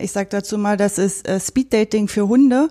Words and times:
Ich 0.00 0.12
sag 0.12 0.30
dazu 0.30 0.58
mal, 0.58 0.76
das 0.76 0.98
ist 0.98 1.28
äh, 1.28 1.38
Speeddating 1.38 2.08
für 2.08 2.28
Hunde. 2.28 2.70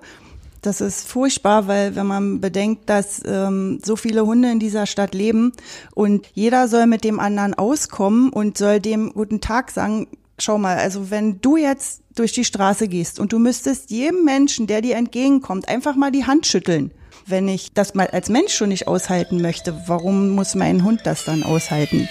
Das 0.62 0.82
ist 0.82 1.08
furchtbar, 1.08 1.68
weil 1.68 1.96
wenn 1.96 2.06
man 2.06 2.42
bedenkt, 2.42 2.90
dass 2.90 3.22
ähm, 3.26 3.80
so 3.84 3.96
viele 3.96 4.26
Hunde 4.26 4.52
in 4.52 4.60
dieser 4.60 4.86
Stadt 4.86 5.14
leben 5.14 5.54
und 5.96 6.28
jeder 6.34 6.68
soll 6.68 6.86
mit 6.86 7.06
dem 7.06 7.20
anderen 7.20 7.54
auskommen 7.54 8.30
und 8.30 8.58
soll 8.58 8.82
dem 8.82 9.14
guten 9.14 9.40
Tag 9.40 9.72
sagen, 9.72 10.08
schau 10.38 10.58
mal, 10.58 10.78
also 10.78 11.12
wenn 11.12 11.40
du 11.40 11.56
jetzt 11.56 12.02
durch 12.16 12.34
die 12.34 12.44
Straße 12.44 12.90
gehst 12.90 13.20
und 13.20 13.32
du 13.32 13.40
müsstest 13.40 13.90
jedem 13.90 14.26
Menschen, 14.26 14.68
der 14.68 14.82
dir 14.82 14.98
entgegenkommt, 14.98 15.70
einfach 15.70 15.96
mal 15.96 16.12
die 16.12 16.26
Hand 16.26 16.46
schütteln. 16.46 16.92
Wenn 17.26 17.48
ich 17.48 17.74
das 17.74 17.94
mal 17.94 18.08
als 18.08 18.28
Mensch 18.28 18.54
schon 18.54 18.70
nicht 18.70 18.88
aushalten 18.88 19.42
möchte, 19.42 19.84
warum 19.88 20.32
muss 20.32 20.56
mein 20.56 20.84
Hund 20.84 21.02
das 21.06 21.24
dann 21.24 21.44
aushalten? 21.44 22.10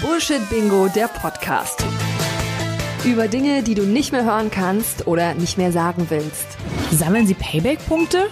Bullshit 0.00 0.48
Bingo, 0.48 0.88
der 0.88 1.08
Podcast. 1.08 1.84
Über 3.04 3.28
Dinge, 3.28 3.62
die 3.62 3.74
du 3.74 3.84
nicht 3.84 4.12
mehr 4.12 4.24
hören 4.24 4.50
kannst 4.50 5.06
oder 5.06 5.32
nicht 5.32 5.56
mehr 5.56 5.72
sagen 5.72 6.06
willst. 6.10 6.46
Sammeln 6.92 7.26
Sie 7.26 7.32
Payback-Punkte? 7.32 8.26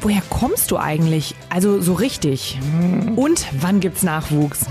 Woher 0.00 0.22
kommst 0.30 0.70
du 0.70 0.76
eigentlich? 0.76 1.34
Also 1.48 1.80
so 1.80 1.94
richtig. 1.94 2.60
Und 3.16 3.44
wann 3.60 3.80
gibt's 3.80 4.04
Nachwuchs? 4.04 4.66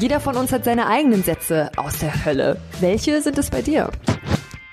Jeder 0.00 0.18
von 0.18 0.36
uns 0.36 0.50
hat 0.50 0.64
seine 0.64 0.88
eigenen 0.88 1.22
Sätze 1.22 1.70
aus 1.76 1.98
der 1.98 2.24
Hölle. 2.24 2.60
Welche 2.80 3.22
sind 3.22 3.38
es 3.38 3.50
bei 3.50 3.62
dir? 3.62 3.90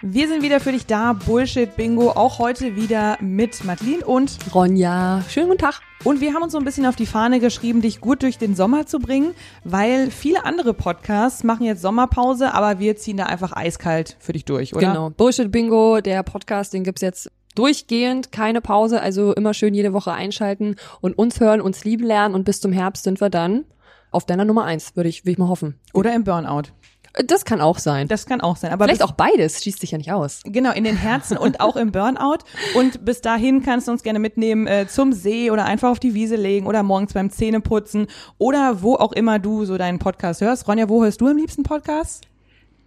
Wir 0.03 0.27
sind 0.27 0.41
wieder 0.41 0.59
für 0.59 0.71
dich 0.71 0.87
da, 0.87 1.13
Bullshit 1.13 1.75
Bingo, 1.75 2.09
auch 2.09 2.39
heute 2.39 2.75
wieder 2.75 3.19
mit 3.21 3.63
Madeline 3.63 4.03
und 4.03 4.35
Ronja, 4.51 5.23
schönen 5.29 5.49
guten 5.49 5.59
Tag. 5.59 5.79
und 6.03 6.21
wir 6.21 6.33
haben 6.33 6.41
uns 6.41 6.53
so 6.53 6.57
ein 6.57 6.65
bisschen 6.65 6.87
auf 6.87 6.95
die 6.95 7.05
Fahne 7.05 7.39
geschrieben, 7.39 7.83
dich 7.83 8.01
gut 8.01 8.23
durch 8.23 8.39
den 8.39 8.55
Sommer 8.55 8.87
zu 8.87 8.97
bringen, 8.97 9.35
weil 9.63 10.09
viele 10.09 10.43
andere 10.43 10.73
Podcasts 10.73 11.43
machen 11.43 11.67
jetzt 11.67 11.83
Sommerpause, 11.83 12.55
aber 12.55 12.79
wir 12.79 12.95
ziehen 12.95 13.17
da 13.17 13.27
einfach 13.27 13.55
eiskalt 13.55 14.17
für 14.19 14.33
dich 14.33 14.43
durch, 14.43 14.75
oder? 14.75 14.87
Genau, 14.87 15.09
Bullshit 15.11 15.51
Bingo, 15.51 16.01
der 16.01 16.23
Podcast, 16.23 16.73
den 16.73 16.83
gibt's 16.83 17.01
jetzt 17.01 17.29
durchgehend, 17.53 18.31
keine 18.31 18.59
Pause, 18.59 19.04
also 19.04 19.35
immer 19.35 19.54
schön 19.54 19.76
jede 19.76 19.93
Woche 19.93 20.13
einschalten 20.13 20.77
und 21.01 21.15
uns 21.15 21.39
hören, 21.39 21.61
uns 21.61 21.83
lieben 21.83 22.05
lernen 22.05 22.33
und 22.33 22.43
bis 22.43 22.59
zum 22.59 22.71
Herbst 22.71 23.04
sind 23.04 23.21
wir 23.21 23.29
dann 23.29 23.65
auf 24.09 24.26
deiner 24.26 24.45
Nummer 24.45 24.63
eins, 24.63 24.95
würde 24.95 25.09
ich, 25.09 25.26
würde 25.26 25.33
ich 25.33 25.37
mal 25.37 25.48
hoffen. 25.48 25.79
Oder 25.93 26.15
im 26.15 26.23
Burnout. 26.23 26.71
Das 27.13 27.43
kann 27.43 27.59
auch 27.59 27.77
sein. 27.77 28.07
Das 28.07 28.26
kann 28.26 28.40
auch 28.41 28.55
sein, 28.55 28.71
aber 28.71 28.85
Vielleicht 28.85 29.04
auch 29.04 29.12
beides, 29.12 29.62
schließt 29.62 29.79
sich 29.79 29.91
ja 29.91 29.98
nicht 29.98 30.12
aus. 30.12 30.41
Genau, 30.45 30.71
in 30.71 30.84
den 30.84 30.95
Herzen 30.95 31.37
und 31.37 31.59
auch 31.59 31.76
im 31.76 31.91
Burnout. 31.91 32.40
Und 32.76 33.04
bis 33.04 33.21
dahin 33.21 33.63
kannst 33.63 33.87
du 33.87 33.91
uns 33.91 34.04
gerne 34.04 34.20
mitnehmen 34.20 34.65
äh, 34.67 34.87
zum 34.87 35.12
See 35.12 35.51
oder 35.51 35.65
einfach 35.65 35.89
auf 35.89 35.99
die 35.99 36.13
Wiese 36.13 36.35
legen 36.35 36.67
oder 36.67 36.84
morgens 36.84 37.13
beim 37.13 37.29
Zähneputzen 37.29 38.07
oder 38.37 38.82
wo 38.82 38.95
auch 38.95 39.12
immer 39.12 39.39
du 39.39 39.65
so 39.65 39.77
deinen 39.77 39.99
Podcast 39.99 40.41
hörst. 40.41 40.67
Ronja, 40.67 40.87
wo 40.87 41.04
hörst 41.04 41.20
du 41.20 41.27
am 41.27 41.37
liebsten 41.37 41.63
Podcast? 41.63 42.26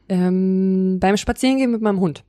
Ähm, 0.08 0.98
beim 1.00 1.16
Spazierengehen 1.16 1.70
mit 1.70 1.82
meinem 1.82 2.00
Hund. 2.00 2.24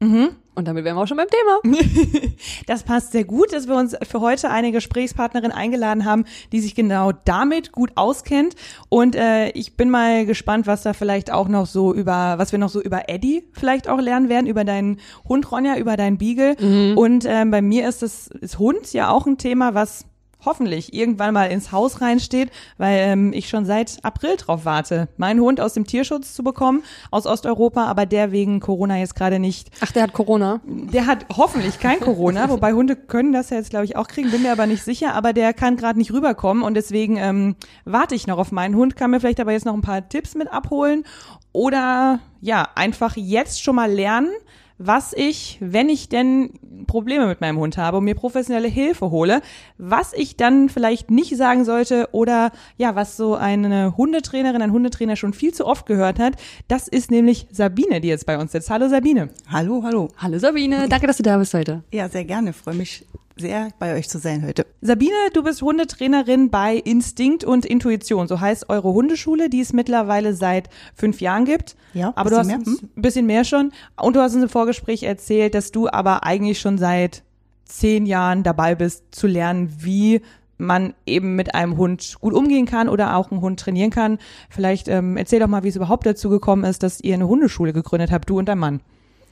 Mhm. 0.00 0.30
Und 0.56 0.66
damit 0.66 0.84
wären 0.84 0.96
wir 0.96 1.02
auch 1.02 1.06
schon 1.06 1.18
beim 1.18 1.28
Thema. 1.28 1.78
Das 2.66 2.82
passt 2.82 3.12
sehr 3.12 3.24
gut, 3.24 3.52
dass 3.52 3.68
wir 3.68 3.76
uns 3.76 3.94
für 4.02 4.20
heute 4.20 4.50
eine 4.50 4.72
Gesprächspartnerin 4.72 5.52
eingeladen 5.52 6.04
haben, 6.04 6.24
die 6.50 6.60
sich 6.60 6.74
genau 6.74 7.12
damit 7.12 7.72
gut 7.72 7.92
auskennt. 7.94 8.54
Und 8.88 9.14
äh, 9.14 9.50
ich 9.50 9.76
bin 9.76 9.90
mal 9.90 10.26
gespannt, 10.26 10.66
was 10.66 10.82
da 10.82 10.92
vielleicht 10.92 11.30
auch 11.30 11.48
noch 11.48 11.66
so 11.66 11.94
über, 11.94 12.38
was 12.38 12.52
wir 12.52 12.58
noch 12.58 12.70
so 12.70 12.80
über 12.80 13.08
Eddie 13.08 13.44
vielleicht 13.52 13.88
auch 13.88 14.00
lernen 14.00 14.28
werden, 14.28 14.46
über 14.46 14.64
deinen 14.64 14.98
Hund 15.28 15.50
Ronja, 15.52 15.76
über 15.76 15.96
deinen 15.96 16.18
Beagle. 16.18 16.56
Und 16.96 17.24
ähm, 17.26 17.50
bei 17.50 17.62
mir 17.62 17.88
ist 17.88 18.02
das 18.02 18.28
ist 18.28 18.58
Hund 18.58 18.92
ja 18.92 19.10
auch 19.10 19.26
ein 19.26 19.38
Thema, 19.38 19.74
was 19.74 20.06
hoffentlich 20.46 20.94
irgendwann 20.94 21.34
mal 21.34 21.50
ins 21.50 21.72
Haus 21.72 22.00
reinsteht, 22.00 22.50
weil 22.78 22.98
ähm, 23.00 23.32
ich 23.32 23.48
schon 23.48 23.66
seit 23.66 23.98
April 24.02 24.36
drauf 24.36 24.64
warte, 24.64 25.08
meinen 25.16 25.40
Hund 25.40 25.60
aus 25.60 25.74
dem 25.74 25.86
Tierschutz 25.86 26.34
zu 26.34 26.42
bekommen, 26.42 26.82
aus 27.10 27.26
Osteuropa, 27.26 27.84
aber 27.84 28.06
der 28.06 28.32
wegen 28.32 28.60
Corona 28.60 28.98
jetzt 28.98 29.14
gerade 29.14 29.38
nicht 29.38 29.70
Ach, 29.80 29.92
der 29.92 30.04
hat 30.04 30.12
Corona. 30.12 30.60
der 30.64 31.06
hat 31.06 31.26
hoffentlich 31.36 31.78
kein 31.78 32.00
Corona, 32.00 32.48
wobei 32.48 32.72
Hunde 32.72 32.96
können 32.96 33.32
das 33.32 33.50
ja 33.50 33.58
jetzt, 33.58 33.70
glaube 33.70 33.84
ich, 33.84 33.96
auch 33.96 34.08
kriegen, 34.08 34.30
bin 34.30 34.42
mir 34.42 34.52
aber 34.52 34.66
nicht 34.66 34.84
sicher, 34.84 35.14
aber 35.14 35.32
der 35.32 35.52
kann 35.52 35.76
gerade 35.76 35.98
nicht 35.98 36.12
rüberkommen 36.12 36.62
und 36.62 36.74
deswegen 36.74 37.16
ähm, 37.16 37.56
warte 37.84 38.14
ich 38.14 38.26
noch 38.26 38.38
auf 38.38 38.52
meinen 38.52 38.76
Hund, 38.76 38.96
kann 38.96 39.10
mir 39.10 39.20
vielleicht 39.20 39.40
aber 39.40 39.52
jetzt 39.52 39.66
noch 39.66 39.74
ein 39.74 39.82
paar 39.82 40.08
Tipps 40.08 40.34
mit 40.34 40.52
abholen 40.52 41.04
oder 41.52 42.20
ja, 42.40 42.68
einfach 42.74 43.16
jetzt 43.16 43.62
schon 43.62 43.76
mal 43.76 43.90
lernen, 43.90 44.30
was 44.78 45.12
ich, 45.12 45.58
wenn 45.60 45.88
ich 45.88 46.08
denn 46.08 46.50
Probleme 46.86 47.26
mit 47.26 47.40
meinem 47.40 47.58
Hund 47.58 47.78
habe 47.78 47.98
und 47.98 48.04
mir 48.04 48.14
professionelle 48.14 48.68
Hilfe 48.68 49.10
hole, 49.10 49.40
was 49.78 50.12
ich 50.12 50.36
dann 50.36 50.68
vielleicht 50.68 51.10
nicht 51.10 51.36
sagen 51.36 51.64
sollte 51.64 52.08
oder 52.12 52.52
ja, 52.76 52.94
was 52.94 53.16
so 53.16 53.34
eine 53.34 53.96
Hundetrainerin, 53.96 54.62
ein 54.62 54.72
Hundetrainer 54.72 55.16
schon 55.16 55.32
viel 55.32 55.52
zu 55.52 55.66
oft 55.66 55.86
gehört 55.86 56.18
hat, 56.18 56.34
das 56.68 56.88
ist 56.88 57.10
nämlich 57.10 57.46
Sabine, 57.50 58.00
die 58.00 58.08
jetzt 58.08 58.26
bei 58.26 58.38
uns 58.38 58.52
sitzt. 58.52 58.70
Hallo 58.70 58.88
Sabine. 58.88 59.30
Hallo, 59.50 59.82
hallo. 59.82 60.08
Hallo 60.18 60.38
Sabine, 60.38 60.88
danke, 60.88 61.06
dass 61.06 61.16
du 61.16 61.22
da 61.22 61.38
bist 61.38 61.54
heute. 61.54 61.82
Ja, 61.92 62.08
sehr 62.08 62.24
gerne. 62.24 62.52
Freue 62.52 62.74
mich 62.74 63.04
sehr, 63.36 63.68
bei 63.78 63.94
euch 63.94 64.08
zu 64.08 64.18
sein 64.18 64.44
heute. 64.46 64.66
Sabine, 64.80 65.14
du 65.34 65.42
bist 65.42 65.60
Hundetrainerin 65.60 66.50
bei 66.50 66.76
Instinkt 66.76 67.44
und 67.44 67.66
Intuition. 67.66 68.28
So 68.28 68.40
heißt 68.40 68.70
eure 68.70 68.92
Hundeschule, 68.92 69.50
die 69.50 69.60
es 69.60 69.72
mittlerweile 69.72 70.34
seit 70.34 70.70
fünf 70.94 71.20
Jahren 71.20 71.44
gibt. 71.44 71.76
Ja, 71.92 72.12
aber 72.16 72.30
du 72.30 72.38
hast 72.38 72.46
mehr, 72.46 72.58
ein 72.58 73.02
bisschen 73.02 73.26
mehr 73.26 73.44
schon. 73.44 73.72
Und 74.00 74.16
du 74.16 74.20
hast 74.20 74.34
uns 74.34 74.44
im 74.44 74.48
Vorgespräch 74.48 75.02
erzählt, 75.02 75.54
dass 75.54 75.70
du 75.70 75.88
aber 75.88 76.24
eigentlich 76.24 76.60
schon 76.60 76.78
seit 76.78 77.22
zehn 77.66 78.06
Jahren 78.06 78.42
dabei 78.42 78.74
bist, 78.74 79.04
zu 79.10 79.26
lernen, 79.26 79.70
wie 79.80 80.22
man 80.58 80.94
eben 81.04 81.36
mit 81.36 81.54
einem 81.54 81.76
Hund 81.76 82.14
gut 82.20 82.32
umgehen 82.32 82.64
kann 82.64 82.88
oder 82.88 83.16
auch 83.16 83.30
einen 83.30 83.42
Hund 83.42 83.60
trainieren 83.60 83.90
kann. 83.90 84.18
Vielleicht 84.48 84.88
ähm, 84.88 85.16
erzähl 85.16 85.40
doch 85.40 85.48
mal, 85.48 85.62
wie 85.62 85.68
es 85.68 85.76
überhaupt 85.76 86.06
dazu 86.06 86.30
gekommen 86.30 86.64
ist, 86.64 86.82
dass 86.82 87.00
ihr 87.00 87.14
eine 87.14 87.28
Hundeschule 87.28 87.74
gegründet 87.74 88.10
habt, 88.10 88.30
du 88.30 88.38
und 88.38 88.46
dein 88.48 88.58
Mann. 88.58 88.80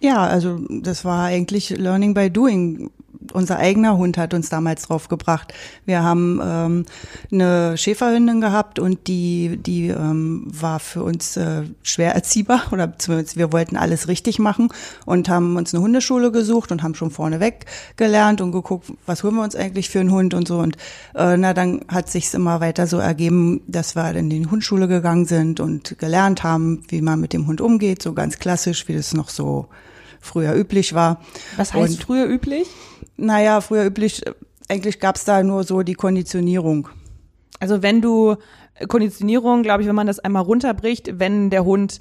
Ja, 0.01 0.23
also 0.25 0.59
das 0.69 1.05
war 1.07 1.25
eigentlich 1.25 1.71
Learning 1.71 2.13
by 2.13 2.31
Doing. 2.31 2.91
Unser 3.33 3.59
eigener 3.59 3.97
Hund 3.97 4.19
hat 4.19 4.35
uns 4.35 4.49
damals 4.49 4.83
drauf 4.83 5.09
gebracht. 5.09 5.53
Wir 5.87 6.03
haben 6.03 6.41
ähm, 6.45 6.85
eine 7.33 7.77
Schäferhündin 7.77 8.41
gehabt 8.41 8.79
und 8.79 9.07
die, 9.07 9.57
die 9.57 9.89
ähm, 9.89 10.45
war 10.47 10.81
für 10.81 11.03
uns 11.03 11.37
äh, 11.37 11.63
schwer 11.83 12.15
erziehbar 12.15 12.63
oder 12.73 12.99
zumindest 12.99 13.37
wir 13.37 13.53
wollten 13.53 13.77
alles 13.77 14.09
richtig 14.09 14.39
machen 14.39 14.69
und 15.07 15.29
haben 15.29 15.57
uns 15.57 15.75
eine 15.75 15.83
Hundeschule 15.83 16.31
gesucht 16.33 16.71
und 16.73 16.83
haben 16.83 16.95
schon 16.95 17.11
vorneweg 17.11 17.67
gelernt 17.97 18.41
und 18.41 18.53
geguckt, 18.53 18.93
was 19.07 19.23
holen 19.23 19.37
wir 19.37 19.43
uns 19.43 19.57
eigentlich 19.57 19.89
für 19.89 20.01
einen 20.01 20.13
Hund 20.13 20.35
und 20.35 20.47
so. 20.49 20.59
Und 20.59 20.77
äh, 21.15 21.37
na, 21.37 21.55
dann 21.55 21.81
hat 21.89 22.11
sich's 22.11 22.35
immer 22.35 22.61
weiter 22.61 22.87
so 22.87 22.99
ergeben, 22.99 23.63
dass 23.67 23.97
wir 23.97 24.15
in 24.15 24.31
die 24.31 24.47
Hundschule 24.47 24.89
gegangen 24.89 25.27
sind 25.27 25.61
und 25.61 25.99
gelernt 25.99 26.43
haben, 26.43 26.83
wie 26.89 27.01
man 27.01 27.21
mit 27.21 27.33
dem 27.33 27.47
Hund 27.47 27.61
umgeht, 27.61 28.03
so 28.03 28.13
ganz 28.13 28.39
klassisch, 28.39 28.87
wie 28.89 28.95
das 28.95 29.15
noch 29.15 29.29
so 29.29 29.67
früher 30.21 30.55
üblich 30.55 30.95
war. 30.95 31.21
Was 31.57 31.75
heißt 31.75 31.95
Und- 31.95 32.03
früher 32.03 32.27
üblich? 32.27 32.67
Naja, 33.17 33.61
früher 33.61 33.85
üblich, 33.85 34.27
äh, 34.27 34.33
eigentlich 34.69 35.01
gab's 35.01 35.25
da 35.25 35.43
nur 35.43 35.65
so 35.65 35.83
die 35.83 35.95
Konditionierung. 35.95 36.89
Also 37.61 37.83
wenn 37.83 38.01
du 38.01 38.37
Konditionierung, 38.89 39.63
glaube 39.63 39.83
ich, 39.83 39.89
wenn 39.89 39.95
man 39.95 40.07
das 40.07 40.19
einmal 40.19 40.43
runterbricht, 40.43 41.19
wenn 41.19 41.51
der 41.51 41.65
Hund 41.65 42.01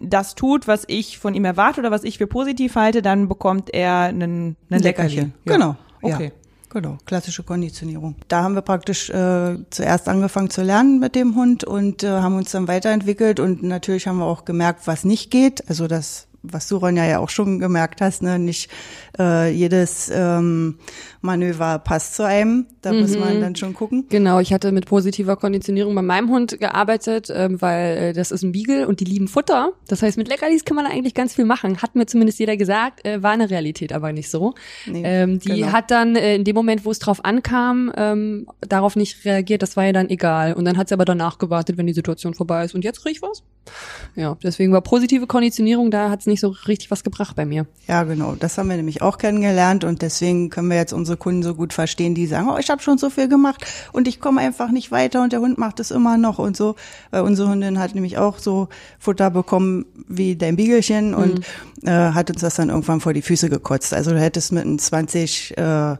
das 0.00 0.34
tut, 0.34 0.66
was 0.66 0.84
ich 0.88 1.18
von 1.18 1.34
ihm 1.34 1.44
erwarte 1.44 1.80
oder 1.80 1.90
was 1.90 2.04
ich 2.04 2.18
für 2.18 2.26
positiv 2.26 2.74
halte, 2.74 3.02
dann 3.02 3.28
bekommt 3.28 3.72
er 3.72 4.00
einen, 4.00 4.56
einen 4.70 4.82
Leckerchen. 4.82 5.34
Ja. 5.44 5.52
Genau. 5.52 5.76
Okay. 6.02 6.32
Ja. 6.34 6.44
Genau, 6.70 6.98
klassische 7.06 7.44
Konditionierung. 7.44 8.16
Da 8.26 8.42
haben 8.42 8.56
wir 8.56 8.62
praktisch 8.62 9.08
äh, 9.08 9.58
zuerst 9.70 10.08
angefangen 10.08 10.50
zu 10.50 10.62
lernen 10.62 10.98
mit 10.98 11.14
dem 11.14 11.36
Hund 11.36 11.62
und 11.62 12.02
äh, 12.02 12.08
haben 12.08 12.34
uns 12.36 12.50
dann 12.50 12.66
weiterentwickelt 12.66 13.38
und 13.38 13.62
natürlich 13.62 14.08
haben 14.08 14.18
wir 14.18 14.24
auch 14.24 14.44
gemerkt, 14.44 14.88
was 14.88 15.04
nicht 15.04 15.30
geht. 15.30 15.68
Also 15.68 15.86
das, 15.86 16.26
was 16.44 16.68
du 16.68 16.76
Ronja 16.76 17.04
ja 17.06 17.18
auch 17.18 17.30
schon 17.30 17.58
gemerkt 17.58 18.00
hast, 18.00 18.22
ne, 18.22 18.38
nicht 18.38 18.70
äh, 19.18 19.50
jedes 19.50 20.10
ähm, 20.14 20.78
Manöver 21.22 21.78
passt 21.78 22.14
zu 22.14 22.24
einem. 22.24 22.66
Da 22.82 22.92
muss 22.92 23.16
man 23.16 23.40
dann 23.40 23.56
schon 23.56 23.72
gucken. 23.72 24.06
Genau, 24.10 24.40
ich 24.40 24.52
hatte 24.52 24.70
mit 24.70 24.86
positiver 24.86 25.36
Konditionierung 25.36 25.94
bei 25.94 26.02
meinem 26.02 26.28
Hund 26.28 26.60
gearbeitet, 26.60 27.32
ähm, 27.34 27.60
weil 27.62 27.96
äh, 27.96 28.12
das 28.12 28.30
ist 28.30 28.42
ein 28.42 28.52
Beagle 28.52 28.86
und 28.86 29.00
die 29.00 29.06
lieben 29.06 29.26
Futter. 29.26 29.72
Das 29.88 30.02
heißt, 30.02 30.18
mit 30.18 30.28
Leckerlis 30.28 30.64
kann 30.64 30.76
man 30.76 30.86
eigentlich 30.86 31.14
ganz 31.14 31.34
viel 31.34 31.46
machen. 31.46 31.80
Hat 31.80 31.94
mir 31.94 32.06
zumindest 32.06 32.38
jeder 32.38 32.56
gesagt, 32.56 33.06
äh, 33.06 33.22
war 33.22 33.30
eine 33.30 33.48
Realität 33.48 33.92
aber 33.92 34.12
nicht 34.12 34.30
so. 34.30 34.54
Nee, 34.86 35.02
ähm, 35.04 35.38
die 35.38 35.48
genau. 35.48 35.72
hat 35.72 35.90
dann 35.90 36.16
äh, 36.16 36.36
in 36.36 36.44
dem 36.44 36.54
Moment, 36.54 36.84
wo 36.84 36.90
es 36.90 36.98
drauf 36.98 37.24
ankam, 37.24 37.90
ähm, 37.96 38.46
darauf 38.60 38.96
nicht 38.96 39.24
reagiert. 39.24 39.62
Das 39.62 39.76
war 39.76 39.86
ihr 39.86 39.92
dann 39.92 40.10
egal. 40.10 40.52
Und 40.52 40.66
dann 40.66 40.76
hat 40.76 40.88
sie 40.88 40.94
aber 40.94 41.04
danach 41.04 41.38
gewartet, 41.38 41.78
wenn 41.78 41.86
die 41.86 41.94
Situation 41.94 42.34
vorbei 42.34 42.64
ist. 42.64 42.74
Und 42.74 42.84
jetzt 42.84 43.02
krieg 43.02 43.12
ich 43.12 43.22
was. 43.22 43.42
Ja, 44.16 44.36
deswegen 44.42 44.72
war 44.72 44.80
positive 44.80 45.26
Konditionierung, 45.26 45.90
da 45.90 46.10
hat's 46.10 46.26
nicht 46.26 46.40
so 46.40 46.54
richtig 46.68 46.90
was 46.90 47.02
gebracht 47.02 47.34
bei 47.34 47.44
mir. 47.44 47.66
Ja, 47.88 48.04
genau. 48.04 48.36
Das 48.38 48.56
haben 48.58 48.68
wir 48.68 48.76
nämlich 48.76 49.02
auch 49.02 49.18
kennengelernt 49.18 49.84
und 49.84 50.02
deswegen 50.02 50.50
können 50.50 50.68
wir 50.68 50.76
jetzt 50.76 50.92
unsere 50.92 51.16
Kunden 51.16 51.42
so 51.42 51.54
gut 51.54 51.72
verstehen, 51.72 52.14
die 52.14 52.26
sagen, 52.26 52.48
oh, 52.48 52.58
ich 52.58 52.70
habe 52.70 52.82
schon 52.82 52.98
so 52.98 53.10
viel 53.10 53.28
gemacht 53.28 53.64
und 53.92 54.06
ich 54.06 54.20
komme 54.20 54.40
einfach 54.40 54.70
nicht 54.70 54.92
weiter 54.92 55.22
und 55.22 55.32
der 55.32 55.40
Hund 55.40 55.58
macht 55.58 55.80
es 55.80 55.90
immer 55.90 56.16
noch 56.16 56.38
und 56.38 56.56
so. 56.56 56.76
Weil 57.10 57.22
unsere 57.22 57.50
Hündin 57.50 57.78
hat 57.78 57.94
nämlich 57.94 58.18
auch 58.18 58.38
so 58.38 58.68
Futter 58.98 59.30
bekommen 59.30 59.86
wie 60.08 60.36
dein 60.36 60.56
Biegelchen 60.56 61.14
und 61.14 61.40
äh, 61.82 61.90
hat 61.90 62.30
uns 62.30 62.40
das 62.40 62.54
dann 62.54 62.68
irgendwann 62.68 63.00
vor 63.00 63.14
die 63.14 63.22
Füße 63.22 63.48
gekotzt. 63.48 63.94
Also 63.94 64.12
du 64.12 64.20
hättest 64.20 64.52
mit 64.52 64.64
einem 64.64 64.78
20 64.78 65.56
äh, 65.56 65.96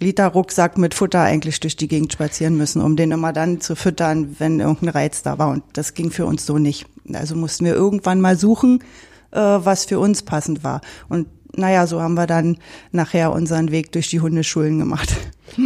Liter 0.00 0.28
Rucksack 0.28 0.78
mit 0.78 0.94
Futter 0.94 1.22
eigentlich 1.22 1.60
durch 1.60 1.76
die 1.76 1.88
Gegend 1.88 2.12
spazieren 2.12 2.56
müssen, 2.56 2.82
um 2.82 2.96
den 2.96 3.10
immer 3.10 3.32
dann 3.32 3.60
zu 3.60 3.74
füttern, 3.74 4.36
wenn 4.38 4.60
irgendein 4.60 4.90
Reiz 4.90 5.22
da 5.22 5.38
war. 5.38 5.50
Und 5.50 5.64
das 5.72 5.94
ging 5.94 6.10
für 6.10 6.26
uns 6.26 6.46
so 6.46 6.58
nicht. 6.58 6.86
Also 7.12 7.34
mussten 7.34 7.64
wir 7.64 7.74
irgendwann 7.74 8.20
mal 8.20 8.36
suchen, 8.36 8.82
äh, 9.32 9.38
was 9.38 9.86
für 9.86 9.98
uns 9.98 10.22
passend 10.22 10.62
war. 10.62 10.80
Und 11.08 11.26
naja, 11.56 11.86
so 11.86 12.00
haben 12.00 12.14
wir 12.14 12.26
dann 12.26 12.58
nachher 12.92 13.32
unseren 13.32 13.70
Weg 13.70 13.92
durch 13.92 14.08
die 14.08 14.20
Hundeschulen 14.20 14.78
gemacht. 14.78 15.16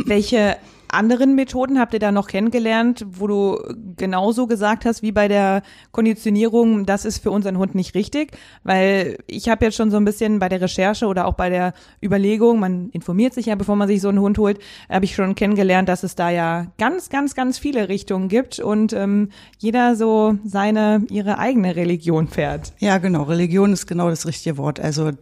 Welche 0.06 0.56
anderen 0.92 1.34
Methoden 1.34 1.78
habt 1.78 1.94
ihr 1.94 2.00
da 2.00 2.12
noch 2.12 2.28
kennengelernt, 2.28 3.04
wo 3.08 3.26
du 3.26 3.58
genauso 3.96 4.46
gesagt 4.46 4.84
hast 4.84 5.02
wie 5.02 5.12
bei 5.12 5.28
der 5.28 5.62
Konditionierung, 5.90 6.86
das 6.86 7.04
ist 7.04 7.22
für 7.22 7.30
unseren 7.30 7.58
Hund 7.58 7.74
nicht 7.74 7.94
richtig? 7.94 8.32
Weil 8.62 9.18
ich 9.26 9.48
habe 9.48 9.64
jetzt 9.64 9.76
schon 9.76 9.90
so 9.90 9.96
ein 9.96 10.04
bisschen 10.04 10.38
bei 10.38 10.48
der 10.48 10.60
Recherche 10.60 11.06
oder 11.06 11.26
auch 11.26 11.34
bei 11.34 11.48
der 11.48 11.72
Überlegung, 12.02 12.60
man 12.60 12.90
informiert 12.90 13.34
sich 13.34 13.46
ja, 13.46 13.54
bevor 13.54 13.76
man 13.76 13.88
sich 13.88 14.00
so 14.00 14.08
einen 14.08 14.20
Hund 14.20 14.38
holt, 14.38 14.58
habe 14.88 15.04
ich 15.04 15.14
schon 15.14 15.34
kennengelernt, 15.34 15.88
dass 15.88 16.02
es 16.02 16.14
da 16.14 16.30
ja 16.30 16.66
ganz, 16.78 17.08
ganz, 17.08 17.34
ganz 17.34 17.58
viele 17.58 17.88
Richtungen 17.88 18.28
gibt 18.28 18.60
und 18.60 18.92
ähm, 18.92 19.30
jeder 19.58 19.96
so 19.96 20.36
seine, 20.44 21.04
ihre 21.10 21.38
eigene 21.38 21.76
Religion 21.76 22.28
fährt. 22.28 22.72
Ja, 22.78 22.98
genau. 22.98 23.22
Religion 23.22 23.72
ist 23.72 23.86
genau 23.86 24.10
das 24.10 24.26
richtige 24.26 24.58
Wort. 24.58 24.78
Also 24.80 25.12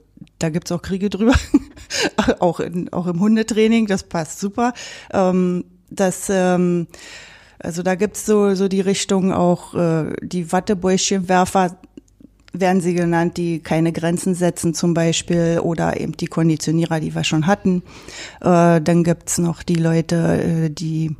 da 0.42 0.48
gibt's 0.48 0.72
auch 0.72 0.82
Kriege 0.82 1.10
drüber, 1.10 1.34
auch, 2.40 2.60
in, 2.60 2.92
auch 2.92 3.06
im 3.06 3.20
Hundetraining, 3.20 3.86
das 3.86 4.02
passt 4.02 4.40
super. 4.40 4.72
Ähm, 5.12 5.64
das, 5.90 6.28
ähm, 6.30 6.86
also 7.58 7.82
da 7.82 7.94
gibt's 7.94 8.26
so, 8.26 8.54
so 8.54 8.68
die 8.68 8.80
Richtung 8.80 9.32
auch, 9.32 9.74
äh, 9.74 10.12
die 10.22 10.50
Wattebäuschenwerfer 10.50 11.76
werden 12.52 12.80
sie 12.80 12.94
genannt, 12.94 13.36
die 13.36 13.60
keine 13.60 13.92
Grenzen 13.92 14.34
setzen 14.34 14.74
zum 14.74 14.94
Beispiel 14.94 15.60
oder 15.62 16.00
eben 16.00 16.16
die 16.16 16.26
Konditionierer, 16.26 16.98
die 16.98 17.14
wir 17.14 17.22
schon 17.22 17.46
hatten. 17.46 17.82
Äh, 18.40 18.80
dann 18.80 19.04
gibt's 19.04 19.38
noch 19.38 19.62
die 19.62 19.76
Leute, 19.76 20.66
äh, 20.66 20.70
die 20.70 21.14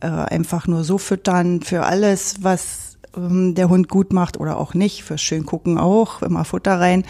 äh, 0.00 0.06
einfach 0.06 0.66
nur 0.66 0.84
so 0.84 0.98
füttern 0.98 1.62
für 1.62 1.84
alles, 1.84 2.36
was 2.40 2.83
der 3.16 3.68
Hund 3.68 3.88
gut 3.88 4.12
macht 4.12 4.38
oder 4.40 4.58
auch 4.58 4.74
nicht, 4.74 5.04
fürs 5.04 5.20
schön 5.22 5.46
gucken 5.46 5.78
auch, 5.78 6.22
immer 6.22 6.44
Futter 6.44 6.80
rein. 6.80 7.04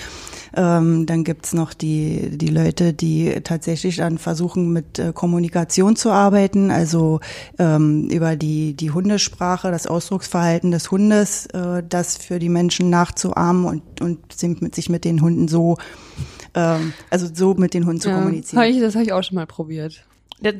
Ähm, 0.57 1.07
dann 1.07 1.25
gibt's 1.25 1.53
noch 1.53 1.75
die, 1.75 2.37
die 2.39 2.49
Leute, 2.49 2.93
die 2.93 3.41
tatsächlich 3.43 3.97
dann 3.97 4.19
versuchen, 4.19 4.73
mit 4.73 4.99
äh, 4.99 5.13
Kommunikation 5.13 5.97
zu 5.97 6.11
arbeiten, 6.11 6.71
also 6.71 7.21
ähm, 7.59 8.09
über 8.11 8.37
die, 8.37 8.75
die 8.75 8.91
Hundesprache, 8.93 9.71
das 9.71 9.87
Ausdrucksverhalten 9.87 10.71
des 10.71 10.91
Hundes, 10.91 11.47
äh, 11.47 11.83
das 11.89 12.17
für 12.17 12.39
die 12.39 12.49
Menschen 12.49 12.89
nachzuahmen 12.91 13.65
und, 13.65 14.01
und 14.01 14.33
sich 14.33 14.61
mit, 14.61 14.75
sich 14.75 14.89
mit 14.89 15.05
den 15.05 15.21
Hunden 15.23 15.49
so, 15.49 15.77
ähm, 16.55 16.93
also 17.11 17.27
so 17.33 17.55
mit 17.55 17.75
den 17.75 17.87
Hunden 17.87 18.01
zu 18.01 18.11
Ja, 18.11 18.15
kommunizieren. 18.17 18.63
hab 18.63 18.69
ich, 18.71 18.79
das 18.81 18.95
habe 18.95 19.05
ich 19.05 19.13
auch 19.13 19.23
schon 19.25 19.35
mal 19.37 19.47
probiert. 19.47 20.05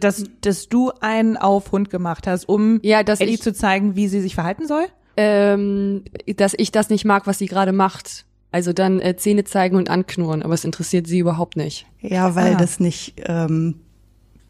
Dass, 0.01 0.25
dass 0.41 0.69
du 0.69 0.93
einen 1.01 1.37
auf 1.37 1.71
Hund 1.73 1.91
gemacht 1.91 2.27
hast, 2.27 2.49
um 2.49 2.81
Ja, 2.83 3.03
dass 3.03 3.21
Ellie 3.21 3.35
ich- 3.35 3.43
zu 3.43 3.53
zeigen, 3.53 3.97
wie 3.97 4.09
sie 4.09 4.21
sich 4.21 4.35
verhalten 4.35 4.67
soll? 4.67 4.87
Ähm, 5.17 6.03
dass 6.37 6.55
ich 6.57 6.73
das 6.73 6.91
nicht 6.91 7.05
mag, 7.05 7.27
was 7.27 7.39
sie 7.39 7.47
gerade 7.47 7.73
macht. 7.73 8.25
Also 8.51 8.73
dann 8.73 9.01
äh, 9.01 9.17
Zähne 9.17 9.45
zeigen 9.45 9.77
und 9.77 9.91
anknurren, 9.91 10.43
aber 10.43 10.55
es 10.55 10.65
interessiert 10.65 11.07
sie 11.07 11.19
überhaupt 11.19 11.57
nicht. 11.57 11.87
Ja, 12.01 12.35
weil 12.37 12.55
Ah. 12.55 12.57
das 12.57 12.79
nicht, 12.79 13.15
ähm, 13.27 13.81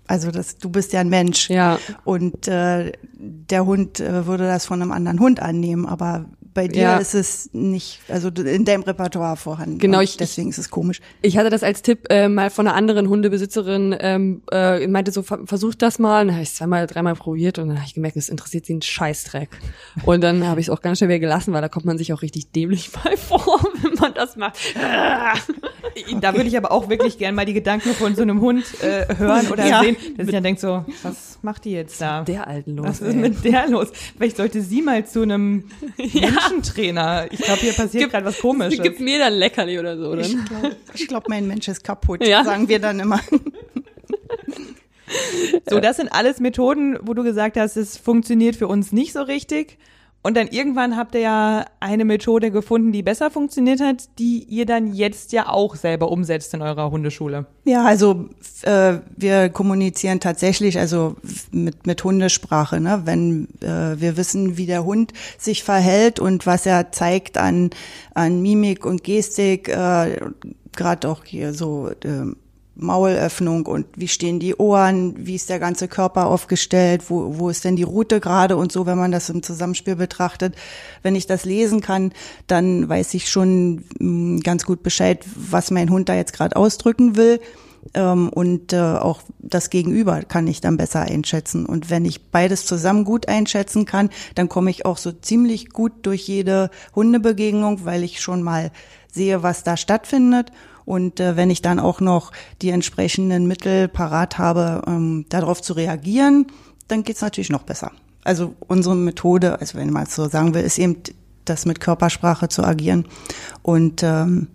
also 0.06 0.30
das, 0.30 0.58
du 0.58 0.68
bist 0.68 0.92
ja 0.92 1.00
ein 1.00 1.08
Mensch. 1.08 1.48
Ja. 1.48 1.78
Und 2.04 2.46
äh, 2.46 2.92
der 3.14 3.64
Hund 3.64 4.00
äh, 4.00 4.26
würde 4.26 4.44
das 4.46 4.66
von 4.66 4.82
einem 4.82 4.92
anderen 4.92 5.20
Hund 5.20 5.40
annehmen, 5.40 5.86
aber 5.86 6.26
bei 6.54 6.68
dir 6.68 6.82
Ja. 6.82 6.96
ist 6.98 7.14
es 7.14 7.50
nicht, 7.52 8.00
also 8.08 8.28
in 8.28 8.64
deinem 8.64 8.82
Repertoire 8.84 9.36
vorhanden. 9.36 9.78
Genau, 9.78 10.00
ich- 10.00 10.16
deswegen 10.16 10.48
ist 10.50 10.58
es 10.58 10.70
komisch. 10.70 11.00
Ich 11.20 11.36
hatte 11.36 11.50
das 11.50 11.62
als 11.62 11.82
Tipp 11.82 12.06
äh, 12.10 12.28
mal 12.28 12.48
von 12.50 12.66
einer 12.66 12.76
anderen 12.76 13.08
Hundebesitzerin, 13.08 13.94
ähm, 13.98 14.42
äh, 14.52 14.86
meinte 14.86 15.10
so, 15.12 15.22
ver 15.22 15.40
versucht 15.46 15.82
das 15.82 15.98
mal. 15.98 16.22
Und 16.22 16.28
dann 16.28 16.34
habe 16.36 16.42
ich 16.44 16.54
zweimal, 16.54 16.86
dreimal 16.86 17.14
probiert 17.14 17.58
und 17.58 17.68
dann 17.68 17.76
habe 17.78 17.86
ich 17.86 17.94
gemerkt, 17.94 18.16
es 18.16 18.28
interessiert 18.28 18.66
sie 18.66 18.72
einen 18.74 18.82
Scheißdreck. 18.82 19.48
Und 20.04 20.20
dann 20.22 20.46
habe 20.46 20.60
ich 20.60 20.66
es 20.68 20.70
auch 20.70 20.80
ganz 20.80 20.98
schnell 20.98 21.08
wieder 21.10 21.18
gelassen, 21.18 21.52
weil 21.52 21.60
da 21.62 21.68
kommt 21.68 21.84
man 21.86 21.98
sich 21.98 22.12
auch 22.12 22.22
richtig 22.22 22.52
dämlich 22.52 22.90
bei 23.04 23.16
vor, 23.16 23.60
wenn 23.82 23.94
man 23.94 24.14
das 24.14 24.36
macht. 24.36 24.56
Da 26.20 26.34
würde 26.34 26.48
ich 26.48 26.56
aber 26.56 26.72
auch 26.72 26.88
wirklich 26.88 27.18
gern 27.18 27.34
mal 27.36 27.44
die 27.46 27.52
Gedanken 27.52 27.90
von 27.90 28.16
so 28.16 28.22
einem 28.22 28.40
Hund 28.40 28.64
äh, 28.82 29.06
hören 29.16 29.46
oder 29.48 29.64
Ja. 29.64 29.80
sehen, 29.80 29.96
der 30.16 30.24
sich 30.24 30.34
dann 30.34 30.42
denkt 30.42 30.60
so, 30.60 30.84
was 31.04 31.38
macht 31.42 31.64
die 31.64 31.70
jetzt 31.70 32.00
da? 32.00 32.22
Der 32.22 32.48
alten 32.48 32.74
los. 32.76 32.86
was 32.88 33.00
ist 33.00 33.08
ey. 33.14 33.14
mit 33.14 33.44
der 33.44 33.68
los? 33.68 33.88
Vielleicht 34.16 34.36
sollte 34.36 34.60
sie 34.60 34.82
mal 34.82 35.06
zu 35.06 35.22
einem 35.22 35.64
Menschentrainer. 36.50 37.26
Ich 37.30 37.40
glaube, 37.40 37.60
hier 37.60 37.72
passiert 37.72 38.10
gerade 38.10 38.26
was 38.26 38.38
Komisches. 38.38 38.80
Gib 38.82 39.00
mir 39.00 39.18
dann 39.18 39.32
Leckerli 39.34 39.78
oder 39.78 39.96
so. 39.96 40.14
Ich 40.16 40.32
Dann. 40.34 40.44
glaube, 40.44 40.76
ich 40.94 41.08
glaub, 41.08 41.28
mein 41.28 41.46
Mensch 41.46 41.68
ist 41.68 41.82
kaputt, 41.84 42.26
Ja. 42.26 42.44
sagen 42.44 42.68
wir 42.68 42.78
dann 42.78 43.00
immer. 43.00 43.20
So, 45.68 45.80
das 45.80 45.96
sind 45.98 46.08
alles 46.12 46.40
Methoden, 46.40 46.98
wo 47.02 47.14
du 47.14 47.22
gesagt 47.22 47.56
hast, 47.56 47.76
es 47.76 47.96
funktioniert 47.96 48.56
für 48.56 48.66
uns 48.68 48.90
nicht 48.92 49.12
so 49.12 49.22
richtig. 49.22 49.78
Und 50.26 50.38
dann 50.38 50.48
irgendwann 50.48 50.96
habt 50.96 51.14
ihr 51.14 51.20
ja 51.20 51.66
eine 51.80 52.06
Methode 52.06 52.50
gefunden, 52.50 52.92
die 52.92 53.02
besser 53.02 53.30
funktioniert 53.30 53.82
hat, 53.82 54.08
die 54.18 54.42
ihr 54.44 54.64
dann 54.64 54.94
jetzt 54.94 55.32
ja 55.32 55.50
auch 55.50 55.76
selber 55.76 56.10
umsetzt 56.10 56.54
in 56.54 56.62
eurer 56.62 56.90
Hundeschule. 56.90 57.44
Ja, 57.64 57.84
also 57.84 58.30
äh, 58.62 58.94
wir 59.14 59.50
kommunizieren 59.50 60.20
tatsächlich 60.20 60.78
also 60.78 61.16
mit 61.52 61.86
mit 61.86 62.02
Hundesprache, 62.02 62.80
ne? 62.80 63.02
Wenn 63.04 63.48
äh, 63.60 64.00
wir 64.00 64.16
wissen, 64.16 64.56
wie 64.56 64.64
der 64.64 64.86
Hund 64.86 65.12
sich 65.36 65.62
verhält 65.62 66.20
und 66.20 66.46
was 66.46 66.64
er 66.64 66.90
zeigt 66.90 67.36
an 67.36 67.68
an 68.14 68.40
Mimik 68.40 68.86
und 68.86 69.04
Gestik, 69.04 69.68
äh, 69.68 70.20
gerade 70.74 71.06
auch 71.06 71.24
hier 71.24 71.52
so 71.52 71.90
äh, 72.02 72.34
Maulöffnung 72.76 73.66
und 73.66 73.86
wie 73.96 74.08
stehen 74.08 74.40
die 74.40 74.56
Ohren, 74.56 75.14
wie 75.16 75.36
ist 75.36 75.48
der 75.48 75.60
ganze 75.60 75.88
Körper 75.88 76.26
aufgestellt, 76.26 77.04
wo, 77.08 77.38
wo 77.38 77.48
ist 77.48 77.64
denn 77.64 77.76
die 77.76 77.84
Route 77.84 78.20
gerade 78.20 78.56
und 78.56 78.72
so, 78.72 78.86
wenn 78.86 78.98
man 78.98 79.12
das 79.12 79.30
im 79.30 79.42
Zusammenspiel 79.42 79.96
betrachtet. 79.96 80.56
Wenn 81.02 81.14
ich 81.14 81.26
das 81.26 81.44
lesen 81.44 81.80
kann, 81.80 82.12
dann 82.46 82.88
weiß 82.88 83.14
ich 83.14 83.30
schon 83.30 83.84
mh, 83.98 84.40
ganz 84.42 84.64
gut 84.64 84.82
Bescheid, 84.82 85.24
was 85.36 85.70
mein 85.70 85.90
Hund 85.90 86.08
da 86.08 86.14
jetzt 86.14 86.32
gerade 86.32 86.56
ausdrücken 86.56 87.16
will. 87.16 87.40
Ähm, 87.92 88.28
und 88.30 88.72
äh, 88.72 88.80
auch 88.80 89.20
das 89.38 89.70
Gegenüber 89.70 90.22
kann 90.22 90.46
ich 90.46 90.60
dann 90.60 90.76
besser 90.76 91.02
einschätzen. 91.02 91.66
Und 91.66 91.90
wenn 91.90 92.04
ich 92.04 92.30
beides 92.30 92.66
zusammen 92.66 93.04
gut 93.04 93.28
einschätzen 93.28 93.84
kann, 93.84 94.10
dann 94.34 94.48
komme 94.48 94.70
ich 94.70 94.86
auch 94.86 94.96
so 94.96 95.12
ziemlich 95.12 95.70
gut 95.70 95.92
durch 96.02 96.26
jede 96.26 96.70
Hundebegegnung, 96.94 97.84
weil 97.84 98.02
ich 98.02 98.20
schon 98.20 98.42
mal 98.42 98.70
sehe, 99.12 99.42
was 99.42 99.62
da 99.62 99.76
stattfindet. 99.76 100.50
Und 100.84 101.20
äh, 101.20 101.36
wenn 101.36 101.50
ich 101.50 101.62
dann 101.62 101.78
auch 101.80 102.00
noch 102.00 102.32
die 102.62 102.70
entsprechenden 102.70 103.46
Mittel 103.46 103.88
parat 103.88 104.38
habe, 104.38 104.82
ähm, 104.86 105.26
darauf 105.28 105.62
zu 105.62 105.72
reagieren, 105.72 106.46
dann 106.88 107.02
geht's 107.02 107.22
natürlich 107.22 107.50
noch 107.50 107.62
besser. 107.62 107.92
Also 108.24 108.54
unsere 108.66 108.96
Methode, 108.96 109.60
also 109.60 109.78
wenn 109.78 109.90
man 109.90 110.04
es 110.04 110.14
so 110.14 110.28
sagen 110.28 110.54
will, 110.54 110.62
ist 110.62 110.78
eben 110.78 110.96
das 111.44 111.66
mit 111.66 111.80
Körpersprache 111.80 112.48
zu 112.48 112.64
agieren. 112.64 113.06
Und 113.62 114.02
ähm, 114.02 114.48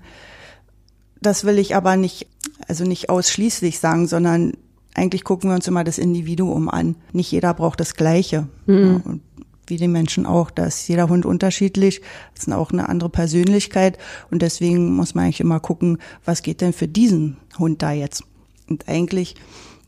das 1.21 1.43
will 1.43 1.59
ich 1.59 1.75
aber 1.75 1.95
nicht, 1.95 2.27
also 2.67 2.83
nicht 2.83 3.09
ausschließlich 3.09 3.79
sagen, 3.79 4.07
sondern 4.07 4.53
eigentlich 4.95 5.23
gucken 5.23 5.49
wir 5.49 5.55
uns 5.55 5.67
immer 5.67 5.83
das 5.83 5.97
Individuum 5.97 6.69
an. 6.69 6.95
Nicht 7.13 7.31
jeder 7.31 7.53
braucht 7.53 7.79
das 7.79 7.93
Gleiche. 7.93 8.47
Ja, 8.65 9.01
und 9.05 9.21
wie 9.69 9.77
die 9.77 9.87
Menschen 9.87 10.25
auch. 10.25 10.51
Da 10.51 10.65
ist 10.65 10.87
jeder 10.87 11.09
Hund 11.09 11.25
unterschiedlich, 11.25 12.01
ist 12.37 12.51
auch 12.51 12.71
eine 12.71 12.89
andere 12.89 13.09
Persönlichkeit 13.09 13.97
und 14.31 14.41
deswegen 14.41 14.95
muss 14.95 15.15
man 15.15 15.25
eigentlich 15.25 15.41
immer 15.41 15.59
gucken, 15.59 15.97
was 16.25 16.41
geht 16.41 16.61
denn 16.61 16.73
für 16.73 16.87
diesen 16.87 17.37
Hund 17.57 17.81
da 17.81 17.91
jetzt. 17.91 18.23
Und 18.67 18.87
eigentlich 18.87 19.35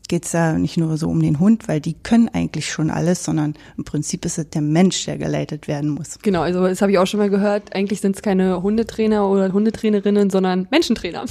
geht's 0.08 0.32
ja 0.32 0.58
nicht 0.58 0.76
nur 0.76 0.98
so 0.98 1.08
um 1.08 1.22
den 1.22 1.40
Hund, 1.40 1.68
weil 1.68 1.80
die 1.80 1.94
können 1.94 2.28
eigentlich 2.28 2.70
schon 2.70 2.90
alles, 2.90 3.24
sondern 3.24 3.54
im 3.78 3.84
Prinzip 3.84 4.24
ist 4.26 4.36
es 4.36 4.50
der 4.50 4.60
Mensch, 4.60 5.06
der 5.06 5.16
geleitet 5.16 5.68
werden 5.68 5.90
muss. 5.90 6.18
Genau, 6.20 6.42
also 6.42 6.66
das 6.66 6.82
habe 6.82 6.92
ich 6.92 6.98
auch 6.98 7.06
schon 7.06 7.18
mal 7.18 7.30
gehört. 7.30 7.74
Eigentlich 7.74 8.00
sind 8.00 8.16
es 8.16 8.22
keine 8.22 8.62
Hundetrainer 8.62 9.26
oder 9.26 9.52
Hundetrainerinnen, 9.52 10.28
sondern 10.28 10.68
Menschentrainer. 10.70 11.24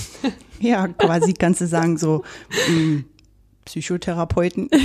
Ja, 0.59 0.87
quasi 0.87 1.33
kannst 1.33 1.61
du 1.61 1.67
sagen 1.67 1.97
so 1.97 2.23
mh, 2.69 3.03
Psychotherapeuten. 3.71 4.69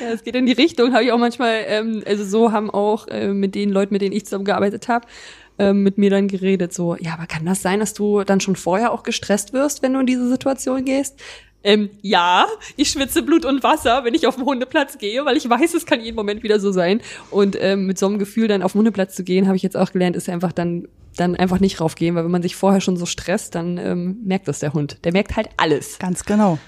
Ja, 0.00 0.08
es 0.12 0.24
geht 0.24 0.34
in 0.34 0.46
die 0.46 0.52
Richtung, 0.52 0.92
habe 0.92 1.04
ich 1.04 1.12
auch 1.12 1.18
manchmal, 1.18 1.64
ähm, 1.66 2.02
also 2.06 2.24
so 2.24 2.52
haben 2.52 2.70
auch 2.70 3.08
äh, 3.08 3.28
mit 3.28 3.54
den 3.54 3.70
Leuten, 3.70 3.94
mit 3.94 4.02
denen 4.02 4.14
ich 4.14 4.24
zusammengearbeitet 4.24 4.88
habe, 4.88 5.06
ähm, 5.58 5.82
mit 5.82 5.96
mir 5.96 6.10
dann 6.10 6.28
geredet, 6.28 6.74
so, 6.74 6.96
ja, 6.96 7.14
aber 7.14 7.26
kann 7.26 7.46
das 7.46 7.62
sein, 7.62 7.80
dass 7.80 7.94
du 7.94 8.22
dann 8.24 8.40
schon 8.40 8.56
vorher 8.56 8.92
auch 8.92 9.04
gestresst 9.04 9.52
wirst, 9.52 9.82
wenn 9.82 9.94
du 9.94 10.00
in 10.00 10.06
diese 10.06 10.28
Situation 10.28 10.84
gehst? 10.84 11.20
Ähm, 11.64 11.90
ja, 12.02 12.46
ich 12.76 12.90
schwitze 12.90 13.22
Blut 13.22 13.44
und 13.44 13.62
Wasser, 13.62 14.04
wenn 14.04 14.14
ich 14.14 14.26
auf 14.26 14.36
den 14.36 14.44
Hundeplatz 14.44 14.98
gehe, 14.98 15.24
weil 15.24 15.36
ich 15.36 15.48
weiß, 15.48 15.74
es 15.74 15.86
kann 15.86 16.00
jeden 16.00 16.16
Moment 16.16 16.42
wieder 16.42 16.60
so 16.60 16.70
sein. 16.70 17.00
Und 17.30 17.56
ähm, 17.60 17.86
mit 17.86 17.98
so 17.98 18.06
einem 18.06 18.18
Gefühl 18.18 18.48
dann 18.48 18.62
auf 18.62 18.72
den 18.72 18.80
Hundeplatz 18.80 19.14
zu 19.14 19.24
gehen, 19.24 19.46
habe 19.46 19.56
ich 19.56 19.62
jetzt 19.62 19.76
auch 19.76 19.92
gelernt, 19.92 20.14
ist 20.14 20.28
einfach 20.28 20.52
dann 20.52 20.88
dann 21.16 21.36
einfach 21.36 21.60
nicht 21.60 21.80
raufgehen, 21.80 22.14
weil 22.14 22.24
wenn 22.24 22.30
man 22.30 22.42
sich 22.42 22.56
vorher 22.56 22.80
schon 22.80 22.96
so 22.96 23.06
stresst, 23.06 23.54
dann 23.54 23.78
ähm, 23.78 24.18
merkt 24.24 24.46
das 24.46 24.60
der 24.60 24.72
Hund. 24.72 24.98
Der 25.04 25.12
merkt 25.12 25.36
halt 25.36 25.48
alles. 25.56 25.98
Ganz 25.98 26.24
genau. 26.24 26.58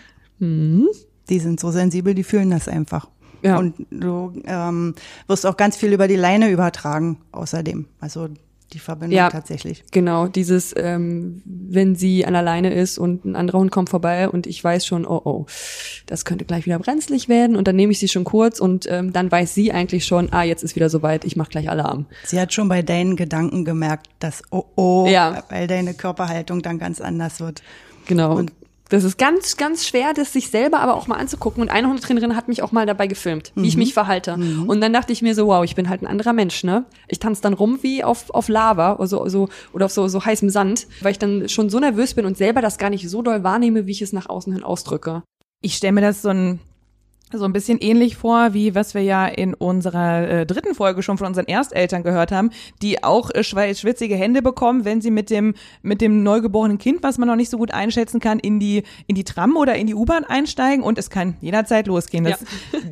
Die 0.41 1.39
sind 1.39 1.61
so 1.61 1.71
sensibel, 1.71 2.15
die 2.15 2.25
fühlen 2.25 2.51
das 2.51 2.67
einfach. 2.69 3.09
Ja. 3.43 3.59
Und 3.59 3.75
du 3.91 4.33
ähm, 4.47 4.95
wirst 5.27 5.47
auch 5.47 5.57
ganz 5.57 5.77
viel 5.77 5.93
über 5.93 6.09
die 6.09 6.17
Leine 6.17 6.51
übertragen, 6.51 7.19
außerdem. 7.33 7.87
Also 8.01 8.29
die 8.73 8.79
Verbindung 8.79 9.17
Ja. 9.17 9.31
tatsächlich. 9.31 9.83
Genau, 9.91 10.29
dieses, 10.29 10.73
ähm, 10.77 11.43
wenn 11.45 11.97
sie 11.97 12.25
an 12.25 12.37
alleine 12.37 12.73
ist 12.73 12.99
und 12.99 13.25
ein 13.25 13.35
anderer 13.35 13.59
Hund 13.59 13.71
kommt 13.73 13.89
vorbei 13.91 14.29
und 14.29 14.47
ich 14.47 14.63
weiß 14.63 14.87
schon, 14.87 15.05
oh 15.07 15.21
oh, 15.25 15.47
das 16.07 16.25
könnte 16.25 16.45
gleich 16.45 16.67
wieder 16.67 16.79
brenzlig 16.79 17.29
werden 17.29 17.57
und 17.57 17.67
dann 17.67 17.75
nehme 17.77 17.91
ich 17.93 17.99
sie 17.99 18.07
schon 18.09 18.23
kurz 18.25 18.61
und 18.61 18.87
ähm, 18.89 19.13
dann 19.13 19.31
weiß 19.33 19.55
sie 19.55 19.73
eigentlich 19.73 20.05
schon, 20.05 20.33
ah, 20.33 20.45
jetzt 20.45 20.63
ist 20.63 20.77
wieder 20.77 20.89
soweit, 20.89 21.25
ich 21.25 21.35
mache 21.35 21.51
gleich 21.51 21.69
Alarm. 21.69 22.07
Sie 22.25 22.39
hat 22.39 22.53
schon 22.53 22.69
bei 22.69 22.83
deinen 22.83 23.17
Gedanken 23.17 23.65
gemerkt, 23.65 24.09
dass 24.21 24.43
oh 24.53 24.65
oh, 24.77 25.07
Ja. 25.09 25.43
weil 25.49 25.67
deine 25.67 25.95
Körperhaltung 25.95 26.63
dann 26.63 26.79
ganz 26.79 27.01
anders 27.01 27.41
wird. 27.41 27.63
Genau. 28.07 28.37
Und- 28.37 28.53
das 28.91 29.05
ist 29.05 29.19
ganz, 29.19 29.57
ganz 29.57 29.87
schwer, 29.87 30.13
das 30.13 30.33
sich 30.33 30.51
selber 30.51 30.81
aber 30.81 30.95
auch 30.95 31.07
mal 31.07 31.17
anzugucken. 31.17 31.63
Und 31.63 31.71
eine 31.71 31.89
Hundetrainerin 31.89 32.37
hat 32.37 32.49
mich 32.49 32.63
auch 32.63 32.73
mal 32.73 32.87
dabei 32.87 33.07
gefilmt, 33.07 33.53
wie 33.55 33.69
ich 33.69 33.77
mich 33.77 33.95
verhalte. 33.95 34.35
Und 34.67 34.81
dann 34.81 34.93
dachte 34.93 35.13
ich 35.13 35.23
mir 35.23 35.35
so, 35.35 35.47
wow, 35.47 35.65
ich 35.65 35.77
bin 35.77 35.89
halt 35.89 36.03
ein 36.03 36.07
anderer 36.07 36.33
Mensch, 36.33 36.65
ne? 36.65 36.85
Ich 37.09 37.21
tanze 37.21 37.41
dann 37.41 37.55
rum 37.55 37.79
wie 37.83 38.05
auf, 38.05 38.31
auf 38.31 38.49
Lava 38.49 38.95
oder 38.95 39.07
so, 39.07 39.29
so, 39.29 39.49
oder 39.73 39.87
auf 39.87 39.93
so, 39.93 40.09
so 40.09 40.25
heißem 40.25 40.51
Sand, 40.51 40.89
weil 41.01 41.13
ich 41.13 41.19
dann 41.19 41.49
schon 41.49 41.71
so 41.71 41.79
nervös 41.79 42.15
bin 42.15 42.27
und 42.27 42.37
selber 42.37 42.61
das 42.61 42.79
gar 42.79 42.91
nicht 42.91 43.09
so 43.09 43.23
doll 43.23 43.45
wahrnehme, 43.45 43.87
wie 43.87 43.93
ich 43.93 44.03
es 44.03 44.13
nach 44.13 44.29
außen 44.29 44.53
hin 44.53 44.65
ausdrücke. 44.65 45.23
Ich 45.63 45.77
stelle 45.77 45.93
mir 45.93 46.01
das 46.01 46.23
so 46.23 46.31
ein 46.31 46.59
so 47.33 47.45
ein 47.45 47.53
bisschen 47.53 47.79
ähnlich 47.79 48.17
vor, 48.17 48.55
wie 48.55 48.75
was 48.75 48.95
wir 48.95 49.03
ja 49.03 49.27
in 49.27 49.55
unserer 49.55 50.29
äh, 50.29 50.47
dritten 50.47 50.75
Folge 50.75 51.03
schon 51.03 51.19
von 51.19 51.29
unseren 51.29 51.47
Ersteltern 51.47 52.03
gehört 52.03 52.33
haben, 52.33 52.51
die 52.83 53.03
auch 53.05 53.31
äh, 53.31 53.45
schwitzige 53.45 54.17
Hände 54.17 54.43
bekommen, 54.43 54.85
wenn 54.85 55.01
sie 55.01 55.11
mit 55.11 55.31
dem 55.31 55.55
mit 55.83 56.01
dem 56.01 56.23
neugeborenen 56.23 56.79
Kind, 56.79 57.03
was 57.03 57.19
man 57.19 57.29
noch 57.29 57.37
nicht 57.37 57.51
so 57.51 57.59
gut 57.59 57.73
einschätzen 57.73 58.21
kann, 58.21 58.39
in 58.39 58.59
die 58.61 58.83
in 59.07 59.15
die 59.15 59.25
Tram 59.25 59.57
oder 59.57 59.75
in 59.77 59.87
die 59.87 59.95
U-Bahn 59.95 60.25
einsteigen 60.25 60.83
und 60.83 60.99
es 60.99 61.11
kann 61.11 61.37
jederzeit 61.41 61.87
losgehen. 61.87 62.25
Das, 62.25 62.45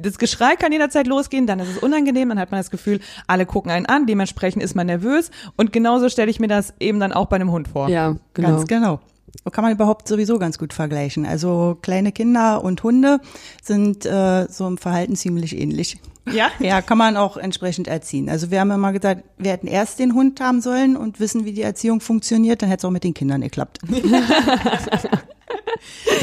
das 0.03 0.19
Geschrei 0.19 0.57
kann 0.57 0.73
jederzeit 0.73 1.07
losgehen, 1.07 1.47
dann 1.47 1.61
ist 1.61 1.69
es 1.69 1.79
unangenehm, 1.79 2.29
dann 2.29 2.39
hat 2.39 2.51
man 2.51 2.61
das 2.61 2.71
Gefühl, 2.71 3.01
alle 3.27 3.47
gucken 3.47 3.71
einen 3.71 3.87
an, 3.87 4.07
dementsprechend 4.07 4.63
ist 4.63 4.75
man 4.75 4.87
nervös 4.87 5.31
und 5.57 5.73
genauso 5.73 6.09
stelle 6.09 6.31
ich 6.31 6.41
mir 6.41 6.49
das 6.49 6.75
eben 6.81 7.01
dann 7.01 7.13
auch 7.13 7.27
bei 7.27 7.37
einem 7.37 7.51
Hund 7.51 7.69
vor. 7.69 7.89
Ja, 7.89 8.17
genau. 8.35 8.49
Ganz 8.49 8.67
genau. 8.67 9.01
So 9.45 9.51
kann 9.51 9.65
man 9.65 9.73
überhaupt 9.73 10.09
sowieso 10.09 10.39
ganz 10.39 10.59
gut 10.59 10.73
vergleichen. 10.73 11.27
Also 11.27 11.79
kleine 11.81 12.13
Kinder 12.13 12.63
und 12.63 12.83
Hunde 12.83 13.21
sind 13.63 14.07
äh, 14.07 14.47
so 14.49 14.67
im 14.67 14.79
Verhalten 14.79 15.17
ziemlich 15.17 15.57
ähnlich. 15.57 15.99
Ja? 16.31 16.51
Ja, 16.61 16.83
kann 16.83 16.99
man 16.99 17.17
auch 17.17 17.37
entsprechend 17.37 17.89
erziehen. 17.89 18.29
Also 18.29 18.51
wir 18.51 18.61
haben 18.61 18.71
immer 18.71 18.93
gesagt, 18.93 19.25
wir 19.39 19.53
hätten 19.53 19.67
erst 19.67 19.99
den 19.99 20.15
Hund 20.15 20.41
haben 20.41 20.61
sollen 20.61 20.97
und 20.97 21.21
wissen, 21.21 21.45
wie 21.45 21.53
die 21.53 21.63
Erziehung 21.63 22.01
funktioniert, 22.01 22.63
dann 22.63 22.69
hätte 22.69 22.81
es 22.81 22.85
auch 22.85 22.91
mit 22.91 23.05
den 23.05 23.15
Kindern 23.15 23.41
geklappt. 23.41 23.79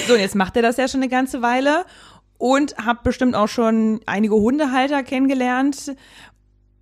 So, 0.07 0.13
und 0.13 0.19
jetzt 0.19 0.35
macht 0.35 0.55
er 0.55 0.61
das 0.61 0.77
ja 0.77 0.87
schon 0.87 1.01
eine 1.01 1.09
ganze 1.09 1.41
Weile 1.41 1.85
und 2.37 2.75
habt 2.77 3.03
bestimmt 3.03 3.35
auch 3.35 3.47
schon 3.47 4.01
einige 4.05 4.35
Hundehalter 4.35 5.03
kennengelernt. 5.03 5.95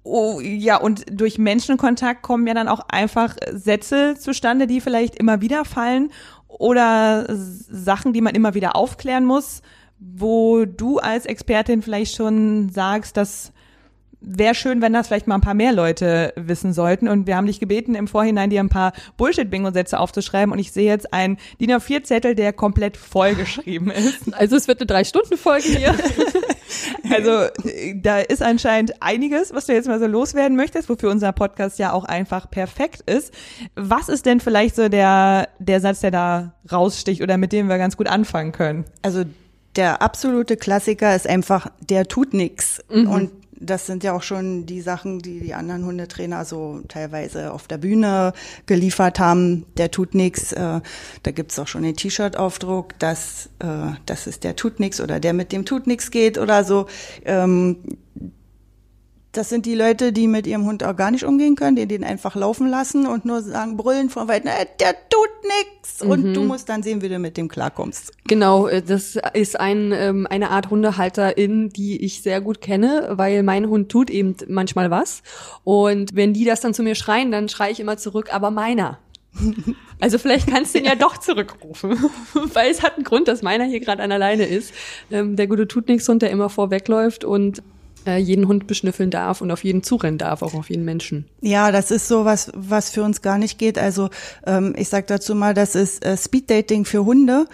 Oh, 0.03 0.41
ja, 0.41 0.77
und 0.77 1.05
durch 1.10 1.38
Menschenkontakt 1.38 2.24
kommen 2.24 2.45
ja 2.45 2.53
dann 2.53 2.67
auch 2.67 2.81
einfach 2.89 3.36
Sätze 3.51 4.15
zustande, 4.19 4.67
die 4.67 4.81
vielleicht 4.81 5.15
immer 5.15 5.39
wieder 5.39 5.63
fallen 5.63 6.12
oder 6.48 7.25
Sachen, 7.29 8.12
die 8.12 8.22
man 8.22 8.36
immer 8.36 8.53
wieder 8.53 8.75
aufklären 8.75 9.25
muss, 9.25 9.62
wo 10.00 10.65
du 10.65 11.00
als 11.00 11.25
Expertin 11.25 11.81
vielleicht 11.81 12.15
schon 12.15 12.69
sagst, 12.69 13.15
dass 13.15 13.53
wäre 14.24 14.56
schön, 14.56 14.82
wenn 14.82 14.94
das 14.94 15.08
vielleicht 15.08 15.27
mal 15.27 15.36
ein 15.36 15.42
paar 15.42 15.53
mehr 15.53 15.74
Leute 15.74 16.34
wissen 16.36 16.74
sollten. 16.74 17.08
Und 17.08 17.27
wir 17.27 17.36
haben 17.36 17.46
dich 17.46 17.60
gebeten, 17.60 17.94
im 17.94 18.08
Vorhinein 18.08 18.50
dir 18.50 18.62
ein 18.62 18.70
paar 18.70 18.94
Bullshit-Bingo-Sätze 19.18 20.00
aufzuschreiben. 20.00 20.51
Und 20.51 20.60
ich 20.60 20.72
sehe 20.72 20.89
jetzt 20.89 21.13
einen 21.13 21.38
DIN 21.60 21.72
A4-Zettel, 21.72 22.34
der 22.34 22.53
komplett 22.53 22.98
vollgeschrieben 22.98 23.92
ist. 23.92 24.34
Also 24.34 24.56
es 24.56 24.68
wird 24.68 24.80
eine 24.80 24.88
Drei-Stunden-Folge 24.88 25.68
hier. 25.68 25.96
Also 27.12 27.48
da 27.96 28.20
ist 28.20 28.42
anscheinend 28.42 29.01
einiges, 29.01 29.53
was 29.53 29.68
du 29.68 29.74
jetzt 29.74 29.88
mal 29.88 30.00
so 30.00 30.08
loswerden 30.08 30.58
möchtest, 30.58 30.89
wofür 30.89 31.12
unser 31.12 31.32
Podcast 31.32 31.77
ja 31.77 31.92
auch 31.92 32.03
einfach 32.03 32.50
perfekt 32.50 33.01
ist. 33.01 33.32
Was 33.75 34.10
ist 34.10 34.25
denn 34.25 34.39
vielleicht 34.39 34.75
so 34.75 34.89
der, 34.89 35.50
der 35.60 35.82
Satz, 35.82 36.00
der 36.00 36.10
da 36.10 36.53
raussticht 36.72 37.22
oder 37.22 37.38
mit 37.38 37.51
dem 37.51 37.68
wir 37.70 37.77
ganz 37.77 37.96
gut 37.96 38.08
anfangen 38.08 38.53
können? 38.53 38.86
Also 39.03 39.24
der 39.75 40.01
absolute 40.01 40.58
Klassiker 40.58 41.15
ist 41.15 41.27
einfach, 41.27 41.68
der 41.80 42.08
tut 42.08 42.34
nix. 42.34 42.80
Und 42.89 43.32
das 43.60 43.86
sind 43.86 44.03
ja 44.03 44.13
auch 44.13 44.24
schon 44.24 44.65
die 44.65 44.81
Sachen, 44.81 45.19
die 45.19 45.39
die 45.39 45.53
anderen 45.53 45.86
Hundetrainer 45.86 46.45
so 46.45 46.81
teilweise 46.88 47.51
auf 47.51 47.67
der 47.67 47.77
Bühne 47.77 48.33
geliefert 48.65 49.19
haben. 49.19 49.65
Der 49.77 49.91
tut 49.91 50.15
nix. 50.15 50.51
Äh, 50.51 50.81
da 51.24 51.31
gibt's 51.31 51.57
auch 51.60 51.67
schon 51.67 51.83
den 51.83 51.95
T-Shirt-Aufdruck, 51.95 52.98
dass 53.00 53.50
äh, 53.60 53.93
das 54.05 54.27
ist 54.27 54.43
der 54.43 54.55
tut 54.55 54.79
nix 54.79 55.00
oder 55.00 55.19
der 55.19 55.33
mit 55.33 55.51
dem 55.51 55.65
tut 55.65 55.88
nix 55.88 56.12
geht 56.12 56.38
oder 56.38 56.63
so. 56.63 56.88
Ähm, 57.25 57.77
das 59.34 59.50
sind 59.50 59.66
die 59.66 59.75
Leute, 59.75 60.13
die 60.13 60.28
mit 60.28 60.48
ihrem 60.48 60.66
Hund 60.66 60.84
auch 60.84 60.96
gar 60.96 61.12
nicht 61.12 61.25
umgehen 61.25 61.56
können, 61.56 61.75
die 61.75 61.88
den 61.88 62.04
einfach 62.04 62.36
laufen 62.36 62.68
lassen 62.68 63.06
und 63.08 63.25
nur 63.25 63.42
sagen, 63.42 63.78
brüllen 63.78 64.10
von 64.10 64.28
weit, 64.28 64.46
"Äh, 64.46 64.68
der 64.80 64.94
tut 65.10 65.30
nix. 65.44 66.02
Und 66.02 66.34
du 66.34 66.44
musst 66.44 66.70
dann 66.70 66.84
sehen, 66.84 67.02
wie 67.02 67.10
du 67.10 67.20
mit 67.20 67.36
dem 67.38 67.48
klarkommst. 67.48 68.13
Genau, 68.28 68.68
äh, 68.68 68.82
das 68.82 69.18
ist 69.34 69.60
ein, 69.60 69.92
ähm, 69.92 70.28
eine 70.30 70.50
Art 70.52 70.70
Hundehalterin, 70.70 71.70
die 71.70 72.04
ich 72.04 72.22
sehr 72.22 72.42
gut 72.42 72.62
kenne, 72.62 73.10
weil 73.12 73.44
mein 73.44 73.68
Hund 73.68 73.90
tut 73.90 74.10
eben 74.10 74.36
manchmal 74.48 74.92
was. 74.92 75.24
Und 75.63 76.16
wenn 76.16 76.34
die 76.34 76.46
das 76.46 76.62
dann 76.62 76.74
zu 76.74 76.84
mir 76.84 76.96
schreien, 76.96 77.32
dann 77.32 77.50
schreie 77.50 77.72
ich 77.72 77.80
immer 77.80 77.98
zurück, 77.98 78.34
aber 78.34 78.52
meiner. 78.52 79.00
Also 80.00 80.18
vielleicht 80.18 80.50
kannst 80.50 80.75
du 80.75 80.80
ihn 80.80 80.86
ja 80.86 80.96
doch 80.96 81.18
zurückrufen, 81.18 81.92
weil 82.54 82.70
es 82.70 82.84
hat 82.84 82.96
einen 82.96 83.06
Grund, 83.06 83.30
dass 83.30 83.42
meiner 83.42 83.63
hier 83.63 83.80
gerade 83.80 84.04
an 84.04 84.12
alleine 84.12 84.44
ist. 84.44 84.74
Ähm, 85.10 85.38
der 85.38 85.48
gute 85.48 85.66
tut 85.66 85.88
nichts 85.88 86.10
Hund, 86.10 86.22
der 86.22 86.30
immer 86.30 86.50
vorwegläuft 86.50 87.24
und 87.24 87.63
äh, 88.05 88.17
jeden 88.17 88.48
Hund 88.48 88.67
beschnüffeln 88.67 89.12
darf 89.12 89.41
und 89.41 89.51
auf 89.51 89.63
jeden 89.63 89.83
zurennen 89.83 90.17
darf, 90.17 90.41
auch 90.41 90.53
auf 90.53 90.69
jeden 90.69 90.86
Menschen. 90.86 91.25
Ja, 91.41 91.72
das 91.72 91.91
ist 91.91 92.07
so 92.07 92.25
was, 92.25 92.51
was 92.55 92.89
für 92.89 93.03
uns 93.03 93.22
gar 93.22 93.38
nicht 93.38 93.57
geht. 93.57 93.77
Also 93.77 94.10
ähm, 94.45 94.74
ich 94.77 94.89
sag 94.89 95.07
dazu 95.07 95.36
mal, 95.36 95.53
das 95.53 95.75
ist 95.75 96.05
äh, 96.05 96.17
Speeddating 96.17 96.86
für 96.86 97.05
Hunde. 97.05 97.48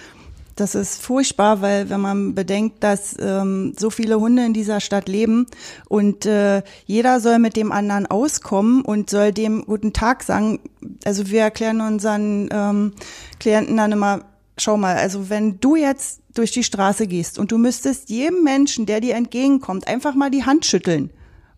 Das 0.59 0.75
ist 0.75 1.01
furchtbar, 1.01 1.61
weil 1.61 1.89
wenn 1.89 2.01
man 2.01 2.35
bedenkt, 2.35 2.83
dass 2.83 3.15
ähm, 3.17 3.73
so 3.79 3.89
viele 3.89 4.19
Hunde 4.19 4.45
in 4.45 4.53
dieser 4.53 4.81
Stadt 4.81 5.07
leben 5.07 5.47
und 5.87 6.25
äh, 6.25 6.63
jeder 6.85 7.21
soll 7.21 7.39
mit 7.39 7.55
dem 7.55 7.71
anderen 7.71 8.07
auskommen 8.07 8.81
und 8.81 9.09
soll 9.09 9.31
dem 9.31 9.63
guten 9.65 9.93
Tag 9.93 10.21
sagen. 10.21 10.59
Also 11.05 11.29
wir 11.29 11.41
erklären 11.43 11.79
unseren 11.79 12.49
ähm, 12.51 12.93
Klienten 13.39 13.77
dann 13.77 13.93
immer, 13.93 14.25
schau 14.61 14.77
mal, 14.77 14.95
also 14.95 15.29
wenn 15.29 15.59
du 15.59 15.75
jetzt 15.75 16.21
durch 16.33 16.51
die 16.51 16.63
Straße 16.63 17.07
gehst 17.07 17.39
und 17.39 17.51
du 17.51 17.57
müsstest 17.57 18.09
jedem 18.09 18.43
Menschen, 18.43 18.85
der 18.85 19.01
dir 19.01 19.15
entgegenkommt, 19.15 19.87
einfach 19.87 20.15
mal 20.15 20.29
die 20.29 20.45
Hand 20.45 20.65
schütteln, 20.65 21.11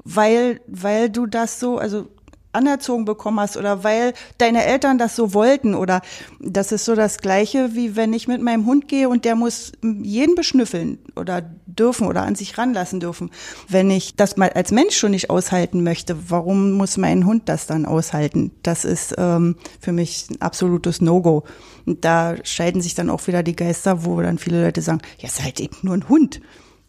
weil, 0.03 0.61
weil 0.67 1.09
du 1.09 1.25
das 1.25 1.59
so, 1.59 1.77
also 1.77 2.07
anerzogen 2.53 3.05
bekommen 3.05 3.39
hast 3.39 3.57
oder 3.57 3.83
weil 3.83 4.13
deine 4.37 4.65
Eltern 4.65 4.97
das 4.97 5.15
so 5.15 5.33
wollten 5.33 5.73
oder 5.73 6.01
das 6.39 6.71
ist 6.71 6.85
so 6.85 6.95
das 6.95 7.19
gleiche 7.19 7.75
wie 7.75 7.95
wenn 7.95 8.13
ich 8.13 8.27
mit 8.27 8.41
meinem 8.41 8.65
Hund 8.65 8.87
gehe 8.87 9.09
und 9.09 9.25
der 9.25 9.35
muss 9.35 9.71
jeden 9.81 10.35
beschnüffeln 10.35 10.99
oder 11.15 11.49
dürfen 11.75 12.07
oder 12.07 12.23
an 12.23 12.35
sich 12.35 12.57
ranlassen 12.57 12.99
dürfen. 12.99 13.31
Wenn 13.67 13.89
ich 13.89 14.15
das 14.15 14.37
mal 14.37 14.49
als 14.49 14.71
Mensch 14.71 14.97
schon 14.97 15.11
nicht 15.11 15.29
aushalten 15.29 15.83
möchte, 15.83 16.29
warum 16.29 16.71
muss 16.71 16.97
mein 16.97 17.25
Hund 17.25 17.49
das 17.49 17.67
dann 17.67 17.85
aushalten? 17.85 18.51
Das 18.63 18.85
ist 18.85 19.15
ähm, 19.17 19.55
für 19.79 19.91
mich 19.91 20.27
ein 20.29 20.41
absolutes 20.41 21.01
No-Go. 21.01 21.43
Da 21.85 22.35
scheiden 22.43 22.81
sich 22.81 22.95
dann 22.95 23.09
auch 23.09 23.27
wieder 23.27 23.43
die 23.43 23.55
Geister, 23.55 24.05
wo 24.05 24.21
dann 24.21 24.37
viele 24.37 24.63
Leute 24.63 24.81
sagen, 24.81 25.01
ja, 25.17 25.27
ist 25.27 25.43
halt 25.43 25.59
eben 25.59 25.77
nur 25.81 25.95
ein 25.95 26.09
Hund. 26.09 26.41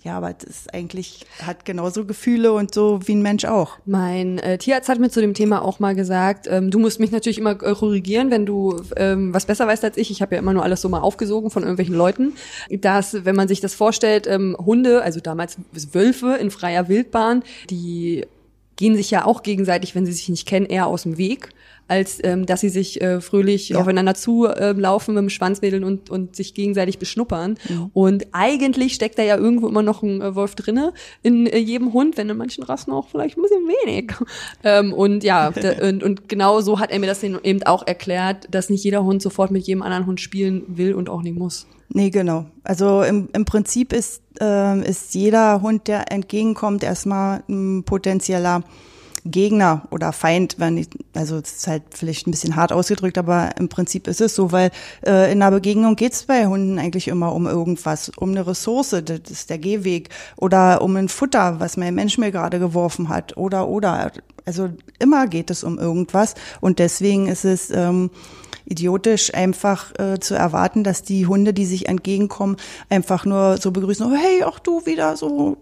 Ja, 0.05 0.17
aber 0.17 0.33
das 0.33 0.51
ist 0.51 0.75
eigentlich, 0.75 1.27
hat 1.41 1.65
genauso 1.65 2.05
Gefühle 2.05 2.53
und 2.53 2.75
so 2.75 3.01
wie 3.07 3.15
ein 3.15 3.23
Mensch 3.23 3.45
auch. 3.45 3.79
Mein 3.87 4.39
äh, 4.39 4.59
Tierarzt 4.59 4.89
hat 4.89 4.99
mir 4.99 5.11
zu 5.11 5.21
dem 5.21 5.33
Thema 5.33 5.63
auch 5.63 5.79
mal 5.79 5.95
gesagt, 5.95 6.49
ähm, 6.51 6.73
du 6.73 6.81
musst 6.81 6.99
mich 6.99 7.13
natürlich 7.13 7.39
immer 7.39 7.53
äh, 7.63 7.75
korrigieren, 7.75 8.33
wenn 8.33 8.45
du 8.45 8.83
ähm, 8.97 9.33
was 9.33 9.47
besser 9.47 9.69
weißt 9.69 9.85
als 9.85 9.97
ich. 9.97 10.11
Ich 10.11 10.21
habe 10.21 10.35
ja 10.35 10.41
immer 10.41 10.55
nur 10.55 10.65
alles 10.65 10.81
so 10.81 10.89
mal 10.89 11.01
aufgesogen 11.01 11.51
von 11.51 11.63
irgendwelchen 11.63 11.95
Leuten. 11.95 12.33
Dass, 12.69 13.25
wenn 13.25 13.37
man 13.37 13.47
sich 13.47 13.61
das 13.61 13.75
vorstellt, 13.75 14.27
ähm, 14.27 14.57
Hunde, 14.59 15.03
also 15.03 15.21
damals 15.21 15.57
Wölfe 15.93 16.35
in 16.35 16.51
freier 16.51 16.89
Wildbahn, 16.89 17.45
die 17.71 18.27
gehen 18.75 18.97
sich 18.97 19.11
ja 19.13 19.25
auch 19.25 19.45
gegenseitig, 19.45 19.95
wenn 19.95 20.07
sie 20.07 20.13
sich 20.13 20.29
nicht 20.29 20.49
kennen, 20.49 20.67
eher 20.67 20.89
aus 20.89 21.05
dem 21.05 21.17
Weg 21.17 21.51
als 21.93 22.19
ähm, 22.25 22.47
dass 22.47 22.61
sie 22.61 22.71
sich 22.71 23.01
äh, 23.01 23.21
fröhlich 23.21 23.69
Ja. 23.69 23.79
aufeinander 23.81 24.15
zu 24.15 24.47
äh, 24.47 24.73
laufen 24.73 25.15
mit 25.15 25.23
dem 25.23 25.31
Schwanz 25.31 25.61
wedeln 25.63 25.85
und, 25.85 26.11
und 26.11 26.35
sich 26.35 26.55
gegenseitig 26.55 26.99
beschnuppern. 26.99 27.57
Und 27.93 28.27
eigentlich 28.33 28.95
steckt 28.95 29.19
da 29.19 29.23
ja 29.23 29.37
irgendwo 29.37 29.69
immer 29.69 29.83
noch 29.83 30.03
ein 30.03 30.21
äh, 30.21 30.35
Wolf 30.35 30.55
drinne 30.55 30.93
in 31.23 31.47
äh, 31.47 31.59
jedem 31.59 31.93
Hund, 31.93 32.17
wenn 32.17 32.29
in 32.31 32.37
manchen 32.37 32.65
Rassen 32.65 32.93
auch 32.93 33.09
vielleicht 33.09 33.37
ein 33.37 33.43
bisschen 33.43 33.67
wenig. 33.69 34.13
Ähm, 34.65 34.93
und 34.93 35.25
ja, 35.25 35.51
da, 35.51 35.73
und, 35.89 36.03
und 36.03 36.29
genau 36.29 36.61
so 36.61 36.79
hat 36.79 36.91
er 36.91 36.99
mir 36.99 37.07
das 37.07 37.23
eben 37.23 37.63
auch 37.65 37.87
erklärt, 37.87 38.47
dass 38.51 38.71
nicht 38.71 38.85
jeder 38.85 39.03
Hund 39.05 39.21
sofort 39.23 39.51
mit 39.51 39.67
jedem 39.67 39.83
anderen 39.83 40.07
Hund 40.07 40.21
spielen 40.21 40.63
will 40.69 40.95
und 40.95 41.09
auch 41.09 41.23
nicht 41.23 41.37
muss. 41.37 41.67
Nee, 41.89 42.11
genau. 42.11 42.47
Also 42.65 43.03
im, 43.03 43.29
im 43.33 43.45
Prinzip 43.45 43.93
ist, 43.93 44.23
ähm, 44.41 44.83
ist 44.83 45.15
jeder 45.15 45.63
Hund, 45.63 45.89
der 45.89 46.11
entgegenkommt, 46.13 46.83
erstmal 46.85 47.43
ein 47.49 47.83
potenzieller 47.85 48.63
Gegner 49.25 49.83
oder 49.91 50.13
Feind, 50.13 50.57
wenn 50.59 50.77
ich, 50.77 50.89
also 51.15 51.37
es 51.37 51.53
ist 51.53 51.67
halt 51.67 51.83
vielleicht 51.91 52.27
ein 52.27 52.33
bisschen 52.33 52.57
hart 52.57 52.73
ausgedrückt, 52.73 53.19
aber 53.19 53.51
im 53.59 53.69
Prinzip 53.69 54.09
ist 54.09 54.21
es 54.21 54.35
so, 54.35 54.51
weil 54.51 54.71
äh, 55.07 55.31
in 55.31 55.43
einer 55.43 55.53
Begegnung 55.53 55.95
geht 55.95 56.13
es 56.13 56.25
bei 56.25 56.47
Hunden 56.47 56.79
eigentlich 56.79 57.09
immer 57.09 57.33
um 57.33 57.47
irgendwas, 57.47 58.11
um 58.17 58.31
eine 58.31 58.47
Ressource, 58.47 58.91
das 58.91 59.21
ist 59.31 59.51
der 59.51 59.59
Gehweg, 59.59 60.09
oder 60.37 60.83
um 60.83 60.97
ein 60.97 61.09
Futter, 61.09 61.61
was 61.61 61.77
mein 61.77 61.95
Mensch 61.95 62.19
mir 62.19 62.33
gerade 62.33 62.59
geworfen 62.59 63.09
hat, 63.09 63.37
oder 63.37 63.69
oder. 63.69 64.13
Also 64.45 64.71
immer 64.99 65.29
geht 65.29 65.51
es 65.51 65.63
um 65.63 65.79
irgendwas 65.79 66.35
und 66.61 66.81
deswegen 66.81 67.29
ist 67.29 67.45
es 67.45 67.71
ähm, 67.71 68.11
idiotisch, 68.65 69.33
einfach 69.35 69.93
äh, 69.99 70.19
zu 70.19 70.35
erwarten, 70.35 70.83
dass 70.83 71.03
die 71.03 71.27
Hunde, 71.27 71.53
die 71.53 71.67
sich 71.67 71.89
entgegenkommen, 71.89 72.57
einfach 72.89 73.25
nur 73.25 73.59
so 73.59 73.71
begrüßen, 73.71 74.07
oh, 74.07 74.17
hey, 74.17 74.43
auch 74.43 74.59
du 74.59 74.85
wieder 74.85 75.17
so 75.17 75.59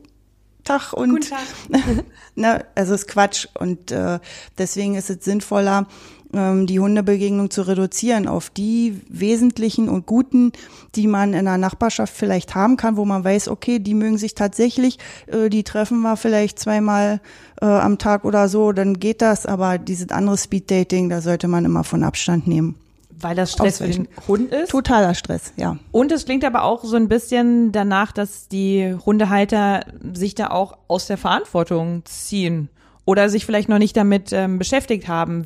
Tag 0.64 0.92
und 0.92 1.10
Guten 1.10 1.30
Tag. 1.30 2.04
ne, 2.34 2.64
also 2.74 2.94
ist 2.94 3.08
Quatsch 3.08 3.46
und 3.58 3.90
äh, 3.90 4.18
deswegen 4.58 4.94
ist 4.94 5.10
es 5.10 5.24
sinnvoller, 5.24 5.86
ähm, 6.32 6.66
die 6.66 6.78
Hundebegegnung 6.78 7.50
zu 7.50 7.62
reduzieren 7.62 8.28
auf 8.28 8.50
die 8.50 9.00
wesentlichen 9.08 9.88
und 9.88 10.06
guten, 10.06 10.52
die 10.94 11.06
man 11.06 11.32
in 11.32 11.40
einer 11.40 11.58
Nachbarschaft 11.58 12.14
vielleicht 12.14 12.54
haben 12.54 12.76
kann, 12.76 12.96
wo 12.96 13.04
man 13.04 13.24
weiß, 13.24 13.48
okay, 13.48 13.78
die 13.78 13.94
mögen 13.94 14.18
sich 14.18 14.34
tatsächlich, 14.34 14.98
äh, 15.26 15.48
die 15.48 15.64
treffen 15.64 16.00
wir 16.00 16.16
vielleicht 16.16 16.58
zweimal 16.58 17.20
äh, 17.60 17.66
am 17.66 17.98
Tag 17.98 18.24
oder 18.24 18.48
so, 18.48 18.72
dann 18.72 19.00
geht 19.00 19.22
das, 19.22 19.46
aber 19.46 19.78
dieses 19.78 20.10
andere 20.10 20.38
Speeddating, 20.38 21.08
da 21.08 21.20
sollte 21.20 21.48
man 21.48 21.64
immer 21.64 21.84
von 21.84 22.04
Abstand 22.04 22.46
nehmen. 22.46 22.76
Weil 23.20 23.36
das 23.36 23.52
Stress 23.52 23.78
für 23.78 23.88
den 23.88 24.08
Hund 24.26 24.52
ist. 24.52 24.70
Totaler 24.70 25.14
Stress, 25.14 25.52
ja. 25.56 25.76
Und 25.92 26.12
es 26.12 26.24
klingt 26.24 26.44
aber 26.44 26.62
auch 26.62 26.84
so 26.84 26.96
ein 26.96 27.08
bisschen 27.08 27.72
danach, 27.72 28.12
dass 28.12 28.48
die 28.48 28.94
Hundehalter 29.04 29.84
sich 30.12 30.34
da 30.34 30.48
auch 30.48 30.78
aus 30.88 31.06
der 31.06 31.18
Verantwortung 31.18 32.02
ziehen 32.04 32.68
oder 33.04 33.28
sich 33.28 33.44
vielleicht 33.46 33.68
noch 33.68 33.78
nicht 33.78 33.96
damit 33.96 34.32
ähm, 34.32 34.58
beschäftigt 34.58 35.08
haben, 35.08 35.44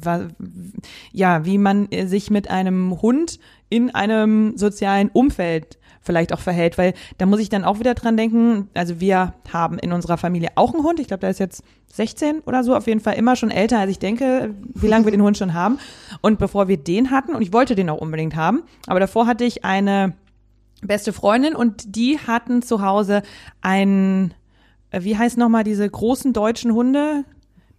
ja, 1.12 1.44
wie 1.44 1.58
man 1.58 1.90
äh, 1.90 2.06
sich 2.06 2.30
mit 2.30 2.50
einem 2.50 3.00
Hund 3.00 3.38
in 3.70 3.94
einem 3.94 4.56
sozialen 4.56 5.08
Umfeld 5.08 5.78
vielleicht 6.04 6.32
auch 6.32 6.38
verhält, 6.38 6.78
weil 6.78 6.94
da 7.18 7.26
muss 7.26 7.40
ich 7.40 7.48
dann 7.48 7.64
auch 7.64 7.80
wieder 7.80 7.94
dran 7.94 8.16
denken, 8.16 8.68
also 8.74 9.00
wir 9.00 9.34
haben 9.52 9.78
in 9.78 9.92
unserer 9.92 10.18
Familie 10.18 10.50
auch 10.54 10.72
einen 10.74 10.84
Hund, 10.84 11.00
ich 11.00 11.08
glaube, 11.08 11.22
der 11.22 11.30
ist 11.30 11.40
jetzt 11.40 11.64
16 11.92 12.40
oder 12.40 12.62
so, 12.62 12.76
auf 12.76 12.86
jeden 12.86 13.00
Fall 13.00 13.14
immer 13.14 13.36
schon 13.36 13.50
älter, 13.50 13.78
als 13.78 13.90
ich 13.90 13.98
denke, 13.98 14.54
wie 14.74 14.86
lange 14.86 15.06
wir 15.06 15.12
den 15.12 15.22
Hund 15.22 15.38
schon 15.38 15.54
haben. 15.54 15.78
Und 16.20 16.38
bevor 16.38 16.68
wir 16.68 16.76
den 16.76 17.10
hatten, 17.10 17.34
und 17.34 17.42
ich 17.42 17.52
wollte 17.52 17.74
den 17.74 17.90
auch 17.90 18.00
unbedingt 18.00 18.36
haben, 18.36 18.62
aber 18.86 19.00
davor 19.00 19.26
hatte 19.26 19.44
ich 19.44 19.64
eine 19.64 20.14
beste 20.82 21.12
Freundin 21.12 21.56
und 21.56 21.96
die 21.96 22.18
hatten 22.18 22.62
zu 22.62 22.82
Hause 22.82 23.22
einen, 23.62 24.34
äh, 24.90 25.02
wie 25.02 25.16
heißt 25.16 25.38
nochmal 25.38 25.64
diese 25.64 25.88
großen 25.88 26.32
deutschen 26.32 26.72
Hunde? 26.72 27.24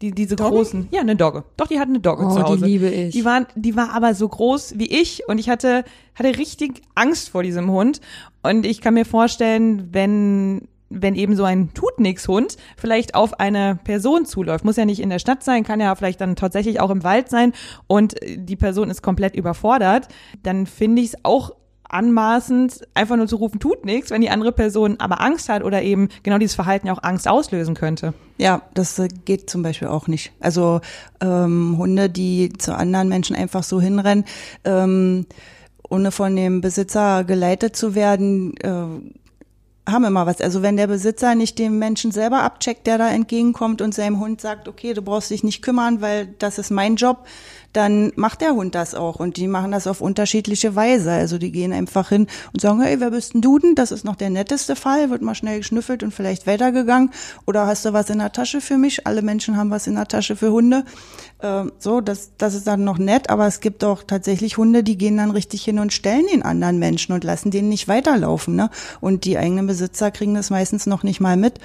Die, 0.06 0.12
diese 0.12 0.36
großen, 0.36 0.88
ja, 0.92 1.02
eine 1.02 1.16
Dogge. 1.16 1.44
Doch, 1.58 1.68
die 1.68 1.80
hatten 1.80 1.92
eine 1.94 2.00
Dogge 2.00 2.26
Oh, 2.26 2.30
zu 2.30 2.36
die 2.38 2.44
Hause. 2.44 2.66
liebe 2.66 2.88
ich. 2.90 3.14
Die 3.16 3.26
waren, 3.26 3.48
die 3.56 3.76
war 3.76 3.92
aber 3.94 4.14
so 4.14 4.28
groß 4.30 4.76
wie 4.78 4.86
ich 4.86 5.24
und 5.28 5.40
ich 5.40 5.50
hatte, 5.50 5.84
hatte 6.14 6.38
richtig 6.38 6.84
Angst 6.94 7.30
vor 7.30 7.42
diesem 7.42 7.72
Hund. 7.72 8.02
Und 8.44 8.66
ich 8.68 8.82
kann 8.82 8.94
mir 8.94 9.06
vorstellen, 9.06 9.90
wenn, 9.92 10.68
wenn 10.92 11.16
eben 11.16 11.36
so 11.36 11.44
ein 11.44 11.74
Tut-Nix-Hund 11.74 12.58
vielleicht 12.78 13.16
auf 13.16 13.40
eine 13.40 13.80
Person 13.84 14.26
zuläuft, 14.28 14.64
muss 14.64 14.76
ja 14.76 14.86
nicht 14.86 15.00
in 15.00 15.10
der 15.10 15.18
Stadt 15.20 15.44
sein, 15.44 15.64
kann 15.64 15.80
ja 15.80 15.96
vielleicht 15.96 16.22
dann 16.22 16.36
tatsächlich 16.36 16.80
auch 16.80 16.92
im 16.92 17.04
Wald 17.04 17.30
sein 17.30 17.54
und 17.88 18.14
die 18.24 18.56
Person 18.56 18.92
ist 18.92 19.02
komplett 19.02 19.36
überfordert, 19.36 20.08
dann 20.44 20.68
finde 20.68 21.02
ich 21.02 21.10
es 21.10 21.16
auch 21.24 21.52
anmaßend, 21.90 22.88
einfach 22.94 23.16
nur 23.16 23.28
zu 23.28 23.38
rufen, 23.38 23.60
tut 23.60 23.86
nichts, 23.86 24.12
wenn 24.12 24.22
die 24.22 24.30
andere 24.30 24.52
Person 24.52 25.00
aber 25.00 25.22
Angst 25.22 25.50
hat 25.50 25.64
oder 25.64 25.82
eben 25.82 26.10
genau 26.24 26.38
dieses 26.38 26.56
Verhalten 26.56 26.90
auch 26.90 27.04
Angst 27.04 27.28
auslösen 27.28 27.76
könnte. 27.76 28.14
Ja, 28.38 28.62
das 28.74 28.98
äh, 29.00 29.08
geht 29.08 29.50
zum 29.50 29.64
Beispiel 29.64 29.88
auch 29.88 30.08
nicht. 30.08 30.32
Also 30.40 30.82
ähm, 31.22 31.76
Hunde, 31.78 32.10
die 32.10 32.52
zu 32.58 32.76
anderen 32.76 33.08
Menschen 33.08 33.36
einfach 33.36 33.64
so 33.64 33.80
hinrennen, 33.80 34.26
ähm, 34.64 35.26
ohne 35.90 36.12
von 36.12 36.36
dem 36.36 36.62
Besitzer 36.62 37.24
geleitet 37.24 37.76
zu 37.76 37.96
werden, 37.96 38.58
äh, 38.58 39.92
haben 39.92 40.06
immer 40.06 40.26
was. 40.26 40.42
Also 40.42 40.62
wenn 40.62 40.78
der 40.78 40.88
Besitzer 40.88 41.36
nicht 41.36 41.60
den 41.60 41.78
Menschen 41.78 42.12
selber 42.12 42.42
abcheckt, 42.42 42.88
der 42.88 42.98
da 42.98 43.10
entgegenkommt 43.10 43.82
und 43.82 43.94
seinem 43.94 44.20
Hund 44.20 44.42
sagt, 44.42 44.68
okay, 44.68 44.94
du 44.94 45.02
brauchst 45.02 45.30
dich 45.30 45.44
nicht 45.44 45.62
kümmern, 45.62 46.02
weil 46.02 46.28
das 46.40 46.58
ist 46.58 46.72
mein 46.72 46.96
Job, 46.96 47.26
dann 47.76 48.14
macht 48.16 48.42
der 48.42 48.52
Hund 48.52 48.74
das 48.76 48.96
auch. 48.96 49.18
Und 49.18 49.38
die 49.38 49.48
machen 49.48 49.72
das 49.72 49.88
auf 49.88 50.02
unterschiedliche 50.02 50.76
Weise. 50.76 51.12
Also 51.12 51.38
die 51.38 51.52
gehen 51.52 51.74
einfach 51.74 52.10
hin 52.10 52.28
und 52.54 52.62
sagen, 52.62 52.82
hey, 52.82 53.00
wer 53.00 53.12
bist 53.12 53.34
denn 53.34 53.42
du 53.42 53.60
denn? 53.60 53.76
Das 53.76 53.92
ist 53.92 54.06
noch 54.06 54.16
der 54.16 54.30
netteste 54.30 54.76
Fall, 54.76 55.10
wird 55.10 55.22
mal 55.22 55.36
schnell 55.36 55.58
geschnüffelt 55.58 56.04
und 56.04 56.14
vielleicht 56.14 56.48
weitergegangen. 56.48 57.12
Oder 57.46 57.68
hast 57.68 57.86
du 57.86 57.94
was 57.94 58.10
in 58.10 58.20
der 58.20 58.32
Tasche 58.32 58.62
für 58.62 58.78
mich? 58.78 59.06
Alle 59.06 59.22
Menschen 59.22 59.58
haben 59.58 59.72
was 59.72 59.88
in 59.88 59.96
der 59.96 60.08
Tasche 60.08 60.36
für 60.36 60.52
Hunde. 60.52 60.86
Ähm, 61.42 61.74
so, 61.80 62.02
das, 62.02 62.32
das 62.38 62.54
ist 62.54 62.66
dann 62.66 62.84
noch 62.84 62.98
nett, 62.98 63.30
aber 63.30 63.46
es 63.46 63.60
gibt 63.60 63.84
auch 63.84 64.04
tatsächlich 64.04 64.58
Hunde, 64.58 64.84
die 64.84 64.98
gehen 64.98 65.18
dann 65.18 65.32
richtig 65.32 65.64
hin 65.64 65.80
und 65.80 65.92
stellen 65.92 66.26
den 66.32 66.44
anderen 66.44 66.80
Menschen 66.80 67.14
und 67.14 67.24
lassen 67.24 67.52
den 67.52 67.68
nicht 67.68 67.88
weiterlaufen. 67.88 68.56
Ne? 68.56 68.70
Und 69.02 69.26
die 69.26 69.38
eigenen 69.38 69.68
Besitzer 69.68 70.12
kriegen 70.12 70.34
das 70.34 70.50
meistens 70.50 70.86
noch 70.86 71.04
nicht 71.04 71.20
mal 71.20 71.36
mit. 71.36 71.60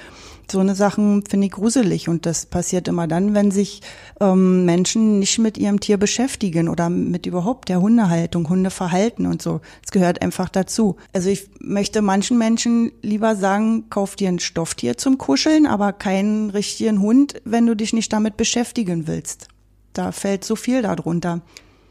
So 0.51 0.59
eine 0.59 0.75
Sachen 0.75 1.23
finde 1.25 1.47
ich 1.47 1.53
gruselig 1.53 2.09
und 2.09 2.25
das 2.25 2.45
passiert 2.45 2.89
immer 2.89 3.07
dann, 3.07 3.33
wenn 3.33 3.51
sich 3.51 3.81
ähm, 4.19 4.65
Menschen 4.65 5.19
nicht 5.19 5.39
mit 5.39 5.57
ihrem 5.57 5.79
Tier 5.79 5.95
beschäftigen 5.95 6.67
oder 6.67 6.89
mit 6.89 7.25
überhaupt 7.25 7.69
der 7.69 7.79
Hundehaltung, 7.79 8.49
Hundeverhalten 8.49 9.27
und 9.27 9.41
so. 9.41 9.61
Es 9.81 9.91
gehört 9.91 10.21
einfach 10.21 10.49
dazu. 10.49 10.97
Also 11.13 11.29
ich 11.29 11.49
möchte 11.61 12.01
manchen 12.01 12.37
Menschen 12.37 12.91
lieber 13.01 13.37
sagen, 13.37 13.89
kauf 13.89 14.17
dir 14.17 14.27
ein 14.27 14.39
Stofftier 14.39 14.97
zum 14.97 15.17
Kuscheln, 15.17 15.65
aber 15.65 15.93
keinen 15.93 16.49
richtigen 16.49 16.99
Hund, 16.99 17.35
wenn 17.45 17.65
du 17.65 17.73
dich 17.73 17.93
nicht 17.93 18.11
damit 18.11 18.35
beschäftigen 18.35 19.07
willst. 19.07 19.47
Da 19.93 20.11
fällt 20.11 20.43
so 20.43 20.57
viel 20.57 20.81
darunter. 20.81 21.39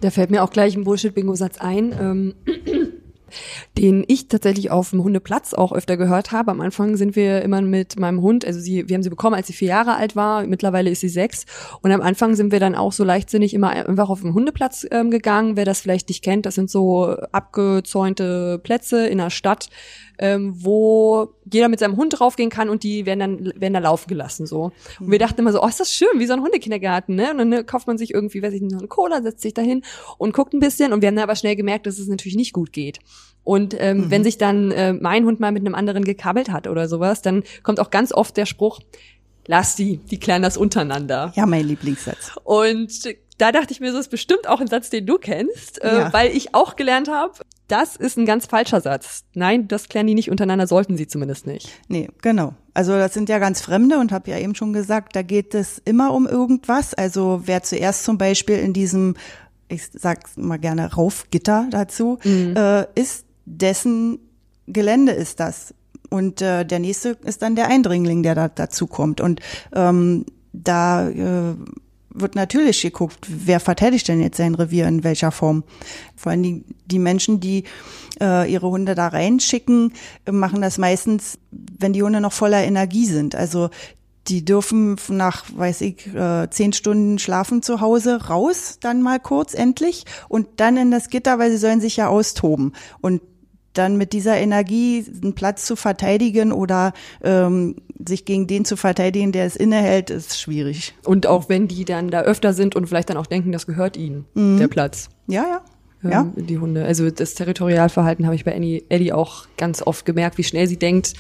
Da 0.03 0.11
fällt 0.11 0.31
mir 0.31 0.45
auch 0.45 0.51
gleich 0.51 0.77
ein 0.77 0.85
Bullshit-Bingo-Satz 0.85 1.57
ein, 1.57 1.95
ähm, 1.99 2.35
den 3.79 4.05
ich 4.07 4.29
tatsächlich 4.29 4.71
auf 4.71 4.91
dem 4.91 5.03
Hundeplatz 5.03 5.55
auch 5.55 5.73
öfter 5.73 5.97
gehört 5.97 6.33
habe. 6.33 6.51
Am 6.51 6.61
Anfang 6.61 6.97
sind 6.97 7.17
wir 7.17 7.43
immer 7.43 7.61
mit 7.63 7.99
meinem 7.99 8.21
Hund, 8.23 8.45
also 8.45 8.61
sie, 8.61 8.89
wir 8.89 8.95
haben 8.95 9.03
sie 9.03 9.11
bekommen, 9.11 9.35
als 9.35 9.47
sie 9.47 9.53
vier 9.53 9.69
Jahre 9.69 9.97
alt 9.97 10.17
war. 10.17 10.47
Mittlerweile 10.47 10.91
ist 10.91 11.01
sie 11.01 11.09
sechs. 11.09 11.47
Und 11.83 11.93
am 11.93 12.01
Anfang 12.01 12.35
sind 12.35 12.53
wir 12.53 12.61
dann 12.61 12.75
auch 12.75 12.93
so 12.93 13.05
leichtsinnig 13.05 13.55
immer 13.55 13.71
einfach 13.71 14.11
auf 14.11 14.23
den 14.23 14.35
Hundeplatz 14.35 14.87
ähm, 14.91 15.11
gegangen. 15.11 15.57
Wer 15.57 15.65
das 15.65 15.81
vielleicht 15.81 16.09
nicht 16.09 16.23
kennt, 16.23 16.47
das 16.47 16.55
sind 16.55 16.71
so 16.71 17.17
abgezäunte 17.33 18.59
Plätze 18.63 19.07
in 19.07 19.19
der 19.19 19.31
Stadt, 19.31 19.71
ähm, 20.21 20.53
wo 20.55 21.35
jeder 21.51 21.69
mit 21.69 21.81
seinem 21.81 21.97
Hund 21.97 22.19
draufgehen 22.19 22.51
kann 22.51 22.69
und 22.69 22.83
die 22.83 23.07
werden 23.07 23.19
dann 23.19 23.53
werden 23.57 23.73
da 23.73 23.81
laufen 23.81 24.07
gelassen 24.09 24.47
so. 24.47 24.71
Und 25.01 25.11
wir 25.11 25.19
dachten 25.19 25.41
immer 25.41 25.53
so, 25.53 25.63
oh, 25.63 25.67
ist 25.67 25.81
das 25.81 25.93
schön, 25.93 26.09
wie 26.19 26.27
so 26.27 26.35
ein 26.35 26.43
Hundekindergarten, 26.43 27.15
ne? 27.15 27.31
Und 27.31 27.39
dann 27.39 27.49
ne, 27.49 27.65
kauft 27.65 27.87
man 27.87 27.97
sich 27.97 28.13
irgendwie, 28.13 28.43
weiß 28.43 28.53
ich 28.53 28.61
nicht, 28.61 28.77
eine 28.77 28.87
Cola, 28.87 29.23
setzt 29.23 29.41
sich 29.41 29.55
dahin 29.55 29.83
und 30.19 30.35
guckt 30.35 30.53
ein 30.53 30.61
bisschen 30.61 30.93
und 30.93 31.01
wir 31.01 31.09
haben 31.09 31.17
dann 31.17 31.25
aber 31.25 31.37
schnell 31.37 31.57
gemerkt, 31.57 31.87
dass 31.87 31.99
es 31.99 32.07
natürlich 32.07 32.37
nicht 32.37 32.53
gut 32.53 32.73
geht. 32.73 32.99
Und 33.43 33.75
ähm, 33.81 34.11
wenn 34.11 34.23
sich 34.23 34.37
dann 34.37 34.71
äh, 34.71 34.93
mein 34.93 35.25
Hund 35.25 35.41
mal 35.41 35.51
mit 35.51 35.65
einem 35.65 35.75
anderen 35.75 36.05
gekabbelt 36.05 36.51
hat 36.51 36.67
oder 36.67 36.87
sowas, 36.89 37.23
dann 37.23 37.43
kommt 37.63 37.81
auch 37.81 37.91
ganz 37.91 38.13
oft 38.13 38.37
der 38.37 38.45
Spruch, 38.45 38.81
lass 39.47 39.75
die, 39.75 39.97
die 39.97 40.21
klären 40.21 40.43
das 40.43 40.59
untereinander. 40.59 41.33
Ja, 41.35 41.47
mein 41.47 41.67
Lieblingssatz. 41.67 42.33
Und 42.45 42.93
da 43.39 43.53
dachte 43.53 43.73
ich 43.73 43.81
mir, 43.81 43.93
so 43.93 43.99
ist 43.99 44.11
bestimmt 44.11 44.47
auch 44.47 44.61
ein 44.61 44.67
Satz, 44.67 44.91
den 44.91 45.07
du 45.07 45.17
kennst, 45.17 45.83
äh, 45.83 45.89
Ja. 46.01 46.13
weil 46.13 46.37
ich 46.37 46.55
auch 46.55 46.77
gelernt 46.77 47.09
habe, 47.09 47.33
das 47.71 47.97
ist 47.97 48.19
ein 48.19 48.27
ganz 48.27 48.47
falscher 48.47 48.81
Satz. 48.81 49.25
Nein, 49.35 49.69
das 49.69 49.89
klären 49.89 50.07
die 50.07 50.15
nicht 50.15 50.31
untereinander, 50.31 50.67
sollten 50.67 50.97
sie 50.97 51.07
zumindest 51.07 51.47
nicht. 51.47 51.71
Nee, 51.89 52.09
genau. 52.23 52.55
Also 52.75 52.93
das 52.93 53.15
sind 53.15 53.29
ja 53.29 53.39
ganz 53.39 53.61
Fremde 53.61 53.99
und 53.99 54.13
habe 54.13 54.31
ja 54.31 54.39
eben 54.39 54.55
schon 54.55 54.73
gesagt, 54.73 55.15
da 55.15 55.23
geht 55.23 55.55
es 55.55 55.81
immer 55.85 56.13
um 56.13 56.27
irgendwas. 56.27 56.95
Also 56.95 57.43
wer 57.45 57.63
zuerst 57.63 58.05
zum 58.05 58.19
Beispiel 58.19 58.57
in 58.57 58.73
diesem, 58.73 59.15
ich 59.69 59.89
sag's 59.93 60.37
mal 60.37 60.59
gerne, 60.59 60.93
Raufgitter 60.93 61.69
dazu, 61.71 62.19
äh, 62.25 62.85
ist, 62.95 63.27
dessen 63.45 64.19
Gelände 64.67 65.13
ist 65.13 65.41
das. 65.41 65.75
Und 66.11 66.43
äh, 66.43 66.65
der 66.65 66.81
nächste 66.81 67.11
ist 67.25 67.43
dann 67.43 67.55
der 67.55 67.69
Eindringling, 67.69 68.23
der 68.23 68.35
da 68.35 68.49
dazu 68.49 68.87
kommt. 68.87 69.21
Und 69.21 69.41
ähm, 69.73 70.27
da 70.53 71.09
äh, 71.09 71.55
wird 72.13 72.35
natürlich 72.35 72.83
geguckt, 72.83 73.27
wer 73.29 73.61
verteidigt 73.61 74.09
denn 74.09 74.21
jetzt 74.21 74.37
sein 74.37 74.55
Revier 74.55 74.87
in 74.87 75.05
welcher 75.05 75.31
Form. 75.31 75.65
Vor 76.17 76.33
allem 76.33 76.43
die, 76.43 76.65
die 76.87 76.99
Menschen, 76.99 77.41
die 77.41 77.65
äh, 78.21 78.51
ihre 78.51 78.69
Hunde 78.69 78.95
da 78.95 79.09
reinschicken, 79.09 79.93
machen 80.31 80.61
das 80.61 80.79
meistens, 80.79 81.39
wenn 81.51 81.93
die 81.93 82.03
Hunde 82.03 82.21
noch 82.21 82.33
voller 82.33 82.63
Energie 82.63 83.07
sind. 83.07 83.35
Also 83.35 83.71
die 84.29 84.45
dürfen 84.45 84.97
nach, 85.09 85.45
weiß 85.55 85.81
ich, 85.81 86.07
äh, 86.15 86.49
zehn 86.51 86.73
Stunden 86.73 87.19
schlafen 87.19 87.63
zu 87.63 87.81
Hause 87.81 88.27
raus, 88.27 88.79
dann 88.81 89.03
mal 89.03 89.19
kurz 89.19 89.55
endlich 89.55 90.05
und 90.29 90.47
dann 90.57 90.77
in 90.77 90.91
das 90.91 91.09
Gitter, 91.09 91.39
weil 91.39 91.51
sie 91.51 91.57
sollen 91.57 91.81
sich 91.81 91.97
ja 91.97 92.09
austoben. 92.09 92.73
Und 93.01 93.23
dann 93.81 93.97
mit 93.97 94.13
dieser 94.13 94.37
Energie 94.37 95.05
einen 95.23 95.35
Platz 95.35 95.65
zu 95.65 95.75
verteidigen 95.75 96.53
oder 96.53 96.93
ähm, 97.25 97.77
sich 98.07 98.25
gegen 98.27 98.47
den 98.47 98.65
zu 98.67 98.77
verteidigen, 98.77 99.33
der 99.33 99.47
es 99.47 99.57
innehält, 99.57 100.11
ist 100.11 100.39
schwierig. 100.39 100.95
Und 101.05 101.27
auch 101.27 101.49
wenn 101.49 101.67
die 101.67 101.85
dann 101.85 102.11
da 102.11 102.21
öfter 102.21 102.53
sind 102.53 102.77
und 102.77 102.87
vielleicht 102.87 103.09
dann 103.11 103.17
auch 103.17 103.27
denken, 103.27 103.53
das 103.53 103.67
gehört 103.67 103.97
ihnen, 103.97 104.27
der 104.35 104.69
Platz. 104.69 105.09
Ja, 105.27 105.63
ja. 106.03 106.21
ähm, 106.21 106.33
Ja. 106.37 106.43
Die 106.43 106.59
Hunde. 106.59 106.85
Also 106.85 107.11
das 107.11 107.35
Territorialverhalten 107.35 108.27
habe 108.27 108.35
ich 108.37 108.45
bei 108.45 108.55
Annie, 108.55 108.85
Eddie 108.91 109.13
auch 109.13 109.47
ganz 109.57 109.83
oft 109.83 110.05
gemerkt, 110.05 110.37
wie 110.39 110.45
schnell 110.45 110.67
sie 110.67 110.79
denkt, 110.79 111.15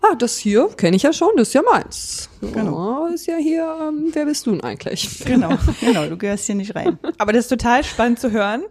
ah, 0.00 0.14
das 0.16 0.36
hier 0.38 0.68
kenne 0.76 0.96
ich 0.96 1.02
ja 1.02 1.12
schon, 1.12 1.30
das 1.36 1.48
ist 1.48 1.54
ja 1.54 1.62
meins. 1.62 2.28
Genau. 2.40 3.06
Oh, 3.06 3.14
ist 3.14 3.26
ja 3.26 3.36
hier, 3.36 3.64
ähm, 3.88 4.10
wer 4.12 4.24
bist 4.24 4.46
du 4.46 4.52
denn 4.52 4.62
eigentlich? 4.62 5.22
Genau, 5.24 5.50
genau, 5.80 6.06
du 6.06 6.16
gehörst 6.16 6.46
hier 6.46 6.54
nicht 6.56 6.74
rein. 6.74 6.98
Aber 7.18 7.32
das 7.32 7.44
ist 7.44 7.48
total 7.48 7.84
spannend 7.84 8.18
zu 8.18 8.30
hören, 8.32 8.62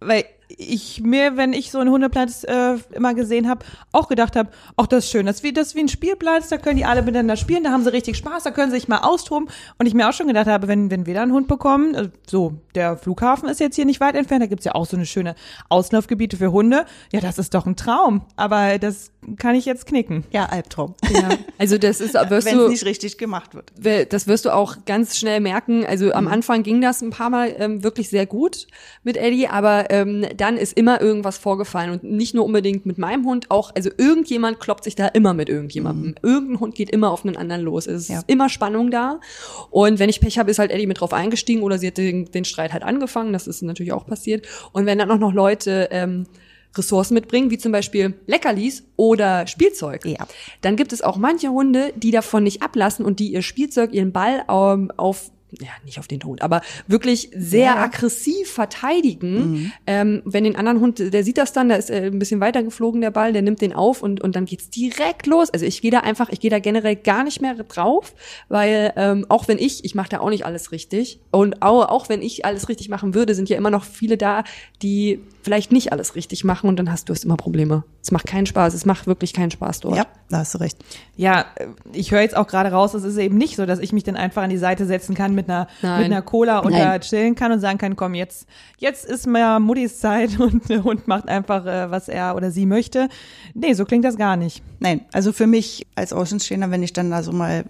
weil 0.00 0.24
ich 0.58 1.02
mir, 1.02 1.36
wenn 1.36 1.52
ich 1.52 1.70
so 1.70 1.78
einen 1.78 1.90
Hundeplatz 1.90 2.44
äh, 2.44 2.76
immer 2.92 3.14
gesehen 3.14 3.48
habe, 3.48 3.64
auch 3.92 4.08
gedacht 4.08 4.36
habe, 4.36 4.50
ach, 4.76 4.86
das 4.86 5.04
ist 5.04 5.10
schön, 5.10 5.26
das 5.26 5.36
ist, 5.36 5.42
wie, 5.42 5.52
das 5.52 5.68
ist 5.68 5.74
wie 5.74 5.80
ein 5.80 5.88
Spielplatz, 5.88 6.48
da 6.48 6.58
können 6.58 6.76
die 6.76 6.84
alle 6.84 7.02
miteinander 7.02 7.36
spielen, 7.36 7.64
da 7.64 7.70
haben 7.70 7.84
sie 7.84 7.92
richtig 7.92 8.16
Spaß, 8.16 8.44
da 8.44 8.50
können 8.50 8.70
sie 8.70 8.78
sich 8.78 8.88
mal 8.88 8.98
austoben. 8.98 9.48
Und 9.78 9.86
ich 9.86 9.94
mir 9.94 10.08
auch 10.08 10.12
schon 10.12 10.28
gedacht 10.28 10.46
habe, 10.46 10.68
wenn, 10.68 10.90
wenn 10.90 11.06
wir 11.06 11.14
da 11.14 11.22
einen 11.22 11.32
Hund 11.32 11.48
bekommen, 11.48 11.94
äh, 11.94 12.08
so, 12.26 12.54
der 12.74 12.96
Flughafen 12.96 13.48
ist 13.48 13.60
jetzt 13.60 13.76
hier 13.76 13.84
nicht 13.84 14.00
weit 14.00 14.14
entfernt, 14.14 14.42
da 14.42 14.46
gibt's 14.46 14.64
ja 14.64 14.74
auch 14.74 14.86
so 14.86 14.96
eine 14.96 15.06
schöne 15.06 15.34
Auslaufgebiete 15.68 16.36
für 16.36 16.52
Hunde. 16.52 16.86
Ja, 17.12 17.20
das 17.20 17.38
ist 17.38 17.54
doch 17.54 17.66
ein 17.66 17.76
Traum. 17.76 18.22
Aber 18.36 18.78
das 18.78 19.10
kann 19.38 19.54
ich 19.54 19.64
jetzt 19.64 19.86
knicken. 19.86 20.24
Ja, 20.30 20.46
Albtraum. 20.46 20.94
Ja. 21.10 21.30
Also 21.56 21.78
das 21.78 22.00
ist, 22.00 22.14
wirst 22.14 22.46
Wenn 22.46 22.58
du, 22.58 22.64
es 22.64 22.70
nicht 22.70 22.84
richtig 22.84 23.16
gemacht 23.16 23.52
wird. 23.54 24.12
das 24.12 24.26
wirst 24.26 24.44
du 24.44 24.50
auch 24.52 24.84
ganz 24.86 25.16
schnell 25.16 25.40
merken. 25.40 25.86
Also 25.86 26.12
am 26.12 26.26
Anfang 26.26 26.62
ging 26.64 26.80
das 26.80 27.00
ein 27.00 27.10
paar 27.10 27.30
Mal 27.30 27.54
ähm, 27.58 27.84
wirklich 27.84 28.08
sehr 28.08 28.26
gut 28.26 28.66
mit 29.04 29.16
Eddie, 29.16 29.46
aber 29.46 29.90
ähm, 29.90 30.26
dann 30.44 30.58
ist 30.58 30.76
immer 30.76 31.00
irgendwas 31.00 31.38
vorgefallen 31.38 31.90
und 31.90 32.04
nicht 32.04 32.34
nur 32.34 32.44
unbedingt 32.44 32.84
mit 32.84 32.98
meinem 32.98 33.24
Hund, 33.24 33.50
auch 33.50 33.74
also 33.74 33.88
irgendjemand 33.96 34.60
kloppt 34.60 34.84
sich 34.84 34.94
da 34.94 35.08
immer 35.08 35.32
mit 35.32 35.48
irgendjemandem. 35.48 36.16
Irgendein 36.22 36.60
Hund 36.60 36.74
geht 36.74 36.90
immer 36.90 37.10
auf 37.10 37.24
einen 37.24 37.36
anderen 37.36 37.62
los. 37.62 37.86
Es 37.86 38.02
ist 38.02 38.08
Ja. 38.10 38.22
immer 38.26 38.50
Spannung 38.50 38.90
da 38.90 39.20
und 39.70 39.98
wenn 39.98 40.10
ich 40.10 40.20
Pech 40.20 40.38
habe, 40.38 40.50
ist 40.50 40.58
halt 40.58 40.70
Eddie 40.70 40.86
mit 40.86 41.00
drauf 41.00 41.14
eingestiegen 41.14 41.62
oder 41.62 41.78
sie 41.78 41.86
hat 41.86 41.96
den, 41.96 42.26
den 42.30 42.44
Streit 42.44 42.74
halt 42.74 42.82
angefangen. 42.82 43.32
Das 43.32 43.46
ist 43.46 43.62
natürlich 43.62 43.92
auch 43.92 44.06
passiert. 44.06 44.46
Und 44.72 44.84
wenn 44.84 44.98
dann 44.98 45.10
auch 45.10 45.18
noch 45.18 45.32
Leute 45.32 45.88
ähm, 45.90 46.26
Ressourcen 46.76 47.14
mitbringen, 47.14 47.50
wie 47.50 47.58
zum 47.58 47.72
Beispiel 47.72 48.14
Leckerlis 48.26 48.84
oder 48.96 49.46
Spielzeug. 49.46 50.04
Ja. 50.04 50.26
Dann 50.60 50.76
gibt 50.76 50.92
es 50.92 51.02
auch 51.02 51.16
manche 51.16 51.48
Hunde, 51.48 51.92
die 51.96 52.10
davon 52.10 52.42
nicht 52.44 52.62
ablassen 52.62 53.04
und 53.04 53.18
die 53.18 53.32
ihr 53.32 53.42
Spielzeug, 53.42 53.92
ihren 53.92 54.12
Ball 54.12 54.44
ähm, 54.48 54.90
auf 54.96 55.30
ja, 55.60 55.68
nicht 55.84 55.98
auf 55.98 56.06
den 56.08 56.22
Hund, 56.22 56.42
aber 56.42 56.60
wirklich 56.86 57.30
sehr 57.34 57.66
Ja. 57.66 57.74
Mhm. 57.76 57.82
aggressiv 57.82 58.50
verteidigen. 58.50 59.72
Ähm, 59.86 60.22
wenn 60.24 60.44
den 60.44 60.56
anderen 60.56 60.80
Hund, 60.80 60.98
der 60.98 61.24
sieht 61.24 61.38
das 61.38 61.52
dann, 61.52 61.68
da 61.68 61.76
ist 61.76 61.90
äh, 61.90 62.06
ein 62.06 62.18
bisschen 62.18 62.40
weiter 62.40 62.62
geflogen 62.62 63.00
der 63.00 63.10
Ball, 63.10 63.32
der 63.32 63.42
nimmt 63.42 63.60
den 63.60 63.72
auf 63.72 64.02
und, 64.02 64.20
und 64.20 64.36
dann 64.36 64.44
geht's 64.44 64.70
direkt 64.70 65.26
los. 65.26 65.50
Also 65.50 65.66
ich 65.66 65.80
gehe 65.82 65.90
da 65.90 66.00
einfach, 66.00 66.28
ich 66.30 66.40
gehe 66.40 66.50
da 66.50 66.58
generell 66.58 66.96
gar 66.96 67.24
nicht 67.24 67.40
mehr 67.40 67.54
drauf, 67.54 68.14
weil 68.48 68.92
ähm, 68.96 69.26
auch 69.28 69.48
wenn 69.48 69.58
ich, 69.58 69.84
ich 69.84 69.94
mache 69.94 70.08
da 70.10 70.20
auch 70.20 70.30
nicht 70.30 70.44
alles 70.46 70.72
richtig 70.72 71.20
und 71.30 71.62
auch, 71.62 71.88
auch 71.88 72.08
wenn 72.08 72.22
ich 72.22 72.44
alles 72.44 72.68
richtig 72.68 72.88
machen 72.88 73.14
würde, 73.14 73.34
sind 73.34 73.48
ja 73.48 73.56
immer 73.56 73.70
noch 73.70 73.84
viele 73.84 74.16
da, 74.16 74.44
die 74.82 75.20
vielleicht 75.44 75.72
nicht 75.72 75.92
alles 75.92 76.14
richtig 76.14 76.42
machen 76.42 76.68
und 76.68 76.78
dann 76.78 76.90
hast 76.90 77.10
du 77.10 77.12
es 77.12 77.22
immer 77.22 77.36
Probleme. 77.36 77.84
Es 78.02 78.10
macht 78.10 78.26
keinen 78.26 78.46
Spaß, 78.46 78.72
es 78.72 78.86
macht 78.86 79.06
wirklich 79.06 79.34
keinen 79.34 79.50
Spaß 79.50 79.80
dort. 79.80 79.96
Ja, 79.96 80.06
da 80.30 80.38
hast 80.38 80.54
du 80.54 80.58
recht. 80.58 80.82
Ja, 81.16 81.44
äh, 81.56 81.66
ich 81.92 82.12
höre 82.12 82.22
jetzt 82.22 82.34
auch 82.34 82.46
gerade 82.46 82.70
raus, 82.70 82.94
es 82.94 83.04
ist 83.04 83.18
eben 83.18 83.36
nicht 83.36 83.56
so, 83.56 83.66
dass 83.66 83.78
ich 83.78 83.92
mich 83.92 84.04
dann 84.04 84.16
einfach 84.16 84.42
an 84.42 84.48
die 84.48 84.56
Seite 84.56 84.86
setzen 84.86 85.14
kann 85.14 85.34
mit 85.34 85.50
einer, 85.50 85.68
Nein. 85.82 85.98
mit 85.98 86.06
einer 86.06 86.22
Cola 86.22 86.60
und 86.60 86.72
Nein. 86.72 86.80
da 86.80 86.98
chillen 86.98 87.34
kann 87.34 87.52
und 87.52 87.60
sagen 87.60 87.76
kann, 87.76 87.94
komm, 87.94 88.14
jetzt, 88.14 88.46
jetzt 88.78 89.04
ist 89.04 89.26
mal 89.26 89.60
Muttis 89.60 89.98
Zeit 89.98 90.40
und 90.40 90.68
der 90.70 90.82
Hund 90.82 91.06
macht 91.06 91.28
einfach, 91.28 91.66
äh, 91.66 91.90
was 91.90 92.08
er 92.08 92.36
oder 92.36 92.50
sie 92.50 92.64
möchte. 92.64 93.08
Nee, 93.52 93.74
so 93.74 93.84
klingt 93.84 94.06
das 94.06 94.16
gar 94.16 94.36
nicht. 94.36 94.62
Nein, 94.80 95.02
also 95.12 95.32
für 95.32 95.46
mich 95.46 95.86
als 95.94 96.14
Außenstehender, 96.14 96.70
wenn 96.70 96.82
ich 96.82 96.94
dann 96.94 97.10
da 97.10 97.22
so 97.22 97.32
mal 97.32 97.64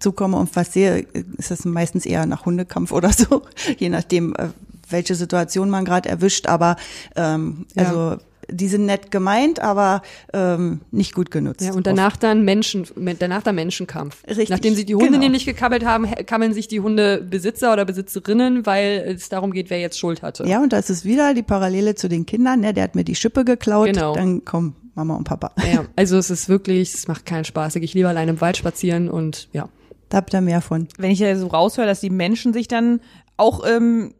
zukomme 0.00 0.38
und 0.38 0.54
was 0.56 0.72
sehe, 0.72 1.06
ist 1.36 1.50
das 1.50 1.64
meistens 1.64 2.04
eher 2.04 2.26
nach 2.26 2.46
Hundekampf 2.46 2.90
oder 2.90 3.12
so, 3.12 3.42
je 3.78 3.90
nachdem, 3.90 4.34
äh, 4.34 4.48
welche 4.92 5.14
Situation 5.14 5.70
man 5.70 5.84
gerade 5.84 6.08
erwischt. 6.08 6.46
Aber 6.46 6.76
ähm, 7.16 7.66
Ja. 7.74 7.84
also 7.84 8.16
die 8.52 8.68
sind 8.68 8.86
nett 8.86 9.12
gemeint, 9.12 9.60
aber 9.60 10.02
ähm, 10.32 10.80
nicht 10.90 11.14
gut 11.14 11.30
genutzt. 11.30 11.60
Ja, 11.60 11.72
und 11.72 11.86
danach 11.86 12.16
dann 12.16 12.44
Menschen, 12.44 12.84
danach 13.18 13.42
der 13.42 13.52
Menschenkampf. 13.52 14.26
Richtig, 14.26 14.48
Nachdem 14.48 14.74
sie 14.74 14.84
die 14.84 14.94
Hunde 14.94 15.08
genau. 15.08 15.20
nämlich 15.20 15.44
gekabbelt 15.46 15.84
haben, 15.84 16.10
kabbeln 16.26 16.52
sich 16.52 16.66
die 16.66 16.80
Hundebesitzer 16.80 17.72
oder 17.72 17.84
Besitzerinnen, 17.84 18.66
weil 18.66 19.04
es 19.06 19.28
darum 19.28 19.52
geht, 19.52 19.70
wer 19.70 19.78
jetzt 19.80 19.98
Schuld 19.98 20.22
hatte. 20.22 20.44
Ja, 20.48 20.60
und 20.62 20.72
das 20.72 20.90
ist 20.90 21.04
wieder 21.04 21.32
die 21.34 21.42
Parallele 21.42 21.94
zu 21.94 22.08
den 22.08 22.26
Kindern. 22.26 22.60
Ne? 22.60 22.74
Der 22.74 22.84
hat 22.84 22.94
mir 22.94 23.04
die 23.04 23.14
Schippe 23.14 23.44
geklaut. 23.44 23.86
Genau. 23.86 24.14
Dann 24.14 24.44
kommen 24.44 24.74
Mama 24.94 25.14
und 25.14 25.24
Papa. 25.24 25.52
Ja, 25.72 25.84
also 25.96 26.18
es 26.18 26.30
ist 26.30 26.48
wirklich, 26.48 26.94
es 26.94 27.08
macht 27.08 27.26
keinen 27.26 27.44
Spaß. 27.44 27.76
Ich 27.76 27.82
gehe 27.92 28.00
lieber 28.00 28.08
allein 28.08 28.28
im 28.28 28.40
Wald 28.40 28.56
spazieren 28.56 29.08
und 29.08 29.48
ja. 29.52 29.68
Da 30.08 30.16
habt 30.16 30.34
ihr 30.34 30.40
mehr 30.40 30.60
von. 30.60 30.88
Wenn 30.98 31.12
ich 31.12 31.20
ja 31.20 31.36
so 31.36 31.46
raushöre, 31.46 31.86
dass 31.86 32.00
die 32.00 32.10
Menschen 32.10 32.52
sich 32.52 32.66
dann 32.66 33.00
auch 33.36 33.64
ähm, 33.64 34.12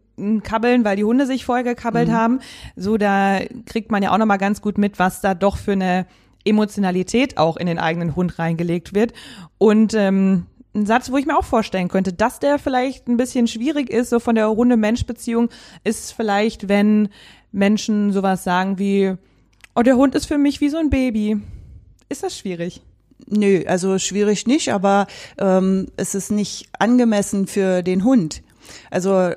kabbeln, 0.42 0.84
weil 0.84 0.96
die 0.96 1.04
Hunde 1.04 1.26
sich 1.26 1.44
vorher 1.44 1.64
gekabbelt 1.64 2.10
haben, 2.10 2.40
so 2.76 2.96
da 2.96 3.40
kriegt 3.66 3.90
man 3.90 4.02
ja 4.02 4.12
auch 4.12 4.18
noch 4.18 4.26
mal 4.26 4.36
ganz 4.36 4.60
gut 4.60 4.78
mit, 4.78 4.98
was 4.98 5.20
da 5.20 5.34
doch 5.34 5.56
für 5.56 5.72
eine 5.72 6.06
Emotionalität 6.44 7.38
auch 7.38 7.56
in 7.56 7.66
den 7.66 7.78
eigenen 7.78 8.16
Hund 8.16 8.38
reingelegt 8.38 8.94
wird. 8.94 9.12
Und 9.58 9.94
ähm, 9.94 10.46
ein 10.74 10.86
Satz, 10.86 11.10
wo 11.10 11.16
ich 11.16 11.26
mir 11.26 11.36
auch 11.36 11.44
vorstellen 11.44 11.88
könnte, 11.88 12.12
dass 12.12 12.38
der 12.38 12.58
vielleicht 12.58 13.08
ein 13.08 13.16
bisschen 13.16 13.46
schwierig 13.46 13.90
ist, 13.90 14.10
so 14.10 14.20
von 14.20 14.34
der 14.34 14.48
Hunde-Mensch-Beziehung, 14.50 15.50
ist 15.84 16.12
vielleicht, 16.12 16.68
wenn 16.68 17.08
Menschen 17.52 18.12
sowas 18.12 18.44
sagen 18.44 18.78
wie, 18.78 19.14
oh, 19.74 19.82
der 19.82 19.96
Hund 19.96 20.14
ist 20.14 20.26
für 20.26 20.38
mich 20.38 20.60
wie 20.60 20.68
so 20.68 20.78
ein 20.78 20.90
Baby. 20.90 21.40
Ist 22.08 22.22
das 22.22 22.38
schwierig? 22.38 22.82
Nö, 23.26 23.62
also 23.66 23.98
schwierig 23.98 24.46
nicht, 24.46 24.72
aber 24.72 25.06
ähm, 25.38 25.88
es 25.96 26.14
ist 26.14 26.30
nicht 26.30 26.68
angemessen 26.78 27.46
für 27.46 27.82
den 27.82 28.04
Hund. 28.04 28.42
Also 28.90 29.32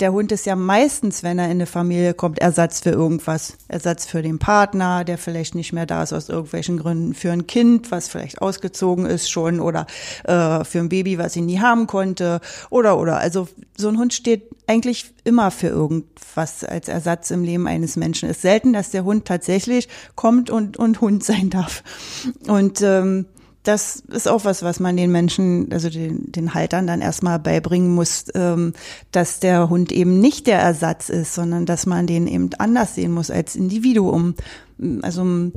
der 0.00 0.12
Hund 0.12 0.32
ist 0.32 0.44
ja 0.44 0.56
meistens, 0.56 1.22
wenn 1.22 1.38
er 1.38 1.46
in 1.46 1.52
eine 1.52 1.66
Familie 1.66 2.14
kommt, 2.14 2.40
Ersatz 2.40 2.80
für 2.80 2.90
irgendwas. 2.90 3.56
Ersatz 3.68 4.06
für 4.06 4.22
den 4.22 4.40
Partner, 4.40 5.04
der 5.04 5.18
vielleicht 5.18 5.54
nicht 5.54 5.72
mehr 5.72 5.86
da 5.86 6.02
ist 6.02 6.12
aus 6.12 6.28
irgendwelchen 6.28 6.78
Gründen, 6.78 7.14
für 7.14 7.30
ein 7.30 7.46
Kind, 7.46 7.92
was 7.92 8.08
vielleicht 8.08 8.42
ausgezogen 8.42 9.06
ist 9.06 9.30
schon 9.30 9.60
oder 9.60 9.86
äh, 10.24 10.64
für 10.64 10.80
ein 10.80 10.88
Baby, 10.88 11.18
was 11.18 11.36
ihn 11.36 11.46
nie 11.46 11.60
haben 11.60 11.86
konnte 11.86 12.40
oder 12.70 12.98
oder. 12.98 13.18
Also 13.18 13.46
so 13.76 13.88
ein 13.88 13.98
Hund 13.98 14.12
steht 14.12 14.50
eigentlich 14.66 15.12
immer 15.22 15.52
für 15.52 15.68
irgendwas 15.68 16.64
als 16.64 16.88
Ersatz 16.88 17.30
im 17.30 17.44
Leben 17.44 17.68
eines 17.68 17.96
Menschen. 17.96 18.28
Es 18.28 18.36
ist 18.36 18.42
selten, 18.42 18.72
dass 18.72 18.90
der 18.90 19.04
Hund 19.04 19.26
tatsächlich 19.26 19.88
kommt 20.16 20.50
und 20.50 20.76
und 20.76 21.00
Hund 21.00 21.22
sein 21.22 21.50
darf. 21.50 21.84
Und 22.48 22.82
ähm, 22.82 23.26
das 23.64 23.96
ist 24.12 24.28
auch 24.28 24.44
was, 24.44 24.62
was 24.62 24.78
man 24.78 24.96
den 24.96 25.10
Menschen, 25.10 25.72
also 25.72 25.88
den, 25.88 26.30
den 26.30 26.52
Haltern 26.52 26.86
dann 26.86 27.00
erstmal 27.00 27.38
beibringen 27.38 27.94
muss, 27.94 28.26
ähm, 28.34 28.74
dass 29.10 29.40
der 29.40 29.70
Hund 29.70 29.90
eben 29.90 30.20
nicht 30.20 30.46
der 30.46 30.58
Ersatz 30.58 31.08
ist, 31.08 31.34
sondern 31.34 31.64
dass 31.64 31.86
man 31.86 32.06
den 32.06 32.26
eben 32.26 32.50
anders 32.58 32.94
sehen 32.94 33.10
muss 33.10 33.30
als 33.30 33.56
Individuum. 33.56 34.34
Also 35.00 35.50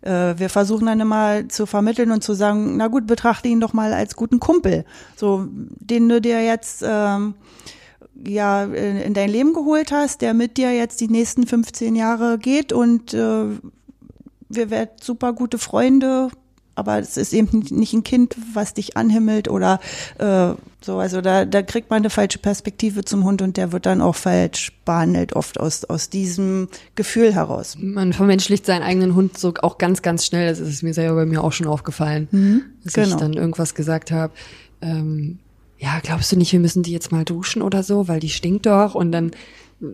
äh, 0.00 0.34
wir 0.36 0.48
versuchen 0.48 0.86
dann 0.86 1.00
immer 1.00 1.48
zu 1.48 1.66
vermitteln 1.66 2.10
und 2.10 2.24
zu 2.24 2.34
sagen, 2.34 2.76
na 2.76 2.88
gut, 2.88 3.06
betrachte 3.06 3.48
ihn 3.48 3.60
doch 3.60 3.72
mal 3.72 3.92
als 3.92 4.16
guten 4.16 4.40
Kumpel, 4.40 4.84
so 5.14 5.46
den 5.52 6.08
du 6.08 6.20
dir 6.20 6.44
jetzt 6.44 6.84
ähm, 6.84 7.34
ja 8.26 8.64
in 8.64 8.96
in 8.96 9.14
dein 9.14 9.30
Leben 9.30 9.52
geholt 9.52 9.92
hast, 9.92 10.20
der 10.20 10.34
mit 10.34 10.56
dir 10.56 10.74
jetzt 10.74 11.00
die 11.00 11.08
nächsten 11.08 11.46
15 11.46 11.94
Jahre 11.94 12.38
geht 12.38 12.72
und 12.72 13.14
äh, 13.14 13.44
wir 14.48 14.70
werden 14.70 14.90
super 15.00 15.32
gute 15.32 15.58
Freunde, 15.58 16.28
aber 16.74 16.98
es 16.98 17.16
ist 17.16 17.32
eben 17.32 17.64
nicht 17.70 17.92
ein 17.92 18.04
Kind, 18.04 18.36
was 18.54 18.74
dich 18.74 18.96
anhimmelt 18.96 19.48
oder 19.48 19.80
äh, 20.18 20.54
so. 20.80 20.98
Also 20.98 21.20
da, 21.20 21.44
da 21.44 21.62
kriegt 21.62 21.90
man 21.90 21.98
eine 21.98 22.10
falsche 22.10 22.38
Perspektive 22.38 23.04
zum 23.04 23.24
Hund 23.24 23.42
und 23.42 23.56
der 23.56 23.72
wird 23.72 23.86
dann 23.86 24.00
auch 24.00 24.16
falsch 24.16 24.72
behandelt, 24.84 25.34
oft 25.34 25.60
aus, 25.60 25.84
aus 25.84 26.08
diesem 26.08 26.68
Gefühl 26.94 27.34
heraus. 27.34 27.76
Man 27.78 28.12
vermenschlicht 28.12 28.66
seinen 28.66 28.82
eigenen 28.82 29.14
Hund 29.14 29.38
so 29.38 29.52
auch 29.62 29.78
ganz, 29.78 30.02
ganz 30.02 30.26
schnell. 30.26 30.48
Das 30.48 30.60
ist 30.60 30.82
mir 30.82 30.94
selber 30.94 31.16
bei 31.16 31.26
mir 31.26 31.44
auch 31.44 31.52
schon 31.52 31.66
aufgefallen, 31.66 32.28
dass 32.84 32.96
ich 32.96 33.04
genau. 33.04 33.18
dann 33.18 33.34
irgendwas 33.34 33.74
gesagt 33.74 34.10
habe. 34.10 34.32
Ähm, 34.80 35.38
ja, 35.78 35.98
glaubst 36.00 36.30
du 36.30 36.36
nicht, 36.36 36.52
wir 36.52 36.60
müssen 36.60 36.84
die 36.84 36.92
jetzt 36.92 37.10
mal 37.10 37.24
duschen 37.24 37.60
oder 37.60 37.82
so, 37.82 38.06
weil 38.06 38.20
die 38.20 38.28
stinkt 38.28 38.66
doch 38.66 38.94
und 38.94 39.10
dann 39.10 39.32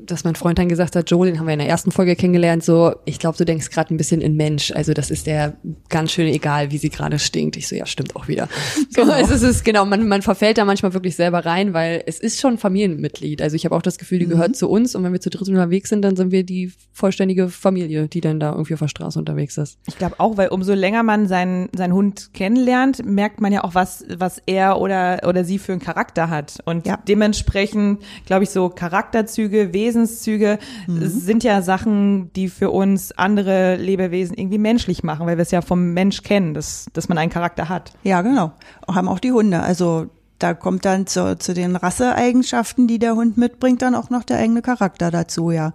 dass 0.04 0.24
mein 0.24 0.34
Freund 0.34 0.58
dann 0.58 0.68
gesagt 0.68 0.94
hat, 0.96 1.10
Joe, 1.10 1.26
den 1.26 1.38
haben 1.38 1.46
wir 1.46 1.54
in 1.54 1.58
der 1.60 1.68
ersten 1.68 1.90
Folge 1.90 2.14
kennengelernt, 2.14 2.62
so, 2.62 2.94
ich 3.06 3.18
glaube, 3.18 3.38
du 3.38 3.44
denkst 3.44 3.70
gerade 3.70 3.92
ein 3.94 3.96
bisschen 3.96 4.20
in 4.20 4.36
Mensch. 4.36 4.70
Also 4.72 4.92
das 4.92 5.10
ist 5.10 5.26
der 5.26 5.56
ganz 5.88 6.12
schön 6.12 6.26
egal, 6.28 6.70
wie 6.70 6.78
sie 6.78 6.90
gerade 6.90 7.18
stinkt. 7.18 7.56
Ich 7.56 7.68
so, 7.68 7.74
ja, 7.76 7.86
stimmt 7.86 8.14
auch 8.16 8.28
wieder. 8.28 8.48
So, 8.90 9.02
Genau. 9.02 9.14
es 9.14 9.30
ist 9.42 9.64
genau, 9.64 9.84
man, 9.84 10.08
man 10.08 10.22
verfällt 10.22 10.58
da 10.58 10.64
manchmal 10.64 10.92
wirklich 10.94 11.14
selber 11.16 11.44
rein, 11.46 11.72
weil 11.74 12.02
es 12.06 12.18
ist 12.20 12.40
schon 12.40 12.58
Familienmitglied. 12.58 13.40
Also 13.42 13.54
ich 13.56 13.64
habe 13.64 13.74
auch 13.76 13.82
das 13.82 13.98
Gefühl, 13.98 14.18
die 14.18 14.26
gehört 14.26 14.56
zu 14.56 14.68
uns 14.68 14.94
und 14.94 15.04
wenn 15.04 15.12
wir 15.12 15.20
zu 15.20 15.30
dritt 15.30 15.48
unterwegs 15.48 15.88
sind, 15.90 16.02
dann 16.02 16.16
sind 16.16 16.32
wir 16.32 16.44
die 16.44 16.72
vollständige 16.92 17.48
Familie, 17.48 18.08
die 18.08 18.20
dann 18.20 18.40
da 18.40 18.52
irgendwie 18.52 18.74
auf 18.74 18.80
der 18.80 18.88
Straße 18.88 19.18
unterwegs 19.18 19.56
ist. 19.58 19.78
Ich 19.86 19.96
glaube 19.98 20.16
auch, 20.18 20.36
weil 20.36 20.48
umso 20.48 20.74
länger 20.74 21.02
man 21.02 21.26
seinen, 21.28 21.68
seinen 21.76 21.92
Hund 21.92 22.30
kennenlernt, 22.34 23.04
merkt 23.06 23.40
man 23.40 23.52
ja 23.52 23.64
auch, 23.64 23.74
was, 23.74 24.04
was 24.16 24.40
er 24.46 24.80
oder, 24.80 25.20
oder 25.26 25.44
sie 25.44 25.58
für 25.58 25.72
einen 25.72 25.80
Charakter 25.80 26.28
hat. 26.30 26.58
Und 26.64 26.86
Ja. 26.86 26.98
dementsprechend, 27.06 28.02
glaube 28.26 28.44
ich, 28.44 28.50
so 28.50 28.68
Charakterzüge, 28.68 29.72
Wesenszüge 29.78 30.58
sind 30.86 31.44
ja 31.44 31.62
Sachen, 31.62 32.32
die 32.32 32.48
für 32.48 32.70
uns 32.70 33.12
andere 33.12 33.76
Lebewesen 33.76 34.36
irgendwie 34.36 34.58
menschlich 34.58 35.02
machen, 35.02 35.26
weil 35.26 35.36
wir 35.36 35.42
es 35.42 35.50
ja 35.50 35.60
vom 35.62 35.92
Mensch 35.92 36.22
kennen, 36.22 36.54
dass, 36.54 36.86
dass 36.92 37.08
man 37.08 37.18
einen 37.18 37.30
Charakter 37.30 37.68
hat. 37.68 37.92
Ja, 38.02 38.22
genau. 38.22 38.52
Haben 38.88 39.08
auch 39.08 39.20
die 39.20 39.32
Hunde. 39.32 39.60
Also 39.60 40.06
da 40.38 40.54
kommt 40.54 40.84
dann 40.84 41.06
zu, 41.06 41.38
zu 41.38 41.54
den 41.54 41.76
Rasseeigenschaften, 41.76 42.86
die 42.86 42.98
der 42.98 43.14
Hund 43.14 43.36
mitbringt, 43.36 43.82
dann 43.82 43.94
auch 43.94 44.10
noch 44.10 44.24
der 44.24 44.38
eigene 44.38 44.62
Charakter 44.62 45.10
dazu, 45.10 45.50
ja. 45.50 45.74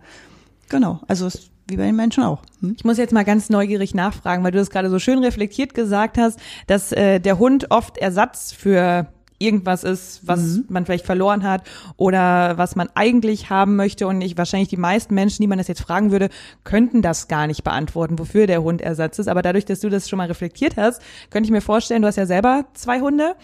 Genau. 0.70 1.02
Also 1.08 1.28
ist 1.28 1.52
wie 1.68 1.78
bei 1.78 1.86
den 1.86 1.96
Menschen 1.96 2.24
auch. 2.24 2.42
Hm? 2.60 2.76
Ich 2.78 2.84
muss 2.84 2.98
jetzt 2.98 3.14
mal 3.14 3.24
ganz 3.24 3.50
neugierig 3.50 3.94
nachfragen, 3.94 4.44
weil 4.44 4.52
du 4.52 4.58
das 4.58 4.70
gerade 4.70 4.90
so 4.90 5.00
schön 5.00 5.20
reflektiert 5.20 5.74
gesagt 5.74 6.18
hast, 6.18 6.40
dass 6.68 6.92
äh, 6.92 7.20
der 7.20 7.40
Hund 7.40 7.72
oft 7.72 7.98
Ersatz 7.98 8.52
für 8.52 9.08
irgendwas 9.40 9.84
ist, 9.84 10.22
was 10.28 10.42
mhm. 10.42 10.66
man 10.70 10.86
vielleicht 10.86 11.06
verloren 11.06 11.44
hat 11.44 11.64
oder 11.98 12.58
was 12.58 12.76
man 12.76 12.90
eigentlich 12.96 13.50
haben 13.50 13.76
möchte 13.76 14.08
und 14.08 14.22
ich 14.22 14.38
wahrscheinlich 14.38 14.70
die 14.70 14.78
meisten 14.78 15.14
Menschen, 15.14 15.42
die 15.42 15.48
man 15.48 15.58
das 15.58 15.68
jetzt 15.68 15.82
fragen 15.82 16.12
würde, 16.12 16.30
könnten 16.64 17.02
das 17.02 17.28
gar 17.28 17.48
nicht 17.48 17.64
beantworten, 17.64 18.20
wofür 18.20 18.48
der 18.48 18.64
Hund 18.64 18.82
Ersatz 18.82 19.20
ist. 19.20 19.28
Aber 19.28 19.42
dadurch, 19.42 19.66
dass 19.66 19.80
du 19.80 19.90
das 19.90 20.10
schon 20.10 20.18
mal 20.18 20.28
reflektiert 20.28 20.78
hast, 20.78 21.02
könnte 21.30 21.48
ich 21.48 21.52
mir 21.52 21.62
vorstellen, 21.62 22.02
du 22.02 22.08
hast 22.08 22.18
ja 22.18 22.26
selber 22.26 22.66
zwei 22.74 23.02
Hunde. 23.02 23.36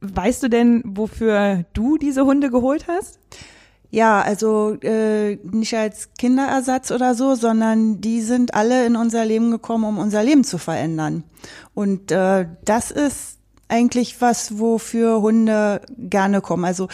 Weißt 0.00 0.42
du 0.42 0.48
denn, 0.48 0.82
wofür 0.84 1.64
du 1.74 1.96
diese 1.96 2.24
Hunde 2.24 2.50
geholt 2.50 2.86
hast? 2.88 3.18
Ja, 3.92 4.22
also 4.22 4.78
äh, 4.82 5.36
nicht 5.42 5.74
als 5.74 6.14
Kinderersatz 6.18 6.90
oder 6.90 7.14
so, 7.14 7.34
sondern 7.34 8.00
die 8.00 8.22
sind 8.22 8.54
alle 8.54 8.86
in 8.86 8.96
unser 8.96 9.26
Leben 9.26 9.50
gekommen, 9.50 9.84
um 9.84 9.98
unser 9.98 10.24
Leben 10.24 10.44
zu 10.44 10.56
verändern. 10.56 11.24
Und 11.74 12.10
äh, 12.10 12.46
das 12.64 12.90
ist 12.90 13.38
eigentlich 13.72 14.20
was, 14.20 14.58
wofür 14.58 15.22
Hunde 15.22 15.80
gerne 15.96 16.42
kommen. 16.42 16.64
Also 16.64 16.88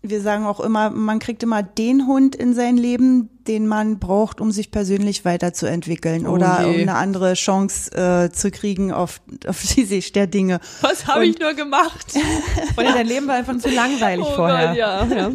wir 0.00 0.20
sagen 0.20 0.46
auch 0.46 0.60
immer, 0.60 0.90
man 0.90 1.18
kriegt 1.18 1.42
immer 1.42 1.62
den 1.62 2.06
Hund 2.06 2.36
in 2.36 2.54
sein 2.54 2.76
Leben, 2.76 3.30
den 3.48 3.66
man 3.66 3.98
braucht, 3.98 4.40
um 4.40 4.52
sich 4.52 4.70
persönlich 4.70 5.24
weiterzuentwickeln 5.24 6.26
oh 6.26 6.32
oder 6.32 6.60
je. 6.60 6.66
um 6.66 6.80
eine 6.82 6.94
andere 6.94 7.34
Chance 7.34 7.90
äh, 7.92 8.30
zu 8.30 8.50
kriegen 8.50 8.92
auf, 8.92 9.20
auf 9.46 9.62
die 9.62 9.84
Sicht 9.84 10.14
der 10.14 10.26
Dinge. 10.26 10.60
Was 10.82 11.06
habe 11.06 11.26
ich 11.26 11.38
nur 11.38 11.54
gemacht? 11.54 12.14
Weil 12.76 12.92
dein 12.92 13.06
Leben 13.06 13.26
war 13.26 13.36
einfach 13.36 13.56
zu 13.58 13.70
langweilig 13.70 14.26
oh 14.28 14.36
vorher. 14.36 14.68
Gott, 14.68 14.76
ja, 14.76 15.04
ja. 15.06 15.32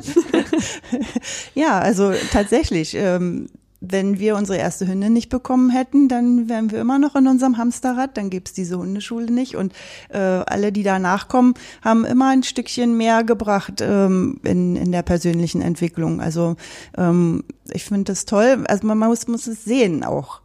ja, 1.56 1.80
also 1.80 2.14
tatsächlich. 2.32 2.96
Ähm, 2.96 3.50
wenn 3.82 4.20
wir 4.20 4.36
unsere 4.36 4.58
erste 4.58 4.88
Hündin 4.88 5.14
nicht 5.14 5.30
bekommen 5.30 5.70
hätten, 5.70 6.10
dann 6.10 6.50
wären 6.50 6.72
wir 6.72 6.82
immer 6.82 7.00
noch 7.00 7.16
in 7.16 7.28
unserem 7.28 7.58
Hamsterrad, 7.58 8.18
dann 8.18 8.30
gibt's 8.30 8.54
diese 8.54 8.78
Hundeschule 8.78 9.32
nicht. 9.32 9.56
Und 9.56 9.74
äh, 10.10 10.18
alle, 10.18 10.72
die 10.72 10.84
danach 10.84 11.28
kommen, 11.30 11.54
haben 11.82 12.04
immer 12.06 12.30
ein 12.30 12.44
Stückchen 12.44 12.98
mehr 12.98 13.24
gebracht 13.24 13.82
ähm, 13.82 14.40
in, 14.44 14.76
in 14.76 14.92
der 14.92 15.04
persönlichen 15.04 15.62
Entwicklung. 15.62 16.20
Also 16.20 16.58
ähm, 16.98 17.44
ich 17.72 17.86
finde 17.86 18.06
das 18.06 18.26
toll. 18.26 18.66
Also 18.68 18.86
man 18.86 18.98
muss, 18.98 19.28
muss 19.28 19.48
es 19.48 19.64
sehen 19.64 20.04
auch. 20.04 20.42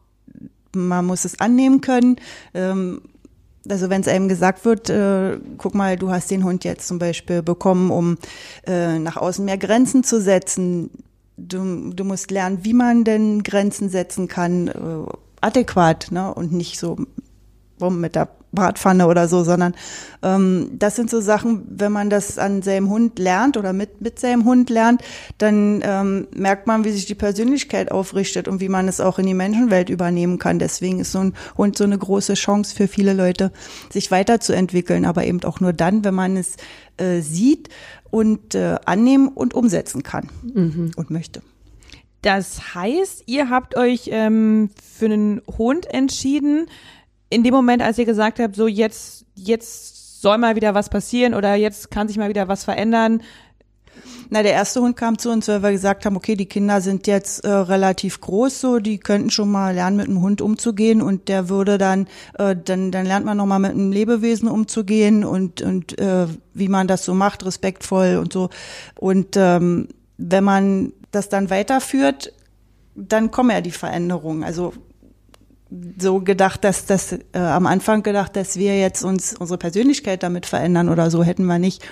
Man 0.75 1.05
muss 1.05 1.25
es 1.25 1.41
annehmen 1.41 1.81
können. 1.81 2.17
Ähm, 2.53 3.01
also 3.69 3.91
wenn 3.91 4.03
es 4.03 4.09
einem 4.09 4.29
gesagt 4.29 4.65
wird, 4.65 4.91
äh, 4.91 5.39
guck 5.59 5.75
mal, 5.75 5.97
du 5.97 6.11
hast 6.11 6.31
den 6.31 6.45
Hund 6.45 6.65
jetzt 6.65 6.87
zum 6.87 6.99
Beispiel 6.99 7.43
bekommen, 7.43 7.91
um 7.91 8.19
äh, 8.67 8.99
nach 8.99 9.17
außen 9.17 9.45
mehr 9.45 9.59
Grenzen 9.59 10.05
zu 10.05 10.21
setzen, 10.21 10.91
du, 11.37 11.91
du 11.91 12.05
musst 12.05 12.31
lernen, 12.31 12.61
wie 12.63 12.75
man 12.75 13.05
denn 13.05 13.43
Grenzen 13.43 13.89
setzen 13.89 14.29
kann, 14.29 14.69
äh, 14.69 15.13
adäquat, 15.41 16.11
ne? 16.11 16.33
Und 16.33 16.53
nicht 16.53 16.79
so 16.79 16.97
rum 17.81 18.01
mit 18.01 18.15
der 18.15 18.29
Bratpfanne 18.55 19.07
oder 19.07 19.29
so, 19.29 19.43
sondern 19.43 19.75
ähm, 20.23 20.71
das 20.73 20.97
sind 20.97 21.11
so 21.11 21.21
Sachen, 21.21 21.67
wenn 21.69 21.93
man 21.93 22.09
das 22.09 22.39
an 22.39 22.63
seinem 22.63 22.89
Hund 22.89 23.19
lernt 23.19 23.57
oder 23.57 23.73
mit, 23.73 24.01
mit 24.01 24.19
seinem 24.19 24.45
Hund 24.45 24.71
lernt, 24.71 25.03
dann 25.39 25.83
ähm, 25.85 26.29
merkt 26.35 26.67
man, 26.67 26.85
wie 26.85 26.93
sich 26.93 27.07
die 27.07 27.15
Persönlichkeit 27.15 27.91
aufrichtet 27.91 28.49
und 28.49 28.61
wie 28.61 28.69
man 28.69 28.89
es 28.89 29.01
auch 29.01 29.19
in 29.19 29.27
die 29.27 29.35
Menschenwelt 29.35 29.91
übernehmen 29.91 30.39
kann. 30.39 30.59
Deswegen 30.59 31.01
ist 31.01 31.13
so 31.13 31.19
ein 31.19 31.35
Hund 31.59 31.77
so 31.77 31.85
eine 31.85 31.99
große 31.99 32.35
Chance 32.35 32.75
für 32.75 32.89
viele 32.89 33.13
Leute, 33.13 33.51
sich 33.91 34.11
weiterzuentwickeln, 34.11 35.05
aber 35.05 35.25
eben 35.25 35.43
auch 35.45 35.61
nur 35.61 35.73
dann, 35.73 36.05
wenn 36.05 36.15
man 36.15 36.37
es 36.37 36.57
äh, 36.97 37.21
sieht 37.21 37.69
und 38.15 38.55
äh, 38.55 38.77
annehmen 38.85 39.27
und 39.27 39.55
umsetzen 39.55 40.05
kann 40.05 40.29
mhm. 40.45 40.93
und 40.95 41.11
möchte. 41.11 41.43
Das 42.23 42.77
heißt, 42.77 43.25
ihr 43.27 43.51
habt 43.51 43.77
euch 43.77 44.09
ähm, 44.13 44.71
für 44.81 45.07
einen 45.07 45.43
Hund 45.59 45.87
entschieden, 45.93 46.67
in 47.29 47.43
dem 47.43 47.53
Moment, 47.53 47.83
als 47.83 47.99
ihr 47.99 48.05
gesagt 48.05 48.39
habt, 48.39 48.55
so 48.55 48.69
jetzt, 48.69 49.27
jetzt 49.35 50.23
soll 50.23 50.39
mal 50.39 50.55
wieder 50.55 50.75
was 50.75 50.91
passieren 50.91 51.35
oder 51.35 51.57
jetzt 51.57 51.91
kann 51.91 52.07
sich 52.07 52.17
mal 52.17 52.29
wieder 52.29 52.47
was 52.47 52.63
verändern, 52.63 53.21
na, 54.31 54.43
der 54.43 54.53
erste 54.53 54.81
Hund 54.81 54.97
kam 54.97 55.19
zu 55.19 55.31
uns, 55.31 55.49
weil 55.49 55.63
wir 55.63 55.73
gesagt 55.73 56.07
haben, 56.07 56.17
okay, 56.17 56.35
die 56.35 56.47
Kinder 56.47 56.81
sind 56.81 57.07
jetzt 57.07 57.45
äh, 57.45 57.51
relativ 57.51 58.21
groß, 58.21 58.61
so 58.61 58.79
die 58.79 58.99
könnten 58.99 59.31
schon 59.31 59.51
mal 59.51 59.75
lernen, 59.75 59.97
mit 59.97 60.09
einem 60.09 60.23
Hund 60.23 60.41
umzugehen 60.41 61.03
und 61.03 61.29
der 61.29 61.49
würde 61.49 61.79
dann, 61.79 62.09
äh, 62.39 62.57
dann, 62.57 62.91
dann 62.91 63.07
lernt 63.07 63.27
man 63.27 63.37
nochmal 63.37 63.61
mit 63.61 63.73
einem 63.73 63.93
Lebewesen 63.93 64.49
umzugehen 64.49 65.25
und, 65.25 65.63
und 65.63 65.99
äh, 65.99 66.27
wie 66.55 66.69
man 66.69 66.89
das 66.89 67.05
so 67.05 67.15
macht, 67.15 67.45
respektvoll 67.45 68.17
und 68.17 68.33
so. 68.33 68.51
Und 68.99 69.37
ähm, 69.37 69.89
wenn 70.17 70.45
man 70.45 70.93
das 71.11 71.29
dann 71.29 71.51
weiterführt, 71.51 72.33
dann 72.95 73.31
kommen 73.31 73.51
ja 73.51 73.61
die 73.61 73.71
Veränderungen. 73.71 74.45
Also 74.45 74.73
so 75.99 76.21
gedacht, 76.21 76.65
dass 76.65 76.87
das 76.87 77.13
äh, 77.13 77.39
am 77.39 77.67
Anfang 77.67 78.03
gedacht, 78.03 78.37
dass 78.37 78.57
wir 78.57 78.79
jetzt 78.79 79.03
uns 79.03 79.35
unsere 79.37 79.59
Persönlichkeit 79.59 80.23
damit 80.23 80.47
verändern 80.47 80.89
oder 80.89 81.11
so 81.11 81.25
hätten 81.25 81.47
wir 81.47 81.59
nicht. 81.59 81.83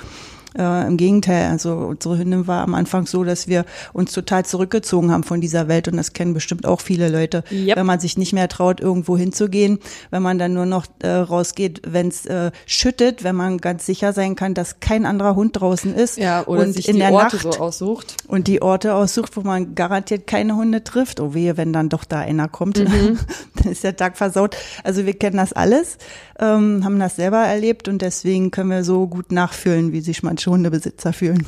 Äh, 0.59 0.87
Im 0.87 0.97
Gegenteil, 0.97 1.51
also 1.51 1.73
unsere 1.75 2.19
Hündin 2.19 2.47
war 2.47 2.63
am 2.63 2.75
Anfang 2.75 3.07
so, 3.07 3.25
dass 3.25 3.49
wir 3.49 3.65
uns 3.93 4.13
total 4.13 4.45
zurückgezogen 4.45 5.11
haben 5.11 5.23
von 5.23 5.41
dieser 5.41 5.69
Welt 5.69 5.89
und 5.89 5.97
das 5.97 6.13
kennen 6.13 6.35
bestimmt 6.35 6.67
auch 6.67 6.81
viele 6.81 7.09
Leute, 7.09 7.43
yep. 7.51 7.77
wenn 7.77 7.87
man 7.87 8.01
sich 8.01 8.19
nicht 8.19 8.33
mehr 8.33 8.49
traut, 8.49 8.81
irgendwo 8.81 9.17
hinzugehen, 9.17 9.79
wenn 10.11 10.23
man 10.23 10.39
dann 10.39 10.53
nur 10.53 10.67
noch 10.67 10.87
äh, 11.03 11.09
rausgeht, 11.09 11.83
wenn 11.87 12.09
es 12.09 12.27
äh, 12.27 12.51
schüttet, 12.67 13.25
wenn 13.25 13.37
man 13.37 13.59
ganz 13.59 13.87
sicher 13.87 14.13
sein 14.13 14.37
kann, 14.37 14.55
dass 14.55 14.81
kein 14.81 15.07
anderer 15.07 15.35
Hund 15.35 15.61
draußen 15.61 15.95
ist 15.95 16.19
ja, 16.19 16.47
oder 16.47 16.63
und 16.63 16.73
sich 16.73 16.89
in 16.89 16.97
die 16.97 17.01
der 17.01 17.13
Orte 17.13 17.37
Nacht 17.37 17.55
so 17.55 17.61
aussucht 17.61 18.17
und 18.29 18.47
die 18.47 18.61
Orte 18.61 18.95
aussucht, 18.95 19.37
wo 19.37 19.41
man 19.41 19.75
garantiert 19.75 20.27
keine 20.27 20.57
Hunde 20.57 20.85
trifft. 20.85 21.21
Oh 21.21 21.35
wehe, 21.35 21.57
wenn 21.57 21.73
dann 21.73 21.89
doch 21.89 22.05
da 22.05 22.21
einer 22.21 22.49
kommt, 22.49 22.79
mhm. 22.79 23.19
dann 23.57 23.73
ist 23.73 23.85
der 23.85 23.97
Tag 23.97 24.17
versaut. 24.17 24.57
Also 24.85 25.07
wir 25.07 25.15
kennen 25.15 25.37
das 25.37 25.53
alles, 25.53 25.99
ähm, 26.39 26.85
haben 26.85 26.99
das 26.99 27.17
selber 27.17 27.39
erlebt 27.39 27.89
und 27.89 28.03
deswegen 28.03 28.51
können 28.51 28.71
wir 28.71 28.85
so 28.85 29.07
gut 29.07 29.33
nachfühlen, 29.33 29.93
wie 29.93 30.01
sich 30.01 30.23
manche 30.23 30.42
Hundebesitzer 30.51 31.13
fühlen. 31.13 31.47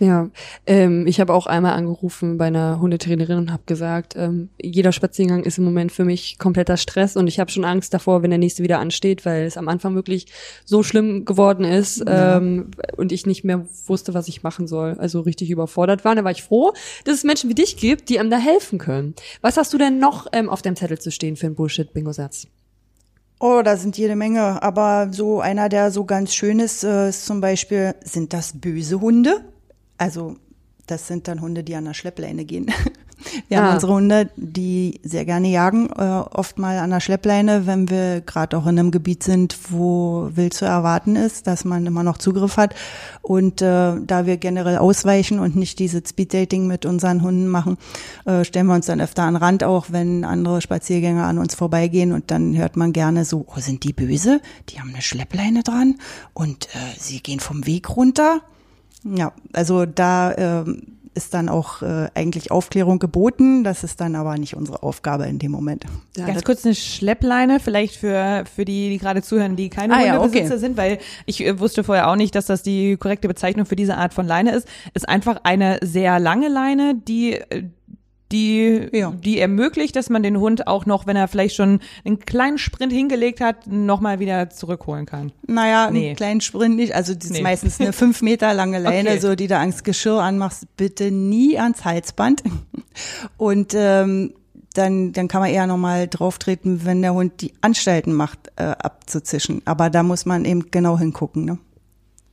Ja, 0.00 0.30
ähm, 0.66 1.06
ich 1.06 1.20
habe 1.20 1.34
auch 1.34 1.46
einmal 1.46 1.74
angerufen 1.74 2.38
bei 2.38 2.46
einer 2.46 2.80
Hundetrainerin 2.80 3.36
und 3.36 3.52
habe 3.52 3.64
gesagt, 3.66 4.14
ähm, 4.16 4.48
jeder 4.60 4.92
Spaziergang 4.92 5.44
ist 5.44 5.58
im 5.58 5.64
Moment 5.64 5.92
für 5.92 6.06
mich 6.06 6.38
kompletter 6.38 6.78
Stress 6.78 7.16
und 7.16 7.26
ich 7.26 7.38
habe 7.38 7.50
schon 7.50 7.66
Angst 7.66 7.92
davor, 7.92 8.22
wenn 8.22 8.30
der 8.30 8.38
nächste 8.38 8.62
wieder 8.62 8.78
ansteht, 8.78 9.26
weil 9.26 9.44
es 9.44 9.58
am 9.58 9.68
Anfang 9.68 9.94
wirklich 9.94 10.26
so 10.64 10.82
schlimm 10.82 11.26
geworden 11.26 11.66
ist 11.66 11.98
ja. 11.98 12.38
ähm, 12.38 12.70
und 12.96 13.12
ich 13.12 13.26
nicht 13.26 13.44
mehr 13.44 13.66
wusste, 13.86 14.14
was 14.14 14.26
ich 14.28 14.42
machen 14.42 14.66
soll. 14.66 14.96
Also 14.98 15.20
richtig 15.20 15.50
überfordert 15.50 16.02
war. 16.02 16.14
Da 16.14 16.24
war 16.24 16.30
ich 16.30 16.42
froh, 16.42 16.72
dass 17.04 17.16
es 17.16 17.24
Menschen 17.24 17.50
wie 17.50 17.54
dich 17.54 17.76
gibt, 17.76 18.08
die 18.08 18.18
einem 18.18 18.30
da 18.30 18.38
helfen 18.38 18.78
können. 18.78 19.14
Was 19.42 19.58
hast 19.58 19.74
du 19.74 19.76
denn 19.76 19.98
noch 19.98 20.26
ähm, 20.32 20.48
auf 20.48 20.62
deinem 20.62 20.76
Zettel 20.76 20.98
zu 20.98 21.10
stehen 21.10 21.36
für 21.36 21.44
einen 21.44 21.56
Bullshit-Bingo-Satz? 21.56 22.46
Oh, 23.42 23.62
da 23.64 23.78
sind 23.78 23.96
jede 23.96 24.16
Menge. 24.16 24.62
Aber 24.62 25.08
so 25.12 25.40
einer, 25.40 25.70
der 25.70 25.90
so 25.90 26.04
ganz 26.04 26.34
schön 26.34 26.60
ist, 26.60 26.84
äh, 26.84 27.08
ist 27.08 27.24
zum 27.24 27.40
Beispiel, 27.40 27.94
sind 28.04 28.34
das 28.34 28.52
böse 28.60 29.00
Hunde? 29.00 29.44
Also, 29.96 30.36
das 30.86 31.06
sind 31.06 31.26
dann 31.26 31.40
Hunde, 31.40 31.64
die 31.64 31.74
an 31.74 31.86
der 31.86 31.94
Schleppleine 31.94 32.44
gehen. 32.44 32.70
Wir 33.48 33.60
ah. 33.60 33.64
haben 33.64 33.74
unsere 33.74 33.94
Hunde, 33.94 34.30
die 34.36 35.00
sehr 35.02 35.24
gerne 35.24 35.48
jagen, 35.48 35.90
äh, 35.90 36.02
oft 36.02 36.58
mal 36.58 36.78
an 36.78 36.90
der 36.90 37.00
Schleppleine, 37.00 37.66
wenn 37.66 37.88
wir 37.90 38.20
gerade 38.20 38.56
auch 38.56 38.66
in 38.66 38.78
einem 38.78 38.90
Gebiet 38.90 39.22
sind, 39.22 39.56
wo 39.70 40.30
wild 40.34 40.54
zu 40.54 40.64
erwarten 40.64 41.16
ist, 41.16 41.46
dass 41.46 41.64
man 41.64 41.86
immer 41.86 42.02
noch 42.02 42.18
Zugriff 42.18 42.56
hat. 42.56 42.74
Und 43.22 43.62
äh, 43.62 43.94
da 44.00 44.26
wir 44.26 44.36
generell 44.36 44.78
ausweichen 44.78 45.38
und 45.38 45.56
nicht 45.56 45.78
diese 45.78 46.02
Speeddating 46.06 46.66
mit 46.66 46.86
unseren 46.86 47.22
Hunden 47.22 47.48
machen, 47.48 47.76
äh, 48.24 48.44
stellen 48.44 48.66
wir 48.66 48.74
uns 48.74 48.86
dann 48.86 49.00
öfter 49.00 49.22
an 49.22 49.36
Rand, 49.36 49.64
auch 49.64 49.86
wenn 49.90 50.24
andere 50.24 50.60
Spaziergänger 50.60 51.26
an 51.26 51.38
uns 51.38 51.54
vorbeigehen 51.54 52.12
und 52.12 52.30
dann 52.30 52.56
hört 52.56 52.76
man 52.76 52.92
gerne 52.92 53.24
so, 53.24 53.44
oh, 53.46 53.60
sind 53.60 53.84
die 53.84 53.92
böse? 53.92 54.40
Die 54.68 54.80
haben 54.80 54.90
eine 54.90 55.02
Schleppleine 55.02 55.62
dran 55.62 55.96
und 56.32 56.66
äh, 56.66 56.98
sie 56.98 57.20
gehen 57.20 57.40
vom 57.40 57.66
Weg 57.66 57.96
runter. 57.96 58.40
Ja, 59.04 59.32
also 59.52 59.86
da 59.86 60.32
äh, 60.32 60.64
ist 61.14 61.34
dann 61.34 61.48
auch 61.48 61.82
äh, 61.82 62.08
eigentlich 62.14 62.50
Aufklärung 62.50 62.98
geboten. 62.98 63.64
Das 63.64 63.84
ist 63.84 64.00
dann 64.00 64.14
aber 64.14 64.36
nicht 64.38 64.54
unsere 64.54 64.82
Aufgabe 64.82 65.26
in 65.26 65.38
dem 65.38 65.50
Moment. 65.50 65.84
Ja, 66.16 66.26
Ganz 66.26 66.44
kurz 66.44 66.64
eine 66.64 66.74
Schleppleine, 66.74 67.60
vielleicht 67.60 67.96
für, 67.96 68.44
für 68.54 68.64
die, 68.64 68.90
die 68.90 68.98
gerade 68.98 69.22
zuhören, 69.22 69.56
die 69.56 69.70
keine 69.70 69.94
ah, 69.94 69.98
Hundebesitzer 69.98 70.38
ja, 70.38 70.46
okay. 70.46 70.58
sind, 70.58 70.76
weil 70.76 70.98
ich 71.26 71.44
äh, 71.44 71.58
wusste 71.58 71.84
vorher 71.84 72.08
auch 72.08 72.16
nicht, 72.16 72.34
dass 72.34 72.46
das 72.46 72.62
die 72.62 72.96
korrekte 72.96 73.28
Bezeichnung 73.28 73.66
für 73.66 73.76
diese 73.76 73.96
Art 73.96 74.14
von 74.14 74.26
Leine 74.26 74.52
ist. 74.52 74.68
Ist 74.94 75.08
einfach 75.08 75.40
eine 75.42 75.80
sehr 75.82 76.20
lange 76.20 76.48
Leine, 76.48 76.94
die 76.94 77.34
äh, 77.34 77.64
die, 78.32 78.88
ja. 78.92 79.10
die 79.10 79.38
ermöglicht, 79.38 79.96
dass 79.96 80.08
man 80.08 80.22
den 80.22 80.38
Hund 80.38 80.66
auch 80.66 80.86
noch, 80.86 81.06
wenn 81.06 81.16
er 81.16 81.28
vielleicht 81.28 81.56
schon 81.56 81.80
einen 82.04 82.20
kleinen 82.20 82.58
Sprint 82.58 82.92
hingelegt 82.92 83.40
hat, 83.40 83.66
nochmal 83.66 84.20
wieder 84.20 84.50
zurückholen 84.50 85.06
kann. 85.06 85.32
Naja, 85.46 85.90
nee. 85.90 86.08
einen 86.08 86.16
kleinen 86.16 86.40
Sprint 86.40 86.76
nicht. 86.76 86.94
Also 86.94 87.14
das 87.14 87.30
nee. 87.30 87.38
ist 87.38 87.42
meistens 87.42 87.80
eine 87.80 87.92
fünf 87.92 88.22
Meter 88.22 88.54
lange 88.54 88.78
Leine, 88.80 89.10
okay. 89.10 89.18
so 89.20 89.34
die 89.34 89.46
da 89.46 89.60
ans 89.60 89.82
Geschirr 89.82 90.20
anmachst, 90.20 90.64
bitte 90.76 91.10
nie 91.10 91.58
ans 91.58 91.84
Halsband. 91.84 92.42
Und 93.36 93.74
ähm, 93.74 94.34
dann, 94.74 95.12
dann 95.12 95.28
kann 95.28 95.40
man 95.40 95.50
eher 95.50 95.66
nochmal 95.66 96.06
drauftreten, 96.06 96.84
wenn 96.84 97.02
der 97.02 97.14
Hund 97.14 97.40
die 97.40 97.52
Anstalten 97.60 98.12
macht, 98.12 98.52
äh, 98.56 98.62
abzuzischen. 98.62 99.62
Aber 99.64 99.90
da 99.90 100.02
muss 100.02 100.26
man 100.26 100.44
eben 100.44 100.70
genau 100.70 100.98
hingucken. 100.98 101.44
Ne? 101.44 101.58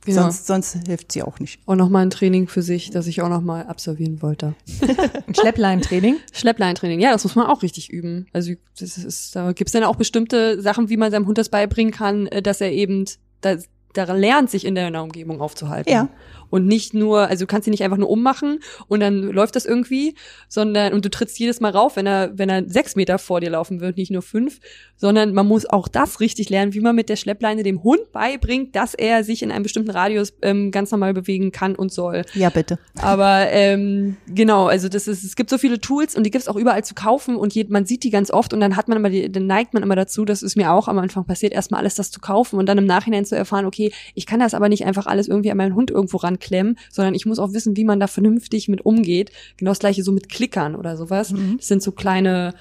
Ja. 0.06 0.14
Sonst, 0.14 0.46
sonst 0.46 0.86
hilft 0.86 1.12
sie 1.12 1.22
auch 1.22 1.38
nicht. 1.38 1.60
Und 1.66 1.78
nochmal 1.78 2.06
ein 2.06 2.10
Training 2.10 2.48
für 2.48 2.62
sich, 2.62 2.90
das 2.90 3.06
ich 3.06 3.20
auch 3.20 3.28
nochmal 3.28 3.66
absolvieren 3.66 4.22
wollte. 4.22 4.54
ein 5.26 5.34
Schleppleintraining? 5.34 6.16
Schleppleintraining, 6.32 7.00
ja, 7.00 7.12
das 7.12 7.24
muss 7.24 7.34
man 7.34 7.46
auch 7.46 7.62
richtig 7.62 7.90
üben. 7.90 8.26
Also 8.32 8.52
das 8.78 8.96
ist, 8.96 9.36
da 9.36 9.52
gibt 9.52 9.68
es 9.68 9.72
dann 9.72 9.84
auch 9.84 9.96
bestimmte 9.96 10.62
Sachen, 10.62 10.88
wie 10.88 10.96
man 10.96 11.10
seinem 11.10 11.26
Hund 11.26 11.36
das 11.36 11.50
beibringen 11.50 11.92
kann, 11.92 12.26
äh, 12.28 12.40
dass 12.40 12.60
er 12.60 12.72
eben, 12.72 13.04
dass, 13.40 13.68
daran 13.92 14.18
lernt, 14.18 14.50
sich 14.50 14.64
in 14.64 14.74
deiner 14.74 15.02
Umgebung 15.02 15.40
aufzuhalten. 15.40 15.90
Ja. 15.90 16.08
Und 16.50 16.66
nicht 16.66 16.94
nur, 16.94 17.28
also 17.28 17.44
du 17.44 17.46
kannst 17.46 17.66
ihn 17.66 17.72
nicht 17.72 17.84
einfach 17.84 17.96
nur 17.96 18.10
ummachen 18.10 18.60
und 18.86 19.00
dann 19.00 19.22
läuft 19.22 19.56
das 19.56 19.66
irgendwie, 19.66 20.14
sondern, 20.48 20.92
und 20.92 21.04
du 21.04 21.10
trittst 21.10 21.38
jedes 21.38 21.60
Mal 21.60 21.72
rauf, 21.72 21.96
wenn 21.96 22.06
er, 22.06 22.36
wenn 22.36 22.48
er 22.48 22.68
sechs 22.68 22.96
Meter 22.96 23.18
vor 23.18 23.40
dir 23.40 23.50
laufen 23.50 23.80
wird, 23.80 23.96
nicht 23.96 24.10
nur 24.10 24.22
fünf, 24.22 24.60
sondern 24.96 25.34
man 25.34 25.46
muss 25.46 25.66
auch 25.66 25.88
das 25.88 26.20
richtig 26.20 26.50
lernen, 26.50 26.74
wie 26.74 26.80
man 26.80 26.96
mit 26.96 27.08
der 27.08 27.16
Schleppleine 27.16 27.62
dem 27.62 27.82
Hund 27.82 28.12
beibringt, 28.12 28.74
dass 28.76 28.94
er 28.94 29.24
sich 29.24 29.42
in 29.42 29.50
einem 29.50 29.62
bestimmten 29.62 29.90
Radius 29.90 30.34
ähm, 30.42 30.70
ganz 30.70 30.90
normal 30.90 31.14
bewegen 31.14 31.52
kann 31.52 31.74
und 31.74 31.92
soll. 31.92 32.22
Ja, 32.34 32.50
bitte. 32.50 32.78
Aber 33.00 33.46
ähm, 33.50 34.16
genau, 34.26 34.66
also 34.66 34.88
das 34.88 35.08
ist, 35.08 35.24
es 35.24 35.36
gibt 35.36 35.50
so 35.50 35.58
viele 35.58 35.80
Tools 35.80 36.16
und 36.16 36.24
die 36.24 36.30
gibt's 36.30 36.48
auch 36.48 36.56
überall 36.56 36.84
zu 36.84 36.94
kaufen 36.94 37.36
und 37.36 37.54
je, 37.54 37.66
man 37.68 37.86
sieht 37.86 38.02
die 38.04 38.10
ganz 38.10 38.30
oft 38.30 38.52
und 38.52 38.60
dann 38.60 38.76
hat 38.76 38.88
man 38.88 38.98
immer, 38.98 39.10
die, 39.10 39.30
dann 39.30 39.46
neigt 39.46 39.74
man 39.74 39.82
immer 39.82 39.96
dazu, 39.96 40.24
das 40.24 40.42
ist 40.42 40.56
mir 40.56 40.72
auch 40.72 40.88
am 40.88 40.98
Anfang 40.98 41.24
passiert, 41.24 41.52
erstmal 41.52 41.80
alles 41.80 41.94
das 41.94 42.10
zu 42.10 42.20
kaufen 42.20 42.58
und 42.58 42.66
dann 42.66 42.78
im 42.78 42.86
Nachhinein 42.86 43.24
zu 43.24 43.36
erfahren, 43.36 43.66
okay, 43.66 43.92
ich 44.14 44.26
kann 44.26 44.40
das 44.40 44.54
aber 44.54 44.68
nicht 44.68 44.84
einfach 44.84 45.06
alles 45.06 45.28
irgendwie 45.28 45.50
an 45.50 45.56
meinen 45.56 45.74
Hund 45.74 45.90
irgendwo 45.90 46.16
ranklemmen, 46.38 46.78
sondern 46.90 47.14
ich 47.14 47.26
muss 47.26 47.38
auch 47.38 47.52
wissen, 47.52 47.76
wie 47.76 47.84
man 47.84 48.00
da 48.00 48.06
vernünftig 48.06 48.68
mit 48.68 48.84
umgeht. 48.84 49.30
Genau 49.56 49.70
das 49.70 49.78
gleiche 49.78 50.02
so 50.02 50.12
mit 50.12 50.28
Klickern 50.28 50.74
oder 50.74 50.96
sowas. 50.96 51.34
Das 51.56 51.66
sind 51.66 51.82
so 51.82 51.92
kleine 51.92 52.54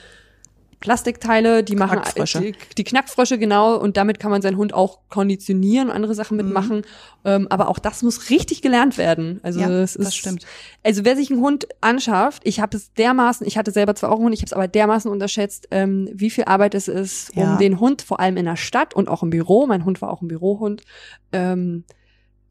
Plastikteile, 0.79 1.63
die 1.63 1.75
machen 1.75 2.01
Knackfrösche. 2.01 2.39
die, 2.39 2.55
die 2.77 2.83
Knackfrösche 2.83 3.39
genau 3.39 3.77
und 3.77 3.97
damit 3.97 4.19
kann 4.19 4.29
man 4.29 4.43
seinen 4.43 4.57
Hund 4.57 4.75
auch 4.75 4.99
konditionieren 5.09 5.89
und 5.89 5.95
andere 5.95 6.13
Sachen 6.13 6.37
mitmachen. 6.37 6.83
Ähm, 7.25 7.47
aber 7.49 7.69
auch 7.69 7.79
das 7.79 8.03
muss 8.03 8.29
richtig 8.29 8.61
gelernt 8.61 8.95
werden. 8.99 9.39
Also 9.41 9.59
Ja, 9.59 9.71
es 9.71 9.95
ist, 9.95 10.05
das 10.05 10.15
stimmt. 10.15 10.45
Also 10.83 11.03
wer 11.03 11.15
sich 11.15 11.31
einen 11.31 11.41
Hund 11.41 11.67
anschafft, 11.81 12.43
ich 12.45 12.59
habe 12.59 12.77
es 12.77 12.93
dermaßen, 12.93 13.47
ich 13.47 13.57
hatte 13.57 13.71
selber 13.71 13.95
zwar 13.95 14.11
auch 14.11 14.17
einen 14.17 14.25
Hund, 14.25 14.35
ich 14.35 14.41
habe 14.41 14.47
es 14.47 14.53
aber 14.53 14.67
dermaßen 14.67 15.09
unterschätzt, 15.09 15.67
ähm, 15.71 16.09
wie 16.13 16.29
viel 16.29 16.43
Arbeit 16.43 16.75
es 16.75 16.87
ist, 16.87 17.31
um 17.35 17.41
Ja. 17.41 17.57
den 17.57 17.79
Hund 17.79 18.03
vor 18.03 18.19
allem 18.19 18.37
in 18.37 18.45
der 18.45 18.55
Stadt 18.55 18.93
und 18.93 19.09
auch 19.09 19.23
im 19.23 19.31
Büro, 19.31 19.65
mein 19.65 19.83
Hund 19.83 19.99
war 20.03 20.11
auch 20.11 20.21
ein 20.21 20.27
Bürohund, 20.27 20.83
ähm, 21.31 21.85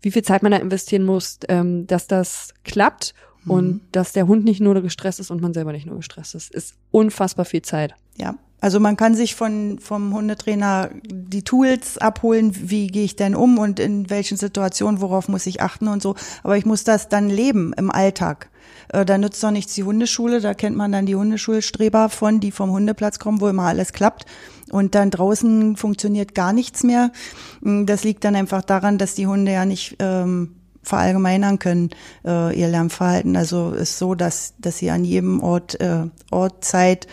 wie 0.02 0.10
viel 0.10 0.22
Zeit 0.22 0.42
man 0.42 0.52
da 0.52 0.58
investieren 0.58 1.04
muss, 1.04 1.38
ähm, 1.48 1.86
dass 1.86 2.06
das 2.06 2.54
klappt 2.64 3.14
Mhm. 3.46 3.50
und 3.50 3.80
dass 3.92 4.12
der 4.12 4.26
Hund 4.26 4.44
nicht 4.44 4.60
nur 4.60 4.80
gestresst 4.82 5.20
ist 5.20 5.30
und 5.30 5.40
man 5.40 5.54
selber 5.54 5.72
nicht 5.72 5.86
nur 5.86 5.96
gestresst 5.96 6.34
ist, 6.34 6.52
ist 6.52 6.74
unfassbar 6.90 7.44
viel 7.44 7.62
Zeit. 7.62 7.94
Ja, 8.16 8.34
also 8.60 8.80
man 8.80 8.96
kann 8.96 9.14
sich 9.14 9.34
von 9.34 9.78
vom 9.78 10.14
Hundetrainer 10.14 10.90
die 11.04 11.42
Tools 11.42 11.98
abholen, 11.98 12.52
wie 12.70 12.88
gehe 12.88 13.04
ich 13.04 13.16
denn 13.16 13.34
um 13.34 13.58
und 13.58 13.78
in 13.78 14.10
welchen 14.10 14.36
Situationen, 14.36 15.00
worauf 15.00 15.28
muss 15.28 15.46
ich 15.46 15.60
achten 15.60 15.88
und 15.88 16.02
so. 16.02 16.14
Aber 16.42 16.56
ich 16.56 16.66
muss 16.66 16.84
das 16.84 17.08
dann 17.08 17.28
leben 17.28 17.72
im 17.74 17.90
Alltag. 17.90 18.50
Äh, 18.92 19.04
Da 19.04 19.18
nützt 19.18 19.42
doch 19.42 19.50
nichts 19.50 19.74
die 19.74 19.84
Hundeschule, 19.84 20.40
da 20.40 20.54
kennt 20.54 20.76
man 20.76 20.92
dann 20.92 21.06
die 21.06 21.16
Hundeschulstreber 21.16 22.08
von, 22.08 22.40
die 22.40 22.50
vom 22.50 22.70
Hundeplatz 22.70 23.18
kommen, 23.18 23.40
wo 23.40 23.48
immer 23.48 23.64
alles 23.64 23.92
klappt. 23.92 24.26
Und 24.70 24.94
dann 24.94 25.10
draußen 25.10 25.76
funktioniert 25.76 26.34
gar 26.34 26.52
nichts 26.52 26.82
mehr. 26.82 27.12
Mm, 27.60 27.86
Das 27.86 28.04
liegt 28.04 28.24
dann 28.24 28.36
einfach 28.36 28.62
daran, 28.62 28.98
dass 28.98 29.14
die 29.14 29.26
Hunde 29.26 29.52
ja 29.52 29.64
nicht 29.64 29.96
ähm, 30.00 30.56
verallgemeinern 30.82 31.58
können, 31.58 31.90
äh, 32.24 32.58
ihr 32.58 32.68
Lernverhalten. 32.68 33.36
Also 33.36 33.72
ist 33.72 33.98
so, 33.98 34.14
dass, 34.14 34.54
dass 34.58 34.78
sie 34.78 34.90
an 34.90 35.04
jedem 35.04 35.42
Ort, 35.42 35.80
äh, 35.80 36.04
Ort, 36.30 36.64
Zeit, 36.64 37.06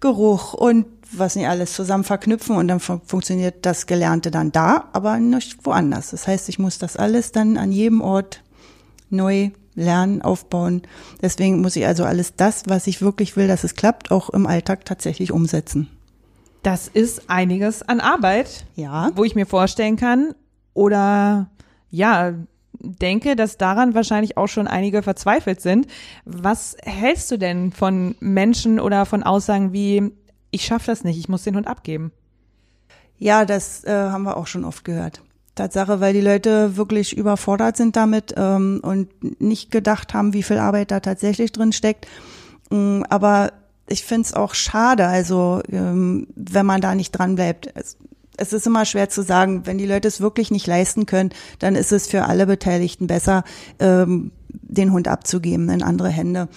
Geruch 0.00 0.54
und 0.54 0.86
was 1.12 1.36
nicht 1.36 1.48
alles 1.48 1.72
zusammen 1.72 2.04
verknüpfen 2.04 2.56
und 2.56 2.68
dann 2.68 2.80
fun 2.80 3.00
funktioniert 3.06 3.64
das 3.64 3.86
Gelernte 3.86 4.30
dann 4.30 4.52
da, 4.52 4.88
aber 4.92 5.18
nicht 5.18 5.64
woanders. 5.64 6.10
Das 6.10 6.26
heißt, 6.26 6.48
ich 6.48 6.58
muss 6.58 6.78
das 6.78 6.96
alles 6.96 7.32
dann 7.32 7.56
an 7.56 7.72
jedem 7.72 8.00
Ort 8.00 8.42
neu 9.08 9.50
lernen, 9.76 10.22
aufbauen. 10.22 10.82
Deswegen 11.22 11.60
muss 11.60 11.76
ich 11.76 11.86
also 11.86 12.04
alles 12.04 12.34
das, 12.34 12.64
was 12.66 12.86
ich 12.88 13.00
wirklich 13.02 13.36
will, 13.36 13.46
dass 13.46 13.62
es 13.62 13.74
klappt, 13.74 14.10
auch 14.10 14.30
im 14.30 14.46
Alltag 14.46 14.84
tatsächlich 14.84 15.30
umsetzen. 15.30 15.88
Das 16.62 16.88
ist 16.88 17.30
einiges 17.30 17.82
an 17.82 18.00
Arbeit, 18.00 18.66
Ja. 18.74 19.10
wo 19.14 19.22
ich 19.22 19.36
mir 19.36 19.46
vorstellen 19.46 19.96
kann 19.96 20.34
oder 20.74 21.48
ja, 21.90 22.32
denke, 22.80 23.36
dass 23.36 23.56
daran 23.56 23.94
wahrscheinlich 23.94 24.36
auch 24.36 24.48
schon 24.48 24.66
einige 24.66 25.02
verzweifelt 25.02 25.60
sind. 25.60 25.86
Was 26.24 26.76
hältst 26.82 27.30
du 27.30 27.38
denn 27.38 27.70
von 27.72 28.16
Menschen 28.20 28.80
oder 28.80 29.06
von 29.06 29.22
Aussagen 29.22 29.72
wie 29.72 30.10
ich 30.50 30.64
schaffe 30.64 30.86
das 30.86 31.04
nicht, 31.04 31.18
ich 31.18 31.28
muss 31.28 31.42
den 31.44 31.56
Hund 31.56 31.66
abgeben? 31.68 32.12
Ja, 33.18 33.44
das 33.44 33.84
äh, 33.84 33.90
haben 33.92 34.24
wir 34.24 34.36
auch 34.36 34.46
schon 34.46 34.64
oft 34.64 34.84
gehört. 34.84 35.22
Tatsache, 35.56 36.00
weil 36.00 36.12
die 36.12 36.20
Leute 36.20 36.76
wirklich 36.76 37.16
überfordert 37.16 37.76
sind 37.76 37.96
damit 37.96 38.34
ähm, 38.36 38.80
und 38.82 39.40
nicht 39.40 39.70
gedacht 39.70 40.14
haben, 40.14 40.32
wie 40.32 40.44
viel 40.44 40.58
Arbeit 40.58 40.90
da 40.90 41.00
tatsächlich 41.00 41.50
drin 41.50 41.72
steckt. 41.72 42.06
Mm, 42.70 43.02
aber 43.08 43.52
ich 43.88 44.04
finde 44.04 44.22
es 44.22 44.34
auch 44.34 44.54
schade, 44.54 45.06
also 45.06 45.60
ähm, 45.70 46.28
wenn 46.36 46.66
man 46.66 46.80
da 46.80 46.94
nicht 46.94 47.12
dran 47.12 47.34
bleibt. 47.34 47.70
Es, 47.74 47.96
es 48.36 48.52
ist 48.52 48.66
immer 48.66 48.84
schwer 48.84 49.08
zu 49.08 49.22
sagen, 49.22 49.62
wenn 49.64 49.78
die 49.78 49.86
Leute 49.86 50.08
es 50.08 50.20
wirklich 50.20 50.50
nicht 50.50 50.66
leisten 50.66 51.06
können, 51.06 51.30
dann 51.58 51.74
ist 51.74 51.92
es 51.92 52.06
für 52.06 52.24
alle 52.24 52.46
Beteiligten 52.46 53.06
besser, 53.06 53.44
ähm, 53.78 54.30
den 54.48 54.92
Hund 54.92 55.08
abzugeben 55.08 55.70
in 55.70 55.82
andere 55.82 56.10
Hände. 56.10 56.48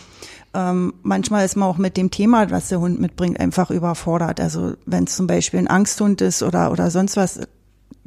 Ähm, 0.53 0.93
manchmal 1.03 1.45
ist 1.45 1.55
man 1.55 1.69
auch 1.69 1.77
mit 1.77 1.95
dem 1.95 2.11
Thema, 2.11 2.49
was 2.49 2.69
der 2.69 2.79
Hund 2.79 2.99
mitbringt, 2.99 3.39
einfach 3.39 3.69
überfordert. 3.69 4.39
Also 4.41 4.73
wenn 4.85 5.03
es 5.05 5.15
zum 5.15 5.27
Beispiel 5.27 5.59
ein 5.59 5.69
Angsthund 5.69 6.21
ist 6.21 6.43
oder, 6.43 6.71
oder 6.71 6.91
sonst 6.91 7.17
was, 7.17 7.39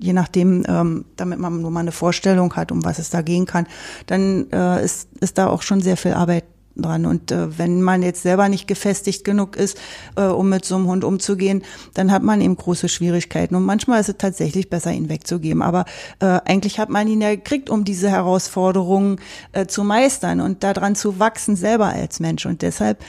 je 0.03 0.13
nachdem, 0.13 0.65
ähm, 0.67 1.05
damit 1.17 1.39
man 1.39 1.61
nur 1.61 1.71
mal 1.71 1.81
eine 1.81 1.93
Vorstellung 1.93 2.55
hat, 2.57 2.73
um 2.73 2.85
was 2.85 2.99
es 2.99 3.11
da 3.11 3.23
gehen 3.23 3.47
kann, 3.47 3.67
dann 4.07 4.51
äh, 4.53 4.85
ist, 4.85 5.09
ist 5.21 5.39
da 5.39 5.49
auch 5.49 5.63
schon 5.63 5.81
sehr 5.81 5.97
viel 5.97 6.13
Arbeit 6.13 6.45
dran. 6.77 7.07
Und 7.07 7.31
äh, 7.31 7.59
wenn 7.59 7.83
man 7.83 8.03
jetzt 8.03 8.23
selber 8.23 8.49
nicht 8.49 8.67
gefestigt 8.67 9.25
genug 9.25 9.57
ist, 9.57 9.79
äh, 10.17 10.23
um 10.23 10.49
mit 10.49 10.65
so 10.65 10.77
einem 10.77 10.87
Hund 10.87 11.05
umzugehen, 11.05 11.63
dann 11.95 12.11
hat 12.11 12.23
man 12.23 12.41
eben 12.41 12.57
große 12.57 12.89
Schwierigkeiten. 12.89 13.55
Und 13.55 13.65
manchmal 13.65 14.01
ist 14.01 14.09
es 14.09 14.17
tatsächlich 14.19 14.71
besser, 14.71 14.93
ihn 14.93 15.09
wegzugeben. 15.09 15.63
Aber 15.63 15.85
äh, 16.21 16.41
eigentlich 16.45 16.79
hat 16.79 16.89
man 16.89 17.09
ihn 17.09 17.21
ja 17.21 17.35
gekriegt, 17.35 17.71
um 17.71 17.85
diese 17.85 18.11
Herausforderungen 18.11 19.21
äh, 19.53 19.67
zu 19.67 19.85
meistern 19.85 20.41
und 20.41 20.63
daran 20.63 20.95
zu 20.95 21.19
wachsen, 21.19 21.57
selber 21.57 21.87
als 21.87 22.21
Mensch. 22.21 22.47
Und 22.47 22.63
deshalb 22.63 23.05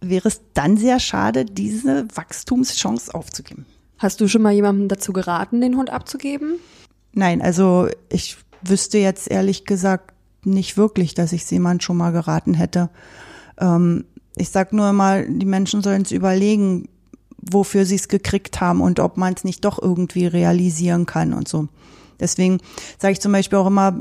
wäre 0.00 0.28
es 0.28 0.40
dann 0.54 0.76
sehr 0.76 1.00
schade, 1.00 1.44
diese 1.44 2.06
Wachstumschance 2.14 3.12
aufzugeben. 3.14 3.66
Hast 3.98 4.20
du 4.20 4.28
schon 4.28 4.42
mal 4.42 4.52
jemandem 4.52 4.88
dazu 4.88 5.12
geraten, 5.12 5.60
den 5.60 5.76
Hund 5.76 5.90
abzugeben? 5.90 6.60
Nein, 7.12 7.42
also 7.42 7.88
ich 8.08 8.36
wüsste 8.62 8.98
jetzt 8.98 9.30
ehrlich 9.30 9.64
gesagt 9.64 10.14
nicht 10.44 10.76
wirklich, 10.76 11.14
dass 11.14 11.32
ich 11.32 11.42
es 11.42 11.50
jemand 11.50 11.82
schon 11.82 11.96
mal 11.96 12.12
geraten 12.12 12.54
hätte. 12.54 12.90
Ähm, 13.58 14.04
ich 14.36 14.50
sag 14.50 14.72
nur 14.72 14.88
immer, 14.88 15.22
die 15.22 15.46
Menschen 15.46 15.82
sollen 15.82 16.02
es 16.02 16.12
überlegen, 16.12 16.88
wofür 17.38 17.84
sie 17.84 17.96
es 17.96 18.08
gekriegt 18.08 18.60
haben 18.60 18.80
und 18.80 19.00
ob 19.00 19.16
man 19.16 19.34
es 19.34 19.44
nicht 19.44 19.64
doch 19.64 19.80
irgendwie 19.80 20.26
realisieren 20.26 21.06
kann 21.06 21.32
und 21.32 21.48
so. 21.48 21.68
Deswegen 22.20 22.58
sage 22.98 23.12
ich 23.12 23.20
zum 23.20 23.32
Beispiel 23.32 23.58
auch 23.58 23.66
immer 23.66 24.00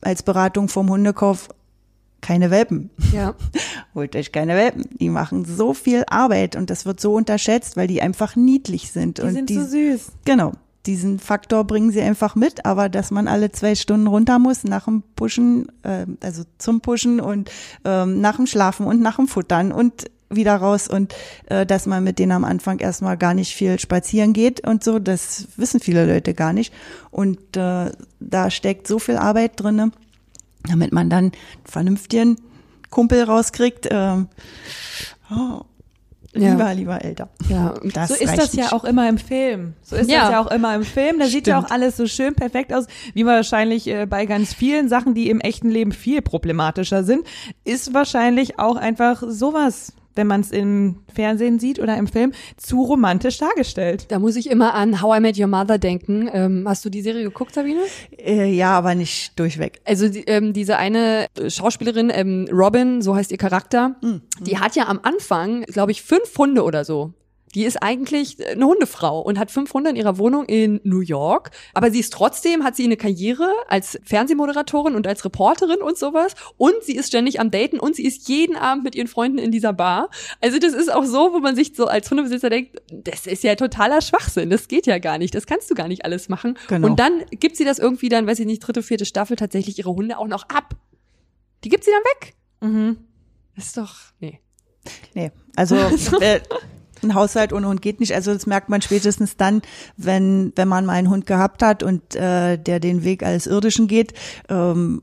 als 0.00 0.22
Beratung 0.22 0.68
vom 0.68 0.88
Hundekauf, 0.90 1.48
keine 2.20 2.50
Welpen. 2.50 2.90
Ja. 3.12 3.34
Holt 3.94 4.16
euch 4.16 4.32
keine 4.32 4.54
Welpen. 4.54 4.84
Die 4.98 5.08
machen 5.08 5.44
so 5.44 5.74
viel 5.74 6.04
Arbeit 6.08 6.56
und 6.56 6.70
das 6.70 6.86
wird 6.86 7.00
so 7.00 7.14
unterschätzt, 7.14 7.76
weil 7.76 7.86
die 7.86 8.02
einfach 8.02 8.36
niedlich 8.36 8.90
sind. 8.90 9.18
Die 9.18 9.22
und 9.22 9.32
sind 9.32 9.50
die, 9.50 9.54
so 9.54 9.64
süß. 9.64 10.12
Genau. 10.24 10.52
Diesen 10.86 11.18
Faktor 11.18 11.64
bringen 11.64 11.90
sie 11.90 12.00
einfach 12.00 12.34
mit, 12.34 12.64
aber 12.64 12.88
dass 12.88 13.10
man 13.10 13.28
alle 13.28 13.52
zwei 13.52 13.74
Stunden 13.74 14.06
runter 14.06 14.38
muss 14.38 14.64
nach 14.64 14.86
dem 14.86 15.02
Pushen, 15.16 15.66
äh, 15.82 16.06
also 16.22 16.44
zum 16.56 16.80
Pushen 16.80 17.20
und 17.20 17.50
ähm, 17.84 18.20
nach 18.20 18.36
dem 18.36 18.46
Schlafen 18.46 18.86
und 18.86 19.00
nach 19.00 19.16
dem 19.16 19.28
Futtern 19.28 19.70
und 19.72 20.06
wieder 20.30 20.56
raus 20.56 20.88
und 20.88 21.14
äh, 21.46 21.66
dass 21.66 21.86
man 21.86 22.04
mit 22.04 22.18
denen 22.18 22.32
am 22.32 22.44
Anfang 22.44 22.78
erstmal 22.78 23.16
gar 23.16 23.34
nicht 23.34 23.54
viel 23.54 23.78
spazieren 23.78 24.32
geht 24.32 24.66
und 24.66 24.84
so, 24.84 24.98
das 24.98 25.48
wissen 25.56 25.80
viele 25.80 26.06
Leute 26.06 26.34
gar 26.34 26.52
nicht. 26.52 26.72
Und 27.10 27.56
äh, 27.56 27.90
da 28.20 28.50
steckt 28.50 28.86
so 28.86 28.98
viel 28.98 29.16
Arbeit 29.16 29.52
drinne, 29.56 29.90
damit 30.66 30.92
man 30.92 31.10
dann 31.10 31.24
einen 31.24 31.32
vernünftigen 31.64 32.36
Kumpel 32.90 33.22
rauskriegt. 33.24 33.88
Ähm, 33.90 34.28
oh, 35.30 35.62
Ja. 36.34 36.50
lieber, 36.52 36.74
lieber 36.74 37.04
älter. 37.04 37.28
Ja. 37.48 37.74
Das 37.94 38.08
so 38.10 38.14
ist 38.14 38.36
das 38.36 38.54
ja 38.54 38.72
auch 38.72 38.84
immer 38.84 39.08
im 39.08 39.18
Film. 39.18 39.74
So 39.82 39.96
ist 39.96 40.10
Ja. 40.10 40.22
das 40.22 40.30
ja 40.32 40.40
auch 40.40 40.50
immer 40.50 40.74
im 40.74 40.84
Film. 40.84 41.18
Da 41.18 41.26
sieht 41.26 41.46
ja 41.46 41.58
auch 41.58 41.64
Stimmt. 41.66 41.72
alles 41.72 41.96
so 41.96 42.06
schön 42.06 42.34
perfekt 42.34 42.72
aus, 42.72 42.86
wie 43.14 43.24
wahrscheinlich 43.26 43.86
äh, 43.88 44.06
bei 44.06 44.26
ganz 44.26 44.52
vielen 44.54 44.88
Sachen, 44.88 45.14
die 45.14 45.30
im 45.30 45.40
echten 45.40 45.70
Leben 45.70 45.92
viel 45.92 46.22
problematischer 46.22 47.02
sind, 47.04 47.26
ist 47.64 47.94
wahrscheinlich 47.94 48.58
auch 48.58 48.76
einfach 48.76 49.22
sowas, 49.26 49.92
wenn 50.18 50.26
man 50.26 50.40
es 50.40 50.50
im 50.50 50.96
Fernsehen 51.14 51.60
sieht 51.60 51.78
oder 51.78 51.96
im 51.96 52.08
Film, 52.08 52.32
zu 52.56 52.82
romantisch 52.82 53.38
dargestellt. 53.38 54.06
Da 54.08 54.18
muss 54.18 54.34
ich 54.36 54.50
immer 54.50 54.74
an 54.74 55.00
How 55.00 55.16
I 55.16 55.20
Met 55.20 55.38
Your 55.38 55.46
Mother 55.46 55.78
denken. 55.78 56.28
Ähm, 56.32 56.64
hast 56.66 56.84
du 56.84 56.90
die 56.90 57.02
Serie 57.02 57.22
geguckt, 57.22 57.54
Sabine? 57.54 57.80
Äh, 58.18 58.52
ja, 58.52 58.76
aber 58.76 58.96
nicht 58.96 59.38
durchweg. 59.38 59.80
Also 59.84 60.08
die, 60.08 60.24
ähm, 60.24 60.52
diese 60.52 60.76
eine 60.76 61.26
Schauspielerin, 61.46 62.10
ähm, 62.12 62.48
Robin, 62.50 63.00
so 63.00 63.14
heißt 63.14 63.30
ihr 63.30 63.38
Charakter, 63.38 63.94
die 64.40 64.58
hat 64.58 64.74
ja 64.74 64.88
am 64.88 64.98
Anfang, 65.02 65.62
glaube 65.62 65.92
ich, 65.92 66.02
fünf 66.02 66.36
Hunde 66.36 66.64
oder 66.64 66.84
so. 66.84 67.12
Die 67.54 67.64
ist 67.64 67.82
eigentlich 67.82 68.44
eine 68.46 68.66
Hundefrau 68.66 69.20
und 69.20 69.38
hat 69.38 69.50
fünf 69.50 69.72
Hunde 69.72 69.90
in 69.90 69.96
ihrer 69.96 70.18
Wohnung 70.18 70.44
in 70.46 70.80
New 70.84 71.00
York. 71.00 71.50
Aber 71.74 71.90
sie 71.90 72.00
ist 72.00 72.12
trotzdem, 72.12 72.64
hat 72.64 72.76
sie 72.76 72.84
eine 72.84 72.96
Karriere 72.96 73.50
als 73.68 73.98
Fernsehmoderatorin 74.04 74.94
und 74.94 75.06
als 75.06 75.24
Reporterin 75.24 75.80
und 75.80 75.98
sowas. 75.98 76.34
Und 76.56 76.74
sie 76.82 76.96
ist 76.96 77.08
ständig 77.08 77.40
am 77.40 77.50
Daten 77.50 77.78
und 77.78 77.96
sie 77.96 78.04
ist 78.04 78.28
jeden 78.28 78.56
Abend 78.56 78.84
mit 78.84 78.94
ihren 78.94 79.08
Freunden 79.08 79.38
in 79.38 79.50
dieser 79.50 79.72
Bar. 79.72 80.10
Also 80.40 80.58
das 80.58 80.74
ist 80.74 80.92
auch 80.92 81.04
so, 81.04 81.32
wo 81.32 81.38
man 81.38 81.56
sich 81.56 81.72
so 81.74 81.86
als 81.86 82.10
Hundebesitzer 82.10 82.50
denkt, 82.50 82.80
das 82.90 83.26
ist 83.26 83.42
ja 83.42 83.54
totaler 83.54 84.00
Schwachsinn. 84.00 84.50
Das 84.50 84.68
geht 84.68 84.86
ja 84.86 84.98
gar 84.98 85.18
nicht. 85.18 85.34
Das 85.34 85.46
kannst 85.46 85.70
du 85.70 85.74
gar 85.74 85.88
nicht 85.88 86.04
alles 86.04 86.28
machen. 86.28 86.58
Genau. 86.68 86.88
Und 86.88 87.00
dann 87.00 87.24
gibt 87.30 87.56
sie 87.56 87.64
das 87.64 87.78
irgendwie 87.78 88.08
dann, 88.08 88.26
weiß 88.26 88.38
ich 88.40 88.46
nicht, 88.46 88.60
dritte, 88.60 88.82
vierte 88.82 89.04
Staffel 89.04 89.36
tatsächlich 89.36 89.78
ihre 89.78 89.94
Hunde 89.94 90.18
auch 90.18 90.28
noch 90.28 90.48
ab. 90.48 90.74
Die 91.64 91.68
gibt 91.68 91.84
sie 91.84 91.90
dann 91.90 92.02
weg. 92.02 92.34
Mhm. 92.60 92.98
Das 93.56 93.66
ist 93.66 93.76
doch, 93.76 93.94
nee. 94.20 94.40
Nee, 95.14 95.32
also 95.56 95.76
äh, 96.20 96.40
ein 97.02 97.14
Haushalt 97.14 97.52
ohne 97.52 97.68
Hund 97.68 97.82
geht 97.82 98.00
nicht. 98.00 98.14
Also 98.14 98.32
das 98.32 98.46
merkt 98.46 98.68
man 98.68 98.82
spätestens 98.82 99.36
dann, 99.36 99.62
wenn 99.96 100.52
wenn 100.56 100.68
man 100.68 100.86
mal 100.86 100.94
einen 100.94 101.10
Hund 101.10 101.26
gehabt 101.26 101.62
hat 101.62 101.82
und 101.82 102.14
äh, 102.14 102.56
der 102.56 102.80
den 102.80 103.04
Weg 103.04 103.22
als 103.22 103.46
Irdischen 103.46 103.88
geht, 103.88 104.14
ähm, 104.48 105.02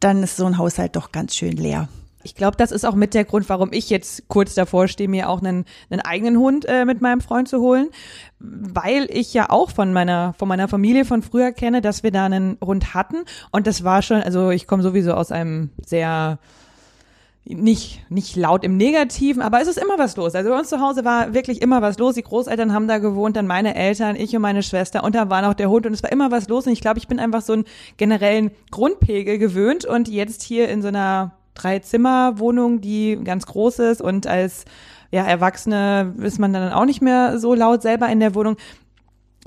dann 0.00 0.22
ist 0.22 0.36
so 0.36 0.46
ein 0.46 0.58
Haushalt 0.58 0.96
doch 0.96 1.12
ganz 1.12 1.34
schön 1.34 1.56
leer. 1.56 1.88
Ich 2.24 2.34
glaube, 2.34 2.56
das 2.56 2.70
ist 2.70 2.84
auch 2.84 2.94
mit 2.94 3.14
der 3.14 3.24
Grund, 3.24 3.48
warum 3.48 3.72
ich 3.72 3.90
jetzt 3.90 4.28
kurz 4.28 4.54
davor 4.54 4.86
stehe, 4.86 5.08
mir 5.08 5.28
auch 5.28 5.40
einen, 5.40 5.64
einen 5.90 6.00
eigenen 6.00 6.38
Hund 6.38 6.64
äh, 6.68 6.84
mit 6.84 7.00
meinem 7.00 7.20
Freund 7.20 7.48
zu 7.48 7.60
holen, 7.60 7.88
weil 8.38 9.08
ich 9.10 9.34
ja 9.34 9.50
auch 9.50 9.70
von 9.70 9.92
meiner 9.92 10.34
von 10.38 10.48
meiner 10.48 10.68
Familie 10.68 11.04
von 11.04 11.22
früher 11.22 11.52
kenne, 11.52 11.80
dass 11.80 12.02
wir 12.02 12.12
da 12.12 12.26
einen 12.26 12.58
Hund 12.62 12.94
hatten 12.94 13.24
und 13.50 13.66
das 13.66 13.84
war 13.84 14.02
schon, 14.02 14.22
also 14.22 14.50
ich 14.50 14.66
komme 14.66 14.82
sowieso 14.82 15.14
aus 15.14 15.32
einem 15.32 15.70
sehr 15.84 16.38
nicht, 17.44 18.08
nicht 18.08 18.36
laut 18.36 18.62
im 18.62 18.76
Negativen, 18.76 19.42
aber 19.42 19.60
es 19.60 19.68
ist 19.68 19.78
immer 19.78 19.98
was 19.98 20.16
los. 20.16 20.34
Also 20.34 20.50
bei 20.50 20.58
uns 20.58 20.68
zu 20.68 20.80
Hause 20.80 21.04
war 21.04 21.34
wirklich 21.34 21.60
immer 21.60 21.82
was 21.82 21.98
los. 21.98 22.14
Die 22.14 22.22
Großeltern 22.22 22.72
haben 22.72 22.86
da 22.86 22.98
gewohnt, 22.98 23.36
dann 23.36 23.46
meine 23.46 23.74
Eltern, 23.74 24.14
ich 24.14 24.34
und 24.36 24.42
meine 24.42 24.62
Schwester 24.62 25.02
und 25.02 25.14
da 25.14 25.28
war 25.28 25.42
noch 25.42 25.54
der 25.54 25.68
Hund 25.68 25.86
und 25.86 25.92
es 25.92 26.02
war 26.02 26.12
immer 26.12 26.30
was 26.30 26.48
los 26.48 26.66
und 26.66 26.72
ich 26.72 26.80
glaube, 26.80 26.98
ich 26.98 27.08
bin 27.08 27.18
einfach 27.18 27.42
so 27.42 27.52
einen 27.52 27.64
generellen 27.96 28.52
Grundpegel 28.70 29.38
gewöhnt 29.38 29.84
und 29.84 30.08
jetzt 30.08 30.42
hier 30.42 30.68
in 30.68 30.82
so 30.82 30.88
einer 30.88 31.32
Drei-Zimmer-Wohnung, 31.54 32.80
die 32.80 33.18
ganz 33.22 33.46
groß 33.46 33.80
ist 33.80 34.00
und 34.00 34.26
als 34.26 34.64
ja, 35.10 35.24
Erwachsene 35.24 36.14
ist 36.20 36.38
man 36.38 36.52
dann 36.52 36.72
auch 36.72 36.86
nicht 36.86 37.02
mehr 37.02 37.38
so 37.38 37.54
laut 37.54 37.82
selber 37.82 38.08
in 38.08 38.20
der 38.20 38.34
Wohnung 38.34 38.56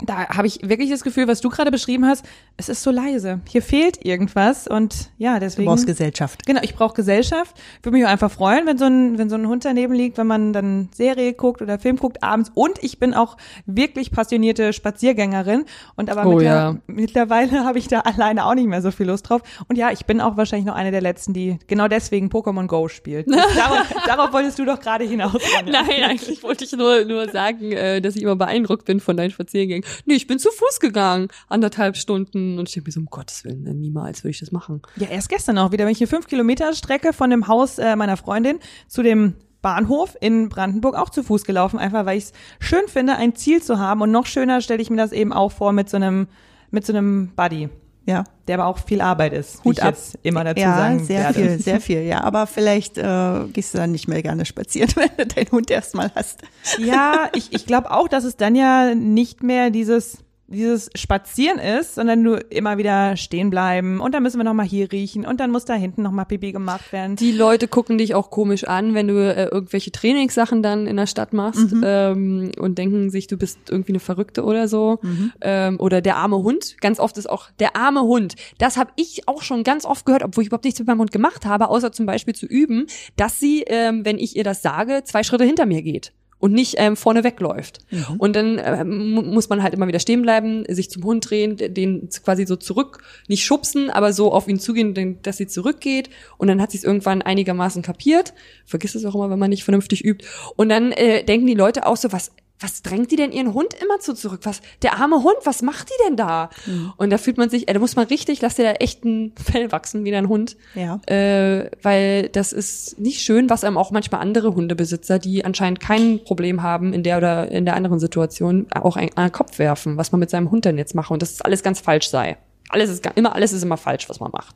da 0.04 0.28
habe 0.28 0.48
ich 0.48 0.60
wirklich 0.62 0.90
das 0.90 1.04
Gefühl, 1.04 1.28
was 1.28 1.40
du 1.40 1.50
gerade 1.50 1.72
beschrieben 1.72 2.06
hast, 2.06 2.26
es 2.58 2.68
ist 2.68 2.84
so 2.84 2.92
leise. 2.92 3.40
Hier 3.48 3.62
fehlt 3.62 4.06
irgendwas 4.06 4.68
und 4.68 5.10
ja, 5.18 5.40
deswegen. 5.40 5.66
Du 5.66 5.72
brauchst 5.72 5.88
Gesellschaft. 5.88 6.46
Genau, 6.46 6.62
ich 6.64 6.76
brauche 6.76 6.94
Gesellschaft. 6.94 7.56
Würde 7.82 7.98
mich 7.98 8.06
auch 8.06 8.10
einfach 8.10 8.32
freuen, 8.32 8.66
wenn 8.66 8.78
so 8.78 8.86
ein 8.86 9.18
wenn 9.18 9.30
so 9.30 9.36
ein 9.36 9.48
Hund 9.48 9.64
daneben 9.64 9.94
liegt, 9.94 10.18
wenn 10.18 10.28
man 10.28 10.52
dann 10.52 10.90
Serie 10.94 11.34
guckt 11.34 11.62
oder 11.62 11.80
Film 11.80 11.96
guckt 11.96 12.24
abends. 12.24 12.52
Und 12.54 12.84
ich 12.84 13.00
bin 13.00 13.14
auch 13.14 13.38
wirklich 13.66 14.12
passionierte 14.12 14.74
Spaziergängerin 14.74 15.66
und 15.96 16.10
aber 16.10 16.26
Oh, 16.26 16.36
mittler 16.36 16.46
ja. 16.46 16.76
mittlerweile 16.88 17.64
habe 17.66 17.80
ich 17.80 17.88
da 17.88 18.02
alleine 18.02 18.46
auch 18.46 18.56
nicht 18.56 18.68
mehr 18.68 18.82
so 18.82 18.92
viel 18.92 19.08
Lust 19.08 19.30
drauf. 19.30 19.42
Und 19.70 19.78
ja, 19.78 19.92
ich 19.92 20.06
bin 20.06 20.20
auch 20.20 20.36
wahrscheinlich 20.36 20.66
noch 20.66 20.76
eine 20.76 20.92
der 20.92 21.02
letzten, 21.02 21.34
die 21.34 21.58
genau 21.68 21.88
deswegen 21.88 22.28
Pokémon 22.28 22.68
Go 22.68 22.90
spielt. 22.90 23.28
darauf, 23.56 23.88
darauf 24.06 24.34
wolltest 24.34 24.60
du 24.60 24.66
doch 24.66 24.80
gerade 24.80 25.06
hinaus. 25.06 25.42
Nein, 25.66 26.04
eigentlich 26.04 26.44
wollte 26.44 26.66
ich 26.66 26.74
nur, 26.74 27.06
nur 27.06 27.30
sagen, 27.30 27.72
äh, 27.72 28.02
dass 28.02 28.18
ich 28.18 28.24
immer 28.24 28.36
beeindruckt 28.36 28.86
bin 28.86 29.00
von 29.00 29.16
deinen 29.16 29.32
Spaziergängen. 29.32 29.85
Nee, 30.06 30.16
ich 30.16 30.28
bin 30.28 30.40
zu 30.40 30.50
Fuß 30.50 30.80
gegangen, 30.80 31.30
anderthalb 31.48 31.98
Stunden. 31.98 32.60
Und 32.60 32.70
ich 32.70 32.76
denke 32.76 32.90
mir 32.90 32.92
so, 32.94 33.00
um 33.00 33.08
Gottes 33.08 33.44
Willen, 33.44 33.64
ne, 33.64 33.74
niemals 33.74 34.24
würde 34.24 34.32
ich 34.32 34.40
das 34.40 34.52
machen. 34.52 34.82
Ja, 34.96 35.08
erst 35.08 35.30
gestern 35.30 35.58
auch 35.58 35.72
wieder, 35.72 35.86
wenn 35.86 35.92
ich 35.92 36.02
eine 36.02 36.08
fünf 36.08 36.28
Kilometer 36.28 36.74
Strecke 36.74 37.14
von 37.14 37.30
dem 37.30 37.48
Haus 37.48 37.78
äh, 37.78 37.96
meiner 37.96 38.18
Freundin 38.18 38.60
zu 38.88 39.04
dem 39.04 39.36
Bahnhof 39.62 40.16
in 40.22 40.50
Brandenburg 40.50 40.96
auch 40.96 41.10
zu 41.10 41.24
Fuß 41.24 41.44
gelaufen, 41.44 41.80
einfach 41.80 42.06
weil 42.06 42.20
ich 42.20 42.26
es 42.26 42.34
schön 42.60 42.88
finde, 42.88 43.16
ein 43.16 43.36
Ziel 43.36 43.64
zu 43.64 43.80
haben. 43.80 44.02
Und 44.02 44.12
noch 44.12 44.28
schöner 44.28 44.62
stelle 44.62 44.82
ich 44.82 44.90
mir 44.90 44.98
das 44.98 45.12
eben 45.12 45.34
auch 45.34 45.52
vor 45.52 45.72
mit 45.72 45.90
so 45.90 45.98
einem, 45.98 46.28
mit 46.70 46.86
so 46.86 46.94
einem 46.94 47.32
Buddy, 47.36 47.70
Ja. 48.06 48.24
der 48.48 48.60
aber 48.60 48.68
auch 48.68 48.78
viel 48.78 49.02
Arbeit 49.02 49.34
ist, 49.34 49.60
wie 49.64 49.70
Hut 49.70 49.78
ich 49.78 49.84
ab. 49.84 49.90
jetzt 49.96 50.18
immer 50.22 50.44
dazu 50.44 50.62
ja, 50.62 50.78
sagen 50.78 51.04
sehr 51.04 51.20
werde. 51.22 51.40
viel, 51.40 51.60
sehr 51.60 51.82
viel, 51.82 52.02
ja. 52.04 52.24
Aber 52.24 52.46
vielleicht 52.46 52.98
äh, 52.98 53.46
gehst 53.52 53.74
du 53.74 53.80
dann 53.80 53.92
nicht 53.92 54.08
mehr 54.08 54.22
gerne 54.22 54.46
spazieren, 54.46 54.92
wenn 54.96 55.10
du 55.18 55.26
deinen 55.26 55.52
Hund 55.52 55.72
erstmal 55.72 56.12
hast. 56.16 56.42
Ja, 56.78 57.30
ich, 57.34 57.54
ich 57.54 57.66
glaube 57.66 57.92
auch, 57.92 58.08
dass 58.08 58.24
es 58.24 58.38
dann 58.38 58.56
ja 58.56 58.94
nicht 58.94 59.42
mehr 59.42 59.72
dieses 59.72 60.20
dieses 60.48 60.90
Spazieren 60.96 61.60
ist, 61.60 61.96
sondern 61.96 62.22
nur 62.22 62.52
immer 62.52 62.78
wieder 62.78 63.18
stehen 63.18 63.50
bleiben 63.50 64.00
und 64.00 64.14
dann 64.14 64.24
müssen 64.24 64.38
wir 64.38 64.44
noch 64.44 64.54
mal 64.54 64.66
hier 64.66 64.92
riechen 64.92 65.26
und 65.26 65.40
dann 65.40 65.52
muss 65.52 65.66
da 65.66 65.74
hinten 65.74 66.04
noch 66.04 66.12
mal 66.12 66.26
Pipi 66.26 66.52
gemacht 66.52 66.92
werden. 66.92 67.16
Die 67.16 67.32
Leute 67.32 67.68
gucken 67.68 67.98
dich 67.98 68.14
auch 68.14 68.30
komisch 68.30 68.64
an, 68.66 68.94
wenn 68.94 69.08
du 69.08 69.16
äh, 69.16 69.46
irgendwelche 69.46 69.92
Trainingssachen 69.92 70.62
dann 70.62 70.86
in 70.88 70.98
der 70.98 71.08
Stadt 71.08 71.34
machst 71.34 71.74
ähm, 71.84 72.52
und 72.60 72.78
denken 72.78 73.10
sich, 73.10 73.28
du 73.28 73.38
bist 73.38 73.58
irgendwie 73.70 73.94
eine 73.94 74.00
Verrückte 74.00 74.44
oder 74.44 74.68
so. 74.68 75.00
Ähm, 75.42 75.80
oder 75.80 76.02
der 76.02 76.18
arme 76.18 76.38
Hund. 76.38 76.78
Ganz 76.82 77.00
oft 77.00 77.18
ist 77.18 77.30
auch 77.30 77.50
der 77.60 77.76
arme 77.76 78.02
Hund. 78.02 78.36
Das 78.58 78.78
habe 78.78 78.92
ich 78.96 79.28
auch 79.28 79.42
schon 79.42 79.64
ganz 79.64 79.86
oft 79.86 80.06
gehört, 80.06 80.24
obwohl 80.24 80.44
ich 80.44 80.48
überhaupt 80.48 80.66
nichts 80.66 80.80
mit 80.80 80.88
meinem 80.88 81.00
Hund 81.00 81.12
gemacht 81.12 81.46
habe, 81.46 81.70
außer 81.70 81.92
zum 81.92 82.06
Beispiel 82.06 82.36
zu 82.36 82.46
üben, 82.46 82.88
dass 83.16 83.40
sie, 83.40 83.64
ähm, 83.68 84.06
wenn 84.06 84.18
ich 84.18 84.36
ihr 84.36 84.44
das 84.44 84.62
sage, 84.62 85.04
zwei 85.06 85.24
Schritte 85.24 85.44
hinter 85.44 85.66
mir 85.66 85.82
geht. 85.82 86.14
Und 86.46 86.54
nicht 86.54 86.76
ähm, 86.78 86.96
vorne 86.96 87.24
wegläuft. 87.24 87.80
Und 88.20 88.36
dann 88.36 88.62
ähm, 88.64 89.14
mu- 89.16 89.24
muss 89.24 89.50
man 89.50 89.64
halt 89.64 89.74
immer 89.74 89.88
wieder 89.88 90.00
stehen 90.00 90.22
bleiben, 90.22 90.64
sich 90.70 90.92
zum 90.92 91.04
Hund 91.04 91.28
drehen, 91.28 91.58
den 91.58 92.08
quasi 92.24 92.46
so 92.46 92.56
zurück, 92.56 93.02
nicht 93.28 93.44
schubsen, 93.44 93.90
aber 93.90 94.14
so 94.14 94.32
auf 94.32 94.48
ihn 94.48 94.60
zugehen, 94.60 95.18
dass 95.24 95.38
sie 95.38 95.48
zurückgeht. 95.48 96.12
Und 96.38 96.48
dann 96.48 96.62
hat 96.62 96.70
sie 96.70 96.78
es 96.78 96.84
irgendwann 96.84 97.24
einigermaßen 97.24 97.82
kapiert. 97.82 98.36
Vergiss 98.64 98.94
es 98.94 99.06
auch 99.06 99.16
immer, 99.16 99.32
wenn 99.32 99.40
man 99.40 99.50
nicht 99.50 99.64
vernünftig 99.64 100.06
übt. 100.06 100.24
Und 100.56 100.70
dann 100.70 100.92
äh, 100.92 101.24
denken 101.24 101.48
die 101.48 101.56
Leute 101.56 101.88
auch 101.88 101.98
so, 101.98 102.12
was, 102.12 102.32
was 102.60 102.82
drängt 102.82 103.12
die 103.12 103.18
denn 103.18 103.34
ihren 103.34 103.54
Hund 103.54 103.74
immer 103.74 104.00
zu 104.00 104.14
zurück? 104.14 104.40
Was, 104.44 104.62
der 104.82 104.98
arme 104.98 105.18
Hund, 105.24 105.36
was 105.44 105.62
macht 105.62 105.90
die 105.90 106.04
denn 106.08 106.16
da? 106.16 106.50
Und 106.96 107.10
da 107.10 107.18
fühlt 107.18 107.38
man 107.38 107.50
sich, 107.50 107.68
äh, 107.68 107.74
da 107.74 107.80
muss 107.80 107.98
man 107.98 108.08
richtig, 108.08 108.42
lass 108.42 108.56
dir 108.56 108.64
da 108.64 108.72
echt 108.74 109.04
ein 109.04 109.34
Fell 109.44 109.72
wachsen 109.74 110.06
wie 110.06 110.12
dein 110.12 110.30
Hund. 110.30 110.56
Ja. 110.74 111.02
Äh, 111.08 111.70
weil 111.82 112.30
das 112.30 112.54
ist 112.54 112.98
nicht 112.98 113.20
schön, 113.22 113.50
was 113.50 113.64
einem 113.66 113.78
auch 113.78 113.92
manchmal 113.92 114.22
andere 114.22 114.56
Hundebesitzer, 114.56 115.20
die 115.20 115.44
anscheinend 115.44 115.82
kein 115.82 116.24
Problem 116.24 116.64
haben 116.64 116.94
in 116.94 117.04
der 117.04 117.18
oder 117.18 117.52
in 117.52 117.66
der 117.66 117.76
anderen 117.76 118.00
Situation, 118.00 118.68
auch 118.74 118.96
ein- 118.96 119.10
an 119.16 119.28
den 119.28 119.32
Kopf 119.34 119.60
werfen, 119.60 119.98
was 119.98 120.12
man 120.14 120.20
mit 120.20 120.30
seinem 120.30 120.50
Hund 120.50 120.64
denn 120.66 120.78
jetzt 120.78 120.96
mache 120.96 121.14
und 121.14 121.22
dass 121.22 121.42
alles 121.42 121.62
ganz 121.62 121.82
falsch 121.82 122.08
sei. 122.10 122.38
Alles 122.70 122.90
ist 122.90 123.06
immer, 123.16 123.36
alles 123.36 123.52
ist 123.52 123.64
immer 123.64 123.78
falsch, 123.78 124.08
was 124.10 124.20
man 124.22 124.32
macht. 124.32 124.56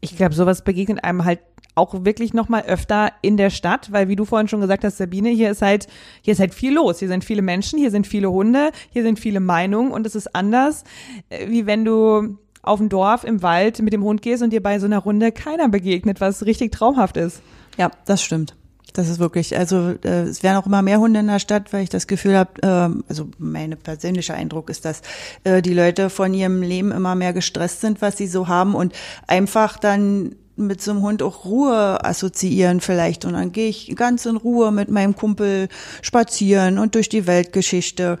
Ich 0.00 0.16
glaube, 0.16 0.34
sowas 0.34 0.62
begegnet 0.64 1.04
einem 1.04 1.24
halt 1.24 1.38
auch 1.74 2.04
wirklich 2.04 2.34
noch 2.34 2.48
mal 2.48 2.62
öfter 2.62 3.12
in 3.22 3.36
der 3.36 3.50
Stadt, 3.50 3.92
weil 3.92 4.08
wie 4.08 4.16
du 4.16 4.24
vorhin 4.24 4.48
schon 4.48 4.60
gesagt 4.60 4.84
hast, 4.84 4.98
Sabine, 4.98 5.30
hier 5.30 5.50
ist 5.50 5.62
halt 5.62 5.86
hier 6.22 6.32
ist 6.32 6.40
halt 6.40 6.54
viel 6.54 6.74
los. 6.74 6.98
Hier 6.98 7.08
sind 7.08 7.24
viele 7.24 7.42
Menschen, 7.42 7.78
hier 7.78 7.90
sind 7.90 8.06
viele 8.06 8.30
Hunde, 8.30 8.72
hier 8.90 9.02
sind 9.02 9.18
viele 9.18 9.40
Meinungen 9.40 9.92
und 9.92 10.06
es 10.06 10.14
ist 10.14 10.34
anders, 10.34 10.84
äh, 11.28 11.48
wie 11.48 11.66
wenn 11.66 11.84
du 11.84 12.36
auf 12.62 12.78
dem 12.78 12.88
Dorf 12.88 13.24
im 13.24 13.42
Wald 13.42 13.80
mit 13.80 13.92
dem 13.92 14.04
Hund 14.04 14.22
gehst 14.22 14.42
und 14.42 14.52
dir 14.52 14.62
bei 14.62 14.78
so 14.78 14.86
einer 14.86 14.98
Runde 14.98 15.32
keiner 15.32 15.68
begegnet, 15.68 16.20
was 16.20 16.44
richtig 16.44 16.72
traumhaft 16.72 17.16
ist. 17.16 17.40
Ja, 17.78 17.90
das 18.04 18.22
stimmt. 18.22 18.54
Das 18.92 19.08
ist 19.08 19.20
wirklich, 19.20 19.56
also 19.56 19.94
äh, 20.04 20.22
es 20.22 20.42
werden 20.42 20.56
auch 20.56 20.66
immer 20.66 20.82
mehr 20.82 20.98
Hunde 20.98 21.20
in 21.20 21.28
der 21.28 21.38
Stadt, 21.38 21.72
weil 21.72 21.84
ich 21.84 21.90
das 21.90 22.06
Gefühl 22.06 22.36
habe, 22.36 22.50
ähm, 22.62 23.04
also 23.08 23.28
mein 23.38 23.76
persönlicher 23.78 24.34
Eindruck 24.34 24.68
ist, 24.68 24.84
dass 24.84 25.02
äh, 25.44 25.62
die 25.62 25.74
Leute 25.74 26.10
von 26.10 26.34
ihrem 26.34 26.60
Leben 26.60 26.90
immer 26.90 27.14
mehr 27.14 27.32
gestresst 27.32 27.80
sind, 27.80 28.02
was 28.02 28.16
sie 28.16 28.26
so 28.26 28.48
haben 28.48 28.74
und 28.74 28.92
einfach 29.28 29.78
dann 29.78 30.34
mit 30.66 30.80
so 30.80 30.92
einem 30.92 31.02
Hund 31.02 31.22
auch 31.22 31.44
Ruhe 31.44 32.04
assoziieren 32.04 32.80
vielleicht. 32.80 33.24
Und 33.24 33.34
dann 33.34 33.52
gehe 33.52 33.68
ich 33.68 33.94
ganz 33.96 34.26
in 34.26 34.36
Ruhe 34.36 34.70
mit 34.72 34.90
meinem 34.90 35.16
Kumpel 35.16 35.68
spazieren 36.02 36.78
und 36.78 36.94
durch 36.94 37.08
die 37.08 37.26
Weltgeschichte. 37.26 38.18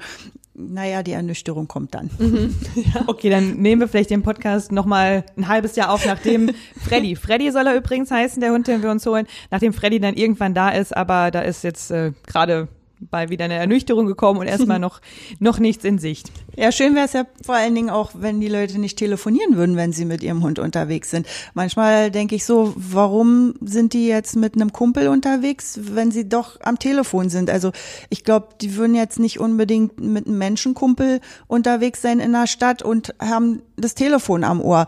Naja, 0.54 1.02
die 1.02 1.12
Ernüchterung 1.12 1.68
kommt 1.68 1.94
dann. 1.94 2.10
Okay, 3.06 3.30
dann 3.30 3.56
nehmen 3.56 3.80
wir 3.80 3.88
vielleicht 3.88 4.10
den 4.10 4.22
Podcast 4.22 4.72
noch 4.72 4.84
mal 4.84 5.24
ein 5.36 5.48
halbes 5.48 5.76
Jahr 5.76 5.90
auf, 5.90 6.04
nachdem 6.04 6.50
Freddy, 6.76 7.16
Freddy 7.16 7.50
soll 7.50 7.66
er 7.66 7.76
übrigens 7.76 8.10
heißen, 8.10 8.40
der 8.40 8.52
Hund, 8.52 8.66
den 8.66 8.82
wir 8.82 8.90
uns 8.90 9.06
holen, 9.06 9.26
nachdem 9.50 9.72
Freddy 9.72 10.00
dann 10.00 10.14
irgendwann 10.14 10.54
da 10.54 10.70
ist, 10.70 10.96
aber 10.96 11.30
da 11.30 11.40
ist 11.40 11.64
jetzt 11.64 11.90
äh, 11.90 12.12
gerade 12.26 12.68
bei 13.00 13.28
wieder 13.30 13.46
eine 13.46 13.54
Ernüchterung 13.54 14.06
gekommen 14.06 14.40
und 14.40 14.46
erstmal 14.46 14.78
noch, 14.80 15.00
noch 15.38 15.58
nichts 15.58 15.84
in 15.84 15.98
Sicht. 15.98 16.30
Ja, 16.56 16.72
schön 16.72 16.94
wäre 16.94 17.06
es 17.06 17.12
ja 17.12 17.24
vor 17.44 17.54
allen 17.54 17.74
Dingen 17.74 17.90
auch, 17.90 18.12
wenn 18.14 18.40
die 18.40 18.48
Leute 18.48 18.78
nicht 18.78 18.98
telefonieren 18.98 19.56
würden, 19.56 19.76
wenn 19.76 19.92
sie 19.92 20.04
mit 20.04 20.22
ihrem 20.22 20.42
Hund 20.42 20.58
unterwegs 20.58 21.10
sind. 21.10 21.26
Manchmal 21.54 22.10
denke 22.10 22.34
ich 22.34 22.44
so, 22.44 22.74
warum 22.76 23.54
sind 23.60 23.92
die 23.92 24.06
jetzt 24.06 24.36
mit 24.36 24.54
einem 24.54 24.72
Kumpel 24.72 25.08
unterwegs, 25.08 25.80
wenn 25.82 26.10
sie 26.10 26.28
doch 26.28 26.60
am 26.62 26.78
Telefon 26.78 27.30
sind? 27.30 27.50
Also 27.50 27.72
ich 28.10 28.24
glaube, 28.24 28.48
die 28.60 28.76
würden 28.76 28.94
jetzt 28.94 29.18
nicht 29.18 29.40
unbedingt 29.40 30.00
mit 30.00 30.26
einem 30.26 30.38
Menschenkumpel 30.38 31.20
unterwegs 31.46 32.02
sein 32.02 32.20
in 32.20 32.32
der 32.32 32.46
Stadt 32.46 32.82
und 32.82 33.14
haben 33.20 33.62
das 33.80 33.94
Telefon 33.94 34.44
am 34.44 34.60
Ohr. 34.60 34.86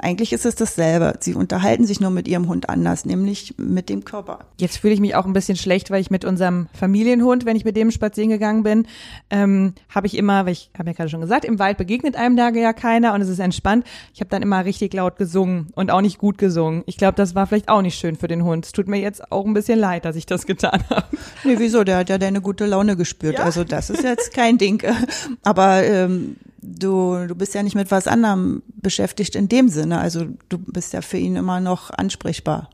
Eigentlich 0.00 0.32
ist 0.32 0.46
es 0.46 0.54
dasselbe. 0.54 1.14
Sie 1.20 1.34
unterhalten 1.34 1.86
sich 1.86 2.00
nur 2.00 2.10
mit 2.10 2.28
ihrem 2.28 2.48
Hund 2.48 2.68
anders, 2.68 3.04
nämlich 3.04 3.54
mit 3.58 3.88
dem 3.88 4.04
Körper. 4.04 4.40
Jetzt 4.58 4.78
fühle 4.78 4.94
ich 4.94 5.00
mich 5.00 5.14
auch 5.14 5.26
ein 5.26 5.32
bisschen 5.32 5.56
schlecht, 5.56 5.90
weil 5.90 6.00
ich 6.00 6.10
mit 6.10 6.24
unserem 6.24 6.68
Familienhund, 6.72 7.44
wenn 7.46 7.56
ich 7.56 7.64
mit 7.64 7.76
dem 7.76 7.90
spazieren 7.90 8.30
gegangen 8.30 8.62
bin, 8.62 8.86
ähm, 9.30 9.74
habe 9.88 10.06
ich 10.06 10.16
immer, 10.16 10.46
weil 10.46 10.52
ich 10.52 10.70
habe 10.78 10.90
ja 10.90 10.94
gerade 10.94 11.10
schon 11.10 11.20
gesagt, 11.20 11.44
im 11.44 11.58
Wald 11.58 11.78
begegnet 11.78 12.16
einem 12.16 12.36
da 12.36 12.50
ja 12.50 12.72
keiner 12.72 13.14
und 13.14 13.20
es 13.20 13.28
ist 13.28 13.38
entspannt. 13.38 13.86
Ich 14.14 14.20
habe 14.20 14.30
dann 14.30 14.42
immer 14.42 14.64
richtig 14.64 14.92
laut 14.94 15.16
gesungen 15.16 15.68
und 15.74 15.90
auch 15.90 16.00
nicht 16.00 16.18
gut 16.18 16.38
gesungen. 16.38 16.82
Ich 16.86 16.96
glaube, 16.96 17.14
das 17.16 17.34
war 17.34 17.46
vielleicht 17.46 17.68
auch 17.68 17.82
nicht 17.82 17.98
schön 17.98 18.16
für 18.16 18.28
den 18.28 18.44
Hund. 18.44 18.66
Es 18.66 18.72
tut 18.72 18.88
mir 18.88 19.00
jetzt 19.00 19.32
auch 19.32 19.46
ein 19.46 19.54
bisschen 19.54 19.78
leid, 19.78 20.04
dass 20.04 20.16
ich 20.16 20.26
das 20.26 20.46
getan 20.46 20.82
habe. 20.90 21.06
Nee, 21.44 21.54
wieso? 21.58 21.84
Der 21.84 21.98
hat 21.98 22.08
ja 22.08 22.18
deine 22.18 22.40
gute 22.40 22.66
Laune 22.66 22.96
gespürt. 22.96 23.38
Ja. 23.38 23.44
Also 23.44 23.64
das 23.64 23.90
ist 23.90 24.02
jetzt 24.02 24.32
kein 24.32 24.58
Ding. 24.58 24.82
Aber 25.42 25.82
ähm, 25.84 26.36
du, 26.62 27.26
du 27.26 27.34
bist 27.34 27.54
ja 27.54 27.62
nicht 27.62 27.74
mit 27.74 27.90
was 27.90 28.06
anderem 28.06 28.62
beschäftigt 28.80 29.34
in 29.34 29.48
dem 29.48 29.68
Sinne. 29.68 29.98
Also 29.98 30.26
du 30.48 30.58
bist 30.58 30.92
ja 30.92 31.02
für 31.02 31.18
ihn 31.18 31.36
immer 31.36 31.60
noch 31.60 31.90
ansprechbar. 31.90 32.70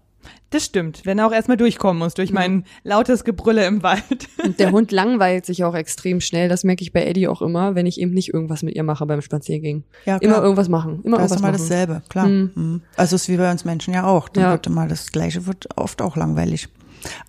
Das 0.50 0.64
stimmt, 0.64 1.04
wenn 1.04 1.18
er 1.18 1.26
auch 1.26 1.32
erstmal 1.32 1.58
durchkommen 1.58 1.98
muss 1.98 2.14
durch 2.14 2.32
mein 2.32 2.64
lautes 2.82 3.24
Gebrülle 3.24 3.66
im 3.66 3.82
Wald. 3.82 4.28
Und 4.44 4.58
der 4.58 4.72
Hund 4.72 4.92
langweilt 4.92 5.44
sich 5.44 5.64
auch 5.64 5.74
extrem 5.74 6.20
schnell. 6.20 6.48
Das 6.48 6.64
merke 6.64 6.82
ich 6.82 6.92
bei 6.92 7.04
Eddie 7.04 7.28
auch 7.28 7.42
immer, 7.42 7.74
wenn 7.74 7.84
ich 7.84 8.00
eben 8.00 8.12
nicht 8.12 8.32
irgendwas 8.32 8.62
mit 8.62 8.74
ihr 8.74 8.82
mache 8.82 9.04
beim 9.04 9.20
Spaziergehen. 9.20 9.84
Ja, 10.06 10.18
klar. 10.18 10.22
Immer 10.22 10.42
irgendwas 10.42 10.68
machen. 10.68 11.02
Immer 11.04 11.18
das 11.18 11.32
irgendwas 11.32 11.32
ist 11.32 11.38
immer 11.38 11.48
machen. 11.52 11.68
dasselbe, 11.68 12.02
klar. 12.08 12.26
Mhm. 12.28 12.82
Also 12.96 13.16
es 13.16 13.22
ist 13.22 13.28
wie 13.28 13.36
bei 13.36 13.50
uns 13.50 13.66
Menschen 13.66 13.92
ja 13.92 14.04
auch. 14.04 14.28
Dann 14.28 14.44
ja. 14.44 14.50
wird 14.52 14.66
immer 14.66 14.86
das 14.86 15.12
Gleiche 15.12 15.46
wird 15.46 15.68
oft 15.76 16.00
auch 16.00 16.16
langweilig. 16.16 16.68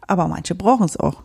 Aber 0.08 0.28
manche 0.28 0.56
brauchen 0.56 0.86
es 0.86 0.98
auch 0.98 1.22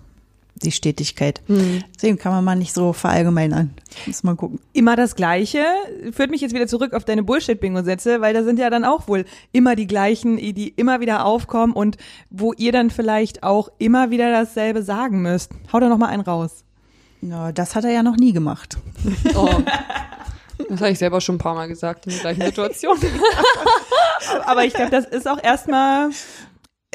die 0.55 0.73
Stetigkeit. 0.73 1.43
Mhm. 1.49 1.83
Deswegen 1.95 2.19
kann 2.19 2.33
man 2.33 2.45
mal 2.45 2.55
nicht 2.55 2.73
so 2.73 2.93
verallgemeinern. 2.93 3.75
Muss 4.07 4.23
man 4.23 4.37
gucken. 4.37 4.61
Immer 4.73 4.97
das 4.97 5.17
Gleiche 5.17 5.65
führt 6.13 6.31
mich 6.31 6.41
jetzt 6.41 6.55
wieder 6.55 6.67
zurück 6.67 6.93
auf 6.93 7.05
deine 7.05 7.23
Bullshit-Bingo-Sätze, 7.23 8.21
weil 8.21 8.35
da 8.35 8.43
sind 8.45 8.59
ja 8.59 8.71
dann 8.71 8.85
auch 8.85 9.09
wohl 9.09 9.25
immer 9.53 9.77
die 9.77 9.87
gleichen, 9.87 10.37
die 10.37 10.69
immer 10.69 11.01
wieder 11.01 11.25
aufkommen 11.25 11.73
und 11.73 11.97
wo 12.31 12.53
ihr 12.53 12.73
dann 12.73 12.91
vielleicht 12.91 13.43
auch 13.43 13.69
immer 13.79 14.11
wieder 14.11 14.31
dasselbe 14.31 14.83
sagen 14.83 15.23
müsst. 15.23 15.53
Hau 15.73 15.81
da 15.81 15.89
noch 15.89 15.99
mal 15.99 16.09
einen 16.09 16.23
raus. 16.23 16.65
Ja, 17.21 17.53
das 17.53 17.75
hat 17.75 17.85
er 17.85 17.91
ja 17.91 18.03
noch 18.03 18.17
nie 18.17 18.33
gemacht. 18.33 18.79
Oh. 19.35 19.49
Das 20.69 20.81
habe 20.81 20.91
ich 20.91 20.99
selber 21.01 21.21
schon 21.21 21.35
ein 21.35 21.39
paar 21.39 21.57
Mal 21.57 21.67
gesagt 21.67 22.07
in 22.07 22.13
der 22.13 22.21
gleichen 22.21 22.43
Situation. 22.43 22.97
Aber 24.47 24.65
ich 24.65 24.73
glaube, 24.73 24.93
das 24.93 25.05
ist 25.05 25.27
auch 25.27 25.43
erstmal 25.43 26.11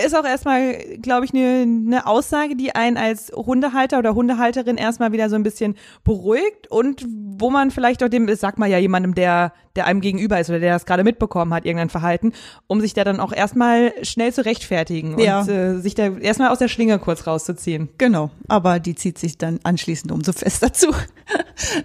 ist 0.05 0.15
auch 0.15 0.25
erstmal, 0.25 0.75
glaube 1.01 1.25
ich, 1.25 1.33
eine 1.33 1.65
ne 1.65 2.05
Aussage, 2.05 2.55
die 2.55 2.75
einen 2.75 2.97
als 2.97 3.31
Hundehalter 3.35 3.99
oder 3.99 4.15
Hundehalterin 4.15 4.77
erstmal 4.77 5.11
wieder 5.11 5.29
so 5.29 5.35
ein 5.35 5.43
bisschen 5.43 5.75
beruhigt 6.03 6.69
und 6.69 7.05
wo 7.07 7.49
man 7.49 7.71
vielleicht 7.71 8.03
auch 8.03 8.09
dem, 8.09 8.27
das 8.27 8.39
sagt 8.39 8.59
man 8.59 8.69
ja 8.69 8.77
jemandem, 8.77 9.15
der, 9.15 9.53
der 9.75 9.85
einem 9.85 10.01
gegenüber 10.01 10.39
ist 10.39 10.49
oder 10.49 10.59
der 10.59 10.73
das 10.73 10.85
gerade 10.85 11.03
mitbekommen 11.03 11.53
hat, 11.53 11.65
irgendein 11.65 11.89
Verhalten, 11.89 12.33
um 12.67 12.81
sich 12.81 12.93
da 12.93 13.03
dann 13.03 13.19
auch 13.19 13.31
erstmal 13.31 13.93
schnell 14.03 14.33
zu 14.33 14.45
rechtfertigen 14.45 15.17
ja. 15.19 15.41
und 15.41 15.49
äh, 15.49 15.79
sich 15.79 15.95
da 15.95 16.07
erstmal 16.17 16.49
aus 16.49 16.59
der 16.59 16.67
Schlinge 16.67 16.99
kurz 16.99 17.27
rauszuziehen. 17.27 17.89
Genau, 17.97 18.29
aber 18.47 18.79
die 18.79 18.95
zieht 18.95 19.17
sich 19.17 19.37
dann 19.37 19.59
anschließend 19.63 20.11
umso 20.11 20.33
fester 20.33 20.73
zu. 20.73 20.87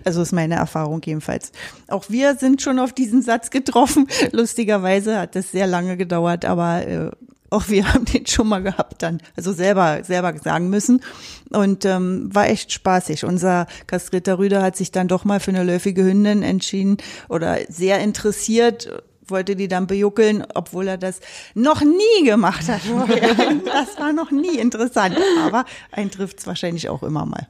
Also 0.04 0.22
ist 0.22 0.32
meine 0.32 0.54
Erfahrung 0.54 1.02
jedenfalls. 1.04 1.52
Auch 1.88 2.04
wir 2.08 2.36
sind 2.36 2.62
schon 2.62 2.78
auf 2.78 2.92
diesen 2.92 3.22
Satz 3.22 3.50
getroffen. 3.50 4.06
Lustigerweise 4.32 5.18
hat 5.18 5.34
das 5.34 5.50
sehr 5.50 5.66
lange 5.66 5.96
gedauert, 5.96 6.44
aber 6.44 6.86
äh, 6.86 7.10
auch 7.54 7.68
wir 7.68 7.92
haben 7.92 8.04
den 8.04 8.26
schon 8.26 8.48
mal 8.48 8.62
gehabt 8.62 9.02
dann, 9.02 9.20
also 9.36 9.52
selber, 9.52 10.04
selber 10.04 10.34
sagen 10.38 10.68
müssen. 10.68 11.00
Und 11.50 11.84
ähm, 11.84 12.28
war 12.34 12.48
echt 12.48 12.72
spaßig. 12.72 13.24
Unser 13.24 13.66
kastrierter 13.86 14.38
Rüder 14.38 14.62
hat 14.62 14.76
sich 14.76 14.90
dann 14.90 15.08
doch 15.08 15.24
mal 15.24 15.40
für 15.40 15.50
eine 15.50 15.64
läufige 15.64 16.04
Hündin 16.04 16.42
entschieden 16.42 16.98
oder 17.28 17.58
sehr 17.68 18.00
interessiert 18.00 18.90
wollte 19.26 19.56
die 19.56 19.68
dann 19.68 19.86
bejuckeln, 19.86 20.44
obwohl 20.54 20.86
er 20.86 20.98
das 20.98 21.20
noch 21.54 21.80
nie 21.80 22.24
gemacht 22.24 22.68
hat. 22.68 22.82
Das 23.64 23.98
war 23.98 24.12
noch 24.12 24.30
nie 24.30 24.58
interessant, 24.58 25.16
aber 25.42 25.64
ein 25.90 26.10
trifft's 26.10 26.46
wahrscheinlich 26.46 26.88
auch 26.88 27.02
immer 27.02 27.24
mal. 27.24 27.48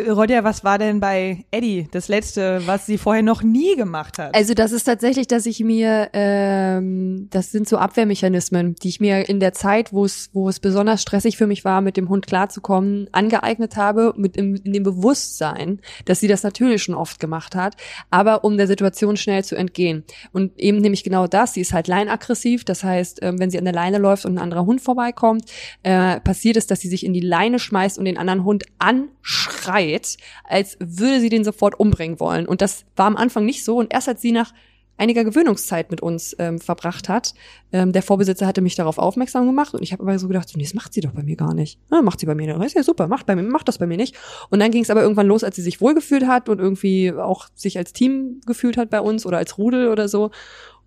Rodja, 0.00 0.44
was 0.44 0.62
war 0.62 0.78
denn 0.78 1.00
bei 1.00 1.44
Eddie 1.50 1.88
das 1.90 2.06
letzte, 2.06 2.62
was 2.66 2.86
sie 2.86 2.98
vorher 2.98 3.24
noch 3.24 3.42
nie 3.42 3.74
gemacht 3.74 4.18
hat? 4.18 4.32
Also 4.32 4.54
das 4.54 4.70
ist 4.70 4.84
tatsächlich, 4.84 5.26
dass 5.26 5.44
ich 5.44 5.58
mir, 5.58 6.10
ähm, 6.12 7.26
das 7.30 7.50
sind 7.50 7.68
so 7.68 7.78
Abwehrmechanismen, 7.78 8.76
die 8.76 8.90
ich 8.90 9.00
mir 9.00 9.28
in 9.28 9.40
der 9.40 9.54
Zeit, 9.54 9.92
wo 9.92 10.04
es, 10.04 10.30
wo 10.32 10.48
es 10.48 10.60
besonders 10.60 11.02
stressig 11.02 11.36
für 11.36 11.48
mich 11.48 11.64
war, 11.64 11.80
mit 11.80 11.96
dem 11.96 12.08
Hund 12.08 12.28
klarzukommen, 12.28 13.08
angeeignet 13.10 13.74
habe, 13.74 14.14
mit 14.16 14.36
im, 14.36 14.54
in 14.62 14.72
dem 14.72 14.84
Bewusstsein, 14.84 15.80
dass 16.04 16.20
sie 16.20 16.28
das 16.28 16.44
natürlich 16.44 16.84
schon 16.84 16.94
oft 16.94 17.18
gemacht 17.18 17.56
hat, 17.56 17.74
aber 18.08 18.44
um 18.44 18.56
der 18.56 18.68
Situation 18.68 19.16
schnell 19.16 19.42
zu 19.42 19.56
entgehen. 19.56 20.04
Und 20.32 20.56
eben 20.60 20.78
nämlich 20.78 21.02
genau 21.02 21.26
das, 21.26 21.54
sie 21.54 21.60
ist 21.60 21.72
halt 21.72 21.88
leinaggressiv, 21.88 22.64
das 22.64 22.84
heißt, 22.84 23.18
ähm, 23.22 23.40
wenn 23.40 23.50
sie 23.50 23.58
an 23.58 23.64
der 23.64 23.74
Leine 23.74 23.98
läuft 23.98 24.26
und 24.26 24.34
ein 24.34 24.42
anderer 24.42 24.64
Hund 24.64 24.80
vorbeikommt, 24.80 25.50
äh, 25.82 26.20
passiert 26.20 26.56
es, 26.56 26.68
dass 26.68 26.78
sie 26.78 26.88
sich 26.88 27.04
in 27.04 27.14
die 27.14 27.20
Leine 27.20 27.58
schmeißt 27.58 27.98
und 27.98 28.04
den 28.04 28.16
anderen 28.16 28.44
Hund 28.44 28.64
anschreit 28.78 29.87
schreit, 29.88 30.16
als 30.44 30.76
würde 30.80 31.20
sie 31.20 31.28
den 31.28 31.44
sofort 31.44 31.78
umbringen 31.78 32.20
wollen. 32.20 32.46
Und 32.46 32.60
das 32.60 32.84
war 32.96 33.06
am 33.06 33.16
Anfang 33.16 33.44
nicht 33.44 33.64
so. 33.64 33.78
Und 33.78 33.92
erst 33.92 34.08
als 34.08 34.22
sie 34.22 34.32
nach 34.32 34.52
einiger 35.00 35.22
Gewöhnungszeit 35.22 35.92
mit 35.92 36.00
uns 36.00 36.34
ähm, 36.40 36.58
verbracht 36.58 37.08
hat. 37.08 37.32
Ähm, 37.70 37.92
der 37.92 38.02
Vorbesitzer 38.02 38.48
hatte 38.48 38.60
mich 38.60 38.74
darauf 38.74 38.98
aufmerksam 38.98 39.46
gemacht 39.46 39.72
und 39.72 39.80
ich 39.80 39.92
habe 39.92 40.02
aber 40.02 40.18
so 40.18 40.26
gedacht, 40.26 40.50
nee, 40.56 40.64
das 40.64 40.74
macht 40.74 40.92
sie 40.92 41.00
doch 41.00 41.12
bei 41.12 41.22
mir 41.22 41.36
gar 41.36 41.54
nicht. 41.54 41.78
Ja, 41.92 42.02
macht 42.02 42.18
sie 42.18 42.26
bei 42.26 42.34
mir, 42.34 42.52
das 42.52 42.66
ist 42.66 42.74
ja 42.74 42.82
super, 42.82 43.06
macht 43.06 43.24
bei 43.24 43.36
mir, 43.36 43.44
macht 43.44 43.68
das 43.68 43.78
bei 43.78 43.86
mir 43.86 43.96
nicht. 43.96 44.16
Und 44.50 44.58
dann 44.58 44.72
ging 44.72 44.82
es 44.82 44.90
aber 44.90 45.02
irgendwann 45.02 45.28
los, 45.28 45.44
als 45.44 45.54
sie 45.54 45.62
sich 45.62 45.80
wohlgefühlt 45.80 46.26
hat 46.26 46.48
und 46.48 46.58
irgendwie 46.58 47.12
auch 47.12 47.46
sich 47.54 47.78
als 47.78 47.92
Team 47.92 48.40
gefühlt 48.44 48.76
hat 48.76 48.90
bei 48.90 49.00
uns 49.00 49.24
oder 49.24 49.38
als 49.38 49.56
Rudel 49.56 49.86
oder 49.86 50.08
so. 50.08 50.32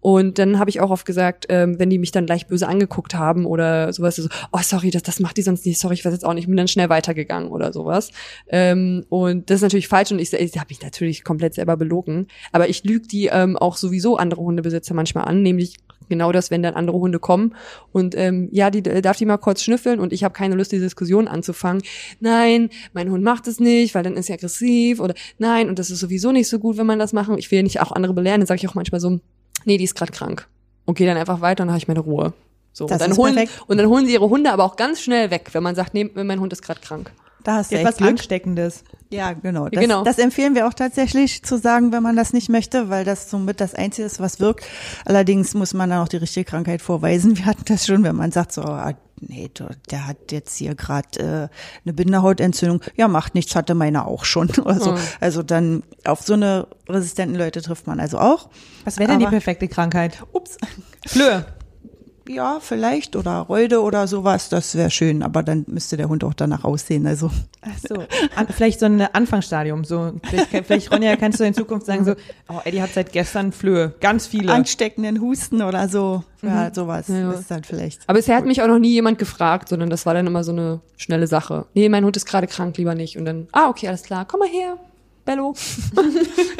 Und 0.01 0.39
dann 0.39 0.59
habe 0.59 0.69
ich 0.69 0.81
auch 0.81 0.89
oft 0.89 1.05
gesagt, 1.05 1.45
ähm, 1.49 1.79
wenn 1.79 1.89
die 1.89 1.99
mich 1.99 2.11
dann 2.11 2.25
gleich 2.25 2.47
böse 2.47 2.67
angeguckt 2.67 3.15
haben 3.15 3.45
oder 3.45 3.93
sowas, 3.93 4.15
so, 4.17 4.27
oh 4.51 4.59
sorry, 4.61 4.89
das, 4.89 5.03
das 5.03 5.19
macht 5.19 5.37
die 5.37 5.43
sonst 5.43 5.65
nicht, 5.65 5.79
sorry, 5.79 5.93
ich 5.93 6.03
weiß 6.03 6.11
jetzt 6.13 6.25
auch 6.25 6.33
nicht, 6.33 6.47
bin 6.47 6.57
dann 6.57 6.67
schnell 6.67 6.89
weitergegangen 6.89 7.51
oder 7.51 7.71
sowas. 7.71 8.11
Ähm, 8.49 9.05
und 9.09 9.49
das 9.49 9.57
ist 9.57 9.61
natürlich 9.61 9.87
falsch 9.87 10.11
und 10.11 10.19
ich, 10.19 10.33
ich 10.33 10.57
habe 10.57 10.67
mich 10.69 10.81
natürlich 10.81 11.23
komplett 11.23 11.53
selber 11.53 11.77
belogen. 11.77 12.27
Aber 12.51 12.67
ich 12.67 12.83
lüge 12.83 13.07
die 13.07 13.27
ähm, 13.27 13.57
auch 13.57 13.77
sowieso 13.77 14.17
andere 14.17 14.41
Hundebesitzer 14.41 14.93
manchmal 14.93 15.25
an, 15.25 15.43
nämlich 15.43 15.77
genau 16.09 16.31
das, 16.31 16.51
wenn 16.51 16.61
dann 16.61 16.73
andere 16.73 16.97
Hunde 16.97 17.19
kommen 17.19 17.55
und 17.93 18.15
ähm, 18.17 18.49
ja, 18.51 18.69
die 18.69 18.83
darf 18.83 19.17
die 19.17 19.25
mal 19.25 19.37
kurz 19.37 19.63
schnüffeln 19.63 19.99
und 19.99 20.11
ich 20.11 20.25
habe 20.25 20.33
keine 20.33 20.55
Lust, 20.55 20.71
die 20.71 20.79
Diskussion 20.79 21.27
anzufangen. 21.27 21.83
Nein, 22.19 22.69
mein 22.91 23.09
Hund 23.09 23.23
macht 23.23 23.47
es 23.47 23.59
nicht, 23.59 23.95
weil 23.95 24.03
dann 24.03 24.17
ist 24.17 24.29
er 24.29 24.35
aggressiv 24.35 24.99
oder 24.99 25.13
nein 25.37 25.69
und 25.69 25.79
das 25.79 25.89
ist 25.89 25.99
sowieso 25.99 26.33
nicht 26.33 26.49
so 26.49 26.59
gut, 26.59 26.77
wenn 26.77 26.85
man 26.85 26.99
das 26.99 27.13
machen. 27.13 27.37
Ich 27.37 27.49
will 27.49 27.59
ja 27.59 27.63
nicht 27.63 27.79
auch 27.79 27.93
andere 27.93 28.13
belehren, 28.13 28.41
dann 28.41 28.47
sage 28.47 28.59
ich 28.59 28.67
auch 28.67 28.75
manchmal 28.75 28.99
so, 28.99 29.21
nee, 29.65 29.77
die 29.77 29.83
ist 29.83 29.95
gerade 29.95 30.11
krank. 30.11 30.47
Und 30.85 30.97
gehe 30.97 31.07
dann 31.07 31.17
einfach 31.17 31.41
weiter 31.41 31.63
und 31.63 31.67
dann 31.67 31.73
habe 31.73 31.81
ich 31.81 31.87
meine 31.87 31.99
Ruhe. 31.99 32.33
So, 32.73 32.85
das 32.87 33.01
und, 33.01 33.09
dann 33.09 33.17
holen, 33.17 33.49
und 33.67 33.77
dann 33.77 33.87
holen 33.87 34.05
sie 34.05 34.13
ihre 34.13 34.29
Hunde 34.29 34.51
aber 34.51 34.63
auch 34.63 34.75
ganz 34.75 35.01
schnell 35.01 35.29
weg, 35.29 35.49
wenn 35.51 35.63
man 35.63 35.75
sagt, 35.75 35.93
nee, 35.93 36.09
mein 36.13 36.39
Hund 36.39 36.53
ist 36.53 36.61
gerade 36.61 36.79
krank. 36.79 37.11
Da 37.43 37.55
hast 37.55 37.71
du 37.71 37.77
etwas 37.77 37.97
Glück. 37.97 38.11
Ansteckendes. 38.11 38.83
Ja, 39.11 39.33
genau. 39.33 39.67
Das, 39.67 39.81
genau. 39.81 40.03
das 40.03 40.17
empfehlen 40.17 40.55
wir 40.55 40.67
auch 40.67 40.73
tatsächlich 40.73 41.43
zu 41.43 41.57
sagen, 41.57 41.91
wenn 41.91 42.01
man 42.01 42.15
das 42.15 42.31
nicht 42.31 42.49
möchte, 42.49 42.89
weil 42.89 43.03
das 43.03 43.29
somit 43.29 43.59
das 43.59 43.75
Einzige 43.75 44.05
ist, 44.05 44.19
was 44.19 44.39
wirkt. 44.39 44.65
Allerdings 45.05 45.53
muss 45.53 45.73
man 45.73 45.89
dann 45.89 45.99
auch 45.99 46.07
die 46.07 46.17
richtige 46.17 46.45
Krankheit 46.45 46.81
vorweisen. 46.81 47.37
Wir 47.37 47.45
hatten 47.45 47.65
das 47.65 47.85
schon, 47.85 48.03
wenn 48.03 48.15
man 48.15 48.31
sagt, 48.31 48.53
so, 48.53 48.61
ah, 48.61 48.93
nee, 49.19 49.51
der 49.89 50.07
hat 50.07 50.31
jetzt 50.31 50.57
hier 50.57 50.75
gerade 50.75 51.19
äh, 51.19 51.47
eine 51.85 51.93
Binderhautentzündung. 51.93 52.81
Ja, 52.95 53.09
macht 53.09 53.35
nichts, 53.35 53.53
hatte 53.55 53.75
meine 53.75 54.07
auch 54.07 54.25
schon. 54.25 54.49
Also, 54.65 54.93
mhm. 54.93 54.99
also 55.19 55.43
dann 55.43 55.83
auf 56.05 56.21
so 56.21 56.33
eine 56.33 56.67
resistenten 56.87 57.37
Leute 57.37 57.61
trifft 57.61 57.87
man 57.87 57.99
also 57.99 58.19
auch. 58.19 58.49
Was 58.85 58.97
wäre 58.97 59.09
denn 59.09 59.19
die 59.19 59.25
perfekte 59.25 59.67
Krankheit? 59.67 60.23
Ups. 60.31 60.57
Flöhe 61.05 61.45
ja, 62.27 62.59
vielleicht 62.59 63.15
oder 63.15 63.39
Reude 63.39 63.81
oder 63.81 64.07
sowas, 64.07 64.49
das 64.49 64.75
wäre 64.75 64.89
schön, 64.91 65.23
aber 65.23 65.43
dann 65.43 65.65
müsste 65.67 65.97
der 65.97 66.09
Hund 66.09 66.23
auch 66.23 66.33
danach 66.33 66.63
aussehen, 66.63 67.07
also. 67.07 67.31
Ach 67.61 67.69
so, 67.87 67.95
An, 68.35 68.47
vielleicht 68.49 68.79
so 68.79 68.85
ein 68.85 69.01
Anfangsstadium, 69.01 69.83
so, 69.83 70.13
vielleicht, 70.23 70.65
vielleicht 70.65 70.91
Ronja, 70.91 71.15
kannst 71.15 71.39
du 71.39 71.43
in 71.43 71.53
Zukunft 71.53 71.85
sagen 71.85 72.05
so, 72.05 72.15
oh, 72.49 72.59
Eddie 72.63 72.81
hat 72.81 72.91
seit 72.91 73.11
gestern 73.11 73.51
Flöhe, 73.51 73.93
ganz 73.99 74.27
viele. 74.27 74.53
Ansteckenden 74.53 75.19
Husten 75.21 75.61
oder 75.61 75.87
so, 75.89 76.23
ja, 76.41 76.69
mhm. 76.69 76.73
sowas 76.73 77.07
ja. 77.07 77.31
ist 77.31 77.49
dann 77.49 77.63
vielleicht. 77.63 78.01
Aber 78.07 78.17
bisher 78.17 78.35
hat 78.35 78.45
mich 78.45 78.61
auch 78.61 78.67
noch 78.67 78.79
nie 78.79 78.91
jemand 78.91 79.17
gefragt, 79.19 79.69
sondern 79.69 79.89
das 79.89 80.05
war 80.05 80.13
dann 80.13 80.27
immer 80.27 80.43
so 80.43 80.51
eine 80.51 80.81
schnelle 80.97 81.27
Sache. 81.27 81.65
Nee, 81.73 81.89
mein 81.89 82.05
Hund 82.05 82.17
ist 82.17 82.25
gerade 82.25 82.47
krank, 82.47 82.77
lieber 82.77 82.95
nicht. 82.95 83.17
Und 83.17 83.25
dann, 83.25 83.47
ah, 83.51 83.69
okay, 83.69 83.87
alles 83.87 84.03
klar, 84.03 84.25
komm 84.27 84.41
mal 84.41 84.49
her, 84.49 84.77
Bello, 85.25 85.53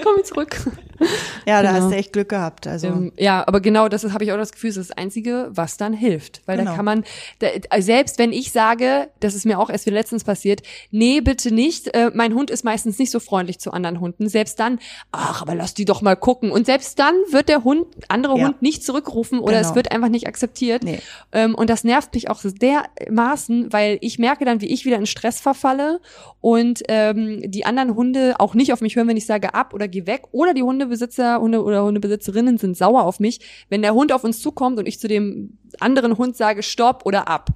komm 0.04 0.24
zurück. 0.24 0.58
Ja, 1.48 1.64
da 1.64 1.72
genau. 1.72 1.84
hast 1.86 1.92
du 1.92 1.98
echt 1.98 2.14
Glück 2.14 2.30
gehabt. 2.30 2.68
Also 2.68 2.88
ähm, 2.88 3.12
ja, 3.18 3.46
aber 3.48 3.62
genau 3.62 3.90
das 3.90 4.04
habe 4.04 4.24
ich 4.24 4.32
auch 4.32 4.38
das 4.38 4.52
Gefühl, 4.52 4.70
das 4.70 4.78
ist 4.78 4.90
das 4.92 4.98
Einzige, 4.98 5.50
was 5.52 5.78
dann 5.78 5.94
hilft, 5.94 6.42
weil 6.46 6.58
genau. 6.58 6.72
da 6.72 6.76
kann 6.76 6.86
man 6.86 7.04
da, 7.40 7.48
selbst 7.80 8.20
wenn 8.20 8.32
ich 8.32 8.52
sage, 8.52 9.10
das 9.20 9.34
ist 9.34 9.46
mir 9.46 9.60
auch 9.60 9.70
erst 9.70 9.86
wie 9.88 9.90
letztens 9.90 10.24
passiert, 10.24 10.62
nee 10.92 11.20
bitte 11.20 11.54
nicht. 11.54 11.94
Äh, 11.96 12.12
mein 12.14 12.36
Hund 12.36 12.52
ist 12.52 12.64
meistens 12.64 13.00
nicht 13.00 13.12
so 13.12 13.20
freundlich 13.20 13.60
zu 13.60 13.72
anderen 13.72 14.00
Hunden. 14.00 14.30
Selbst 14.30 14.60
dann, 14.60 14.80
ach, 15.12 15.42
aber 15.42 15.56
lass 15.56 15.74
die 15.74 15.86
doch 15.86 16.02
mal 16.02 16.16
gucken. 16.16 16.52
Und 16.52 16.66
selbst 16.66 17.00
dann 17.00 17.16
wird 17.32 17.50
der 17.50 17.64
Hund 17.64 17.88
andere 18.08 18.38
ja. 18.38 18.46
Hund 18.46 18.62
nicht 18.62 18.84
zurückrufen 18.84 19.40
oder 19.40 19.58
genau. 19.58 19.70
es 19.70 19.76
wird 19.76 19.92
einfach 19.92 20.10
nicht 20.10 20.28
akzeptiert. 20.28 20.84
Nee. 20.84 21.00
Ähm, 21.32 21.56
und 21.56 21.70
das 21.70 21.84
nervt 21.84 22.14
mich 22.14 22.30
auch 22.30 22.42
dermaßen, 22.44 23.74
weil 23.74 23.98
ich 24.02 24.20
merke 24.20 24.46
dann, 24.46 24.62
wie 24.62 24.68
ich 24.68 24.86
wieder 24.86 24.98
in 24.98 25.06
Stress 25.06 25.40
verfalle 25.40 26.00
und 26.40 26.84
ähm, 26.88 27.42
die 27.50 27.66
anderen 27.66 27.96
Hunde 27.96 28.36
auch 28.40 28.54
nicht 28.54 28.74
auf 28.74 28.82
mich 28.82 28.96
hören, 28.96 29.08
wenn 29.08 29.18
ich 29.18 29.26
sage 29.26 29.54
ab 29.54 29.74
oder 29.74 29.88
geh 29.88 30.06
weg. 30.06 30.24
Oder 30.32 30.54
die 30.54 30.64
Hunde 30.64 30.90
Hundebesitzer 30.92 31.40
Hunde 31.40 31.64
oder 31.64 31.84
Hundebesitzerinnen 31.84 32.58
sind 32.58 32.78
sauer 32.78 33.04
auf 33.04 33.20
mich, 33.20 33.40
wenn 33.70 33.82
der 33.82 33.94
Hund 33.94 34.12
auf 34.12 34.24
uns 34.24 34.42
zukommt 34.42 34.78
und 34.78 34.86
ich 34.88 35.00
zu 35.00 35.08
dem 35.08 35.58
anderen 35.80 36.18
Hund 36.18 36.36
sage 36.36 36.64
Stopp 36.64 37.06
oder 37.06 37.28
ab 37.30 37.50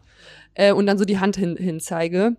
äh, 0.53 0.71
und 0.71 0.85
dann 0.87 0.97
so 0.97 1.03
die 1.05 1.19
Hand 1.19 1.35
hin, 1.35 1.57
hin 1.57 1.79
zeige, 1.81 2.37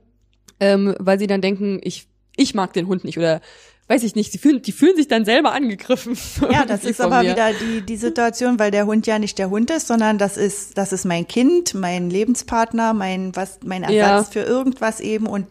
ähm, 0.59 0.95
weil 0.99 1.19
sie 1.19 1.27
dann 1.27 1.41
denken, 1.43 1.81
ich 1.83 2.09
ich 2.39 2.55
mag 2.55 2.73
den 2.73 2.87
Hund 2.87 3.05
nicht 3.05 3.19
oder 3.19 3.41
weiß 3.89 4.03
ich 4.03 4.15
nicht, 4.17 4.33
sie 4.33 4.39
fühlen, 4.39 4.61
die 4.63 4.73
fühlen 4.73 4.97
sich 4.97 5.07
dann 5.09 5.25
selber 5.25 5.53
angegriffen. 5.53 6.17
Ja, 6.51 6.65
das 6.67 6.85
ist 6.85 7.01
aber 7.01 7.23
mir. 7.23 7.31
wieder 7.33 7.51
die, 7.53 7.83
die 7.83 7.97
Situation, 7.97 8.59
weil 8.59 8.71
der 8.71 8.87
Hund 8.87 9.07
ja 9.07 9.19
nicht 9.19 9.39
der 9.39 9.49
Hund 9.49 9.71
ist, 9.71 9.87
sondern 9.87 10.19
das 10.19 10.37
ist, 10.37 10.77
das 10.77 10.93
ist 10.93 11.05
mein 11.05 11.29
Kind, 11.29 11.75
mein 11.75 12.11
Lebenspartner, 12.11 12.95
mein, 12.95 13.35
was, 13.37 13.61
mein 13.65 13.83
Ersatz 13.85 14.35
Ja. 14.35 14.43
für 14.43 14.49
irgendwas 14.49 15.01
eben 15.01 15.27
und 15.27 15.47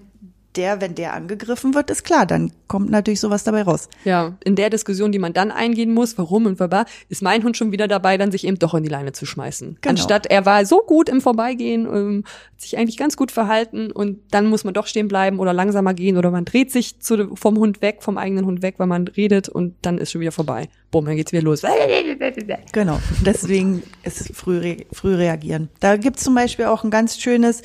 der, 0.58 0.80
wenn 0.82 0.96
der 0.96 1.14
angegriffen 1.14 1.74
wird, 1.74 1.89
ist 1.89 2.04
klar, 2.04 2.26
dann 2.26 2.52
kommt 2.68 2.89
natürlich 2.89 3.20
sowas 3.20 3.43
dabei 3.43 3.63
raus. 3.63 3.89
Ja, 4.03 4.38
in 4.43 4.55
der 4.55 4.70
Diskussion, 4.70 5.11
die 5.11 5.20
man 5.20 5.34
dann 5.34 5.51
eingehen 5.51 5.93
muss, 5.93 6.18
warum 6.18 6.45
und 6.45 6.57
baba, 6.57 6.86
ist 7.09 7.22
mein 7.22 7.43
Hund 7.43 7.57
schon 7.57 7.72
wieder 7.72 7.88
dabei, 7.88 8.18
dann 8.18 8.32
sich 8.32 8.45
eben 8.45 8.59
doch 8.59 8.74
in 8.74 8.84
die 8.84 8.89
Leine 8.89 9.11
zu 9.11 9.26
schmeißen. 9.26 9.78
Genau. 9.82 9.89
Anstatt 9.89 10.26
er 10.28 10.45
war 10.45 10.66
so 10.66 10.80
gut 10.80 11.09
im 11.09 11.22
Vorbeigehen, 11.22 11.86
ähm, 11.86 12.24
hat 12.53 12.61
sich 12.61 12.78
eigentlich 12.78 12.97
ganz 12.97 13.18
gut 13.18 13.32
verhalten 13.32 13.91
und 13.91 14.20
dann 14.32 14.47
muss 14.47 14.63
man 14.63 14.74
doch 14.74 14.88
stehen 14.88 15.07
bleiben 15.07 15.39
oder 15.39 15.53
langsamer 15.53 15.93
gehen 15.93 16.18
oder 16.18 16.32
man 16.32 16.45
dreht 16.45 16.72
sich 16.72 16.99
zu, 16.99 17.36
vom 17.36 17.57
Hund 17.57 17.82
weg, 17.82 17.97
vom 18.01 18.18
eigenen 18.18 18.45
Hund 18.45 18.61
weg, 18.61 18.76
weil 18.78 18.88
man 18.88 19.07
redet 19.07 19.49
und 19.49 19.76
dann 19.82 19.97
ist 19.97 20.11
schon 20.11 20.22
wieder 20.22 20.32
vorbei. 20.32 20.70
Bumm, 20.91 21.05
dann 21.05 21.16
geht's 21.16 21.32
wieder 21.32 21.43
los. 21.43 21.61
Genau, 22.72 22.99
deswegen 23.26 23.84
ist 24.03 24.36
früh, 24.36 24.57
re 24.59 24.78
früh 24.91 25.16
reagieren. 25.16 25.70
Da 25.80 25.97
gibt's 25.97 26.24
zum 26.24 26.36
Beispiel 26.36 26.66
auch 26.66 26.84
ein 26.84 26.89
ganz 26.89 27.18
schönes, 27.18 27.61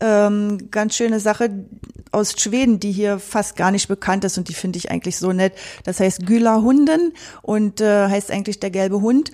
ähm, 0.00 0.70
ganz 0.70 0.96
schöne 0.96 1.20
Sache 1.20 1.50
aus 2.12 2.34
Schweden, 2.38 2.80
die 2.80 2.92
hier 2.92 3.18
fast 3.18 3.56
gar 3.56 3.70
nicht 3.70 3.88
bekannt 3.88 4.24
ist 4.24 4.38
und 4.38 4.43
die 4.44 4.54
finde 4.54 4.78
ich 4.78 4.90
eigentlich 4.90 5.16
so 5.16 5.32
nett. 5.32 5.54
Das 5.84 6.00
heißt 6.00 6.26
Güla 6.26 6.62
Hunden 6.62 7.12
und 7.42 7.80
äh, 7.80 8.08
heißt 8.08 8.30
eigentlich 8.30 8.60
der 8.60 8.70
gelbe 8.70 9.00
Hund. 9.00 9.30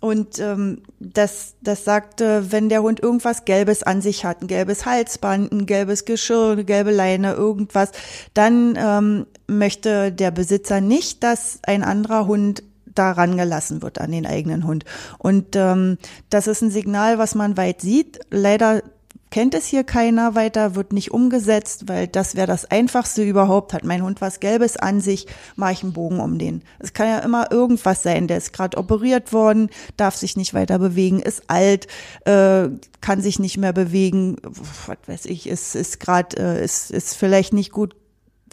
Und 0.00 0.38
ähm, 0.38 0.82
das, 1.00 1.54
das 1.62 1.84
sagt, 1.84 2.20
äh, 2.20 2.52
wenn 2.52 2.68
der 2.68 2.82
Hund 2.82 3.00
irgendwas 3.00 3.44
Gelbes 3.44 3.82
an 3.82 4.02
sich 4.02 4.24
hat, 4.24 4.42
ein 4.42 4.46
gelbes 4.46 4.84
Halsband, 4.84 5.52
ein 5.52 5.66
gelbes 5.66 6.04
Geschirr, 6.04 6.52
eine 6.52 6.64
gelbe 6.64 6.90
Leine, 6.90 7.32
irgendwas, 7.32 7.92
dann 8.34 8.76
ähm, 8.78 9.26
möchte 9.46 10.12
der 10.12 10.30
Besitzer 10.30 10.80
nicht, 10.80 11.22
dass 11.22 11.60
ein 11.62 11.82
anderer 11.82 12.26
Hund 12.26 12.62
daran 12.96 13.36
gelassen 13.36 13.82
wird 13.82 14.00
an 14.00 14.10
den 14.10 14.26
eigenen 14.26 14.66
Hund. 14.66 14.84
Und 15.18 15.56
ähm, 15.56 15.98
das 16.30 16.46
ist 16.46 16.62
ein 16.62 16.70
Signal, 16.70 17.18
was 17.18 17.34
man 17.34 17.56
weit 17.56 17.80
sieht. 17.80 18.20
Leider 18.30 18.82
kennt 19.30 19.54
es 19.54 19.66
hier 19.66 19.84
keiner 19.84 20.34
weiter, 20.34 20.74
wird 20.74 20.92
nicht 20.92 21.10
umgesetzt, 21.10 21.88
weil 21.88 22.06
das 22.06 22.36
wäre 22.36 22.46
das 22.46 22.70
Einfachste 22.70 23.22
überhaupt. 23.22 23.72
Hat 23.72 23.84
mein 23.84 24.02
Hund 24.02 24.20
was 24.20 24.40
Gelbes 24.40 24.76
an 24.76 25.00
sich, 25.00 25.26
mache 25.56 25.72
ich 25.72 25.82
einen 25.82 25.92
Bogen 25.92 26.20
um 26.20 26.38
den. 26.38 26.62
Es 26.78 26.92
kann 26.92 27.08
ja 27.08 27.18
immer 27.18 27.50
irgendwas 27.50 28.02
sein. 28.02 28.28
Der 28.28 28.38
ist 28.38 28.52
gerade 28.52 28.78
operiert 28.78 29.32
worden, 29.32 29.70
darf 29.96 30.16
sich 30.16 30.36
nicht 30.36 30.54
weiter 30.54 30.78
bewegen, 30.78 31.20
ist 31.20 31.44
alt, 31.48 31.86
äh, 32.24 32.68
kann 33.00 33.20
sich 33.20 33.38
nicht 33.38 33.58
mehr 33.58 33.72
bewegen, 33.72 34.36
was 34.42 34.98
weiß 35.06 35.26
ich, 35.26 35.48
ist, 35.48 35.74
ist 35.74 36.00
gerade, 36.00 36.36
äh, 36.36 36.64
ist, 36.64 36.90
ist 36.90 37.14
vielleicht 37.16 37.52
nicht 37.52 37.72
gut 37.72 37.94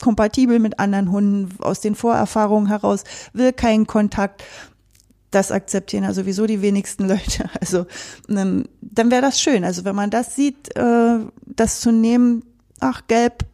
kompatibel 0.02 0.60
mit 0.60 0.80
anderen 0.80 1.12
Hunden 1.12 1.56
aus 1.62 1.80
den 1.80 1.96
Vorerfahrungen 1.96 2.68
heraus, 2.68 3.04
will 3.34 3.54
keinen 3.54 3.88
Kontakt. 3.88 4.44
Das 5.34 5.52
akzeptieren 5.52 6.04
ja 6.04 6.14
sowieso 6.14 6.46
die 6.46 6.62
wenigsten 6.62 7.08
Leute. 7.08 7.50
Also 7.60 7.86
ähm, 8.30 8.66
dann 8.82 9.10
wäre 9.12 9.22
das 9.22 9.42
schön. 9.42 9.64
Also 9.64 9.84
wenn 9.84 9.96
man 9.96 10.10
das 10.10 10.36
sieht, 10.36 10.76
äh, 10.78 11.20
das 11.46 11.82
zu 11.82 11.92
nehmen, 11.92 12.44
ach 12.80 13.02
gelb, 13.08 13.46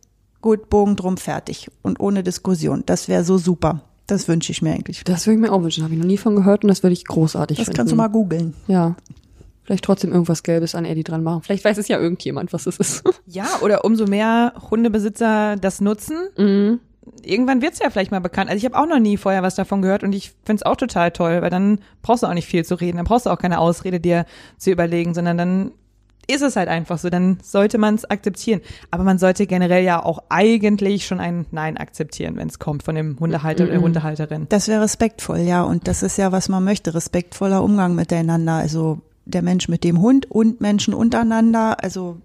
gut, 0.41 0.69
Bogen 0.69 0.95
drum, 0.95 1.17
fertig 1.17 1.69
und 1.81 1.99
ohne 1.99 2.21
Diskussion. 2.23 2.83
Das 2.85 3.07
wäre 3.07 3.23
so 3.23 3.37
super. 3.37 3.81
Das 4.07 4.27
wünsche 4.27 4.51
ich 4.51 4.61
mir 4.61 4.73
eigentlich. 4.73 5.03
Das 5.03 5.25
würde 5.27 5.35
ich 5.35 5.41
mir 5.41 5.51
auch 5.53 5.61
wünschen, 5.61 5.83
habe 5.83 5.93
ich 5.93 5.99
noch 5.99 6.05
nie 6.07 6.17
von 6.17 6.35
gehört 6.35 6.63
und 6.63 6.67
das 6.67 6.83
würde 6.83 6.93
ich 6.93 7.05
großartig 7.05 7.57
Das 7.57 7.65
finden. 7.67 7.77
kannst 7.77 7.91
du 7.91 7.95
mal 7.95 8.07
googeln. 8.07 8.55
Ja. 8.67 8.95
Vielleicht 9.63 9.83
trotzdem 9.85 10.11
irgendwas 10.11 10.41
Gelbes 10.41 10.73
an 10.73 10.83
Eddie 10.83 11.03
dran 11.03 11.21
machen. 11.21 11.43
Vielleicht 11.43 11.63
weiß 11.63 11.77
es 11.77 11.87
ja 11.87 11.99
irgendjemand, 11.99 12.51
was 12.53 12.65
es 12.65 12.77
ist. 12.77 13.03
Ja, 13.27 13.45
oder 13.61 13.85
umso 13.85 14.07
mehr 14.07 14.53
Hundebesitzer 14.71 15.57
das 15.57 15.79
nutzen, 15.79 16.17
mhm. 16.35 16.79
Irgendwann 17.23 17.61
wird's 17.61 17.79
ja 17.79 17.89
vielleicht 17.89 18.11
mal 18.11 18.19
bekannt. 18.19 18.49
Also 18.49 18.57
ich 18.57 18.65
habe 18.65 18.77
auch 18.77 18.87
noch 18.87 18.99
nie 18.99 19.17
vorher 19.17 19.43
was 19.43 19.55
davon 19.55 19.81
gehört 19.81 20.03
und 20.03 20.13
ich 20.13 20.33
find's 20.43 20.63
auch 20.63 20.75
total 20.75 21.11
toll, 21.11 21.41
weil 21.41 21.49
dann 21.49 21.79
brauchst 22.01 22.23
du 22.23 22.27
auch 22.27 22.33
nicht 22.33 22.47
viel 22.47 22.65
zu 22.65 22.75
reden, 22.75 22.97
dann 22.97 23.05
brauchst 23.05 23.25
du 23.25 23.29
auch 23.29 23.37
keine 23.37 23.59
Ausrede 23.59 23.99
dir 23.99 24.25
zu 24.57 24.71
überlegen, 24.71 25.13
sondern 25.13 25.37
dann 25.37 25.71
ist 26.29 26.43
es 26.43 26.55
halt 26.55 26.69
einfach 26.69 26.99
so, 26.99 27.09
dann 27.09 27.39
sollte 27.41 27.77
man 27.79 27.95
es 27.95 28.05
akzeptieren. 28.05 28.61
Aber 28.91 29.03
man 29.03 29.17
sollte 29.17 29.47
generell 29.47 29.83
ja 29.83 30.03
auch 30.03 30.19
eigentlich 30.29 31.07
schon 31.07 31.19
ein 31.19 31.47
Nein 31.51 31.77
akzeptieren, 31.77 32.35
wenn 32.37 32.47
es 32.47 32.59
kommt 32.59 32.83
von 32.83 32.93
dem 32.93 33.19
Hundehalter 33.19 33.63
oder 33.63 33.73
der 33.73 33.81
Hundehalterin. 33.81 34.45
Das 34.49 34.67
wäre 34.67 34.83
respektvoll, 34.83 35.39
ja. 35.39 35.63
Und 35.63 35.87
das 35.87 36.03
ist 36.03 36.17
ja, 36.17 36.31
was 36.31 36.47
man 36.47 36.63
möchte. 36.63 36.93
Respektvoller 36.93 37.63
Umgang 37.63 37.95
miteinander. 37.95 38.53
Also 38.53 38.99
der 39.25 39.41
Mensch 39.41 39.67
mit 39.69 39.83
dem 39.83 40.01
Hund 40.01 40.29
und 40.29 40.61
Menschen 40.61 40.93
untereinander. 40.93 41.83
Also 41.83 42.17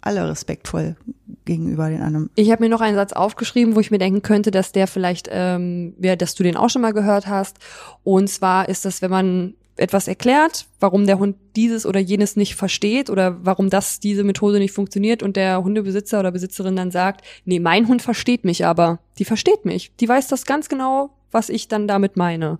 alle 0.00 0.28
respektvoll 0.28 0.96
gegenüber 1.44 1.88
den 1.90 2.02
anderen. 2.02 2.30
Ich 2.34 2.50
habe 2.50 2.62
mir 2.62 2.68
noch 2.68 2.80
einen 2.80 2.96
Satz 2.96 3.12
aufgeschrieben, 3.12 3.74
wo 3.74 3.80
ich 3.80 3.90
mir 3.90 3.98
denken 3.98 4.22
könnte, 4.22 4.50
dass 4.50 4.72
der 4.72 4.86
vielleicht, 4.86 5.28
ähm, 5.30 5.94
ja, 6.00 6.16
dass 6.16 6.34
du 6.34 6.42
den 6.42 6.56
auch 6.56 6.70
schon 6.70 6.82
mal 6.82 6.92
gehört 6.92 7.26
hast. 7.26 7.58
Und 8.04 8.28
zwar 8.28 8.68
ist 8.68 8.84
das, 8.84 9.02
wenn 9.02 9.10
man 9.10 9.54
etwas 9.80 10.08
erklärt, 10.08 10.66
warum 10.78 11.06
der 11.06 11.18
Hund 11.18 11.36
dieses 11.56 11.86
oder 11.86 12.00
jenes 12.00 12.36
nicht 12.36 12.54
versteht 12.54 13.08
oder 13.08 13.44
warum 13.44 13.70
das 13.70 13.98
diese 13.98 14.24
Methode 14.24 14.58
nicht 14.58 14.74
funktioniert 14.74 15.22
und 15.22 15.36
der 15.36 15.64
Hundebesitzer 15.64 16.20
oder 16.20 16.32
Besitzerin 16.32 16.76
dann 16.76 16.90
sagt, 16.90 17.24
nee, 17.46 17.58
mein 17.58 17.88
Hund 17.88 18.02
versteht 18.02 18.44
mich 18.44 18.66
aber. 18.66 18.98
Die 19.18 19.24
versteht 19.24 19.64
mich. 19.64 19.92
Die 19.98 20.08
weiß 20.08 20.28
das 20.28 20.44
ganz 20.44 20.68
genau, 20.68 21.10
was 21.30 21.48
ich 21.48 21.68
dann 21.68 21.88
damit 21.88 22.16
meine. 22.16 22.58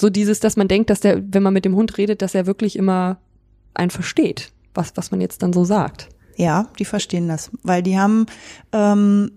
So 0.00 0.10
dieses, 0.10 0.40
dass 0.40 0.56
man 0.56 0.68
denkt, 0.68 0.90
dass 0.90 1.00
der, 1.00 1.22
wenn 1.32 1.42
man 1.42 1.54
mit 1.54 1.64
dem 1.64 1.76
Hund 1.76 1.98
redet, 1.98 2.20
dass 2.20 2.34
er 2.34 2.46
wirklich 2.46 2.76
immer 2.76 3.18
einen 3.74 3.90
versteht, 3.90 4.52
was, 4.74 4.96
was 4.96 5.10
man 5.10 5.20
jetzt 5.20 5.42
dann 5.42 5.52
so 5.52 5.64
sagt. 5.64 6.08
Ja, 6.38 6.68
die 6.78 6.84
verstehen 6.84 7.26
das, 7.28 7.50
weil 7.64 7.82
die 7.82 7.98
haben, 7.98 8.26
ähm, 8.72 9.32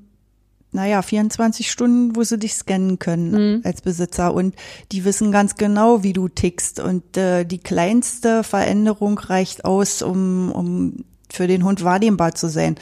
naja, 0.71 1.01
24 1.01 1.69
Stunden, 1.69 2.15
wo 2.15 2.23
sie 2.23 2.37
dich 2.37 2.53
scannen 2.53 2.99
können 2.99 3.31
Mhm. 3.31 3.61
als 3.65 3.81
Besitzer. 3.81 4.33
Und 4.33 4.55
die 4.91 5.03
wissen 5.03 5.31
ganz 5.31 5.55
genau, 5.55 6.03
wie 6.03 6.13
du 6.13 6.27
tickst. 6.29 6.79
Und 6.79 7.17
äh, 7.17 7.43
die 7.43 7.57
kleinste 7.57 8.43
Veränderung 8.43 9.17
reicht 9.17 9.65
aus, 9.65 10.01
um, 10.03 10.51
um 10.51 11.03
für 11.33 11.47
den 11.47 11.63
Hund 11.63 11.83
wahrnehmbar 11.83 12.35
zu 12.35 12.49
sein. 12.49 12.75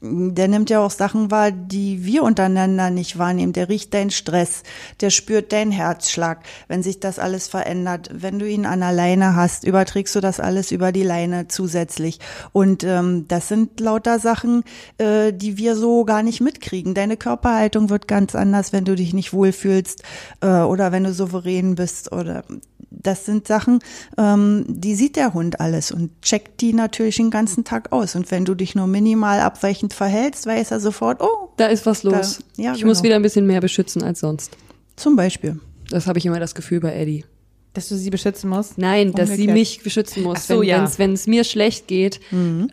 Der 0.00 0.48
nimmt 0.48 0.70
ja 0.70 0.80
auch 0.80 0.90
Sachen 0.90 1.30
wahr, 1.30 1.50
die 1.50 2.04
wir 2.04 2.22
untereinander 2.22 2.90
nicht 2.90 3.18
wahrnehmen. 3.18 3.52
Der 3.52 3.68
riecht 3.68 3.94
deinen 3.94 4.10
Stress, 4.10 4.62
der 5.00 5.10
spürt 5.10 5.52
deinen 5.52 5.72
Herzschlag, 5.72 6.44
wenn 6.68 6.82
sich 6.82 7.00
das 7.00 7.18
alles 7.18 7.48
verändert. 7.48 8.10
Wenn 8.12 8.38
du 8.38 8.48
ihn 8.48 8.66
an 8.66 8.80
der 8.80 8.92
Leine 8.92 9.36
hast, 9.36 9.64
überträgst 9.64 10.14
du 10.14 10.20
das 10.20 10.40
alles 10.40 10.70
über 10.72 10.92
die 10.92 11.02
Leine 11.02 11.48
zusätzlich. 11.48 12.20
Und 12.52 12.84
ähm, 12.84 13.26
das 13.28 13.48
sind 13.48 13.80
lauter 13.80 14.18
Sachen, 14.18 14.64
äh, 14.98 15.32
die 15.32 15.56
wir 15.56 15.76
so 15.76 16.04
gar 16.04 16.22
nicht 16.22 16.40
mitkriegen. 16.40 16.94
Deine 16.94 17.16
Körperhaltung 17.16 17.90
wird 17.90 18.08
ganz 18.08 18.34
anders, 18.34 18.72
wenn 18.72 18.84
du 18.84 18.94
dich 18.94 19.14
nicht 19.14 19.32
wohlfühlst 19.32 20.02
äh, 20.40 20.46
oder 20.46 20.92
wenn 20.92 21.04
du 21.04 21.12
souverän 21.12 21.74
bist 21.74 22.12
oder 22.12 22.44
das 23.02 23.24
sind 23.26 23.46
Sachen, 23.48 23.80
ähm, 24.18 24.64
die 24.68 24.94
sieht 24.94 25.16
der 25.16 25.34
Hund 25.34 25.60
alles 25.60 25.90
und 25.92 26.10
checkt 26.22 26.60
die 26.60 26.72
natürlich 26.72 27.16
den 27.16 27.30
ganzen 27.30 27.64
Tag 27.64 27.92
aus. 27.92 28.14
Und 28.14 28.30
wenn 28.30 28.44
du 28.44 28.54
dich 28.54 28.74
nur 28.74 28.86
minimal 28.86 29.40
abweichend 29.40 29.92
verhältst, 29.94 30.46
weiß 30.46 30.70
er 30.70 30.80
sofort, 30.80 31.20
oh, 31.22 31.50
Da 31.56 31.66
ist 31.66 31.86
was 31.86 32.02
los. 32.02 32.38
Da- 32.56 32.62
ja, 32.62 32.74
ich 32.74 32.84
muss 32.84 32.98
genau. 32.98 33.04
wieder 33.04 33.16
ein 33.16 33.22
bisschen 33.22 33.46
mehr 33.46 33.60
beschützen 33.60 34.02
als 34.02 34.20
sonst. 34.20 34.56
zum 34.96 35.16
Beispiel. 35.16 35.58
Das 35.90 36.06
habe 36.06 36.18
ich 36.18 36.26
immer 36.26 36.40
das 36.40 36.54
Gefühl 36.54 36.80
bei 36.80 36.94
Eddie. 36.94 37.24
Dass 37.74 37.88
du 37.88 37.96
sie 37.96 38.10
beschützen 38.10 38.48
musst? 38.50 38.78
Nein, 38.78 39.12
dass 39.12 39.30
sie 39.30 39.32
Umgekehrt. 39.34 39.58
mich 39.58 39.82
beschützen 39.82 40.22
muss. 40.22 40.38
Ach 40.38 40.42
so, 40.42 40.60
wenn 40.60 40.68
ja. 40.68 41.12
es 41.12 41.26
mir 41.26 41.44
schlecht 41.44 41.88
geht, 41.88 42.20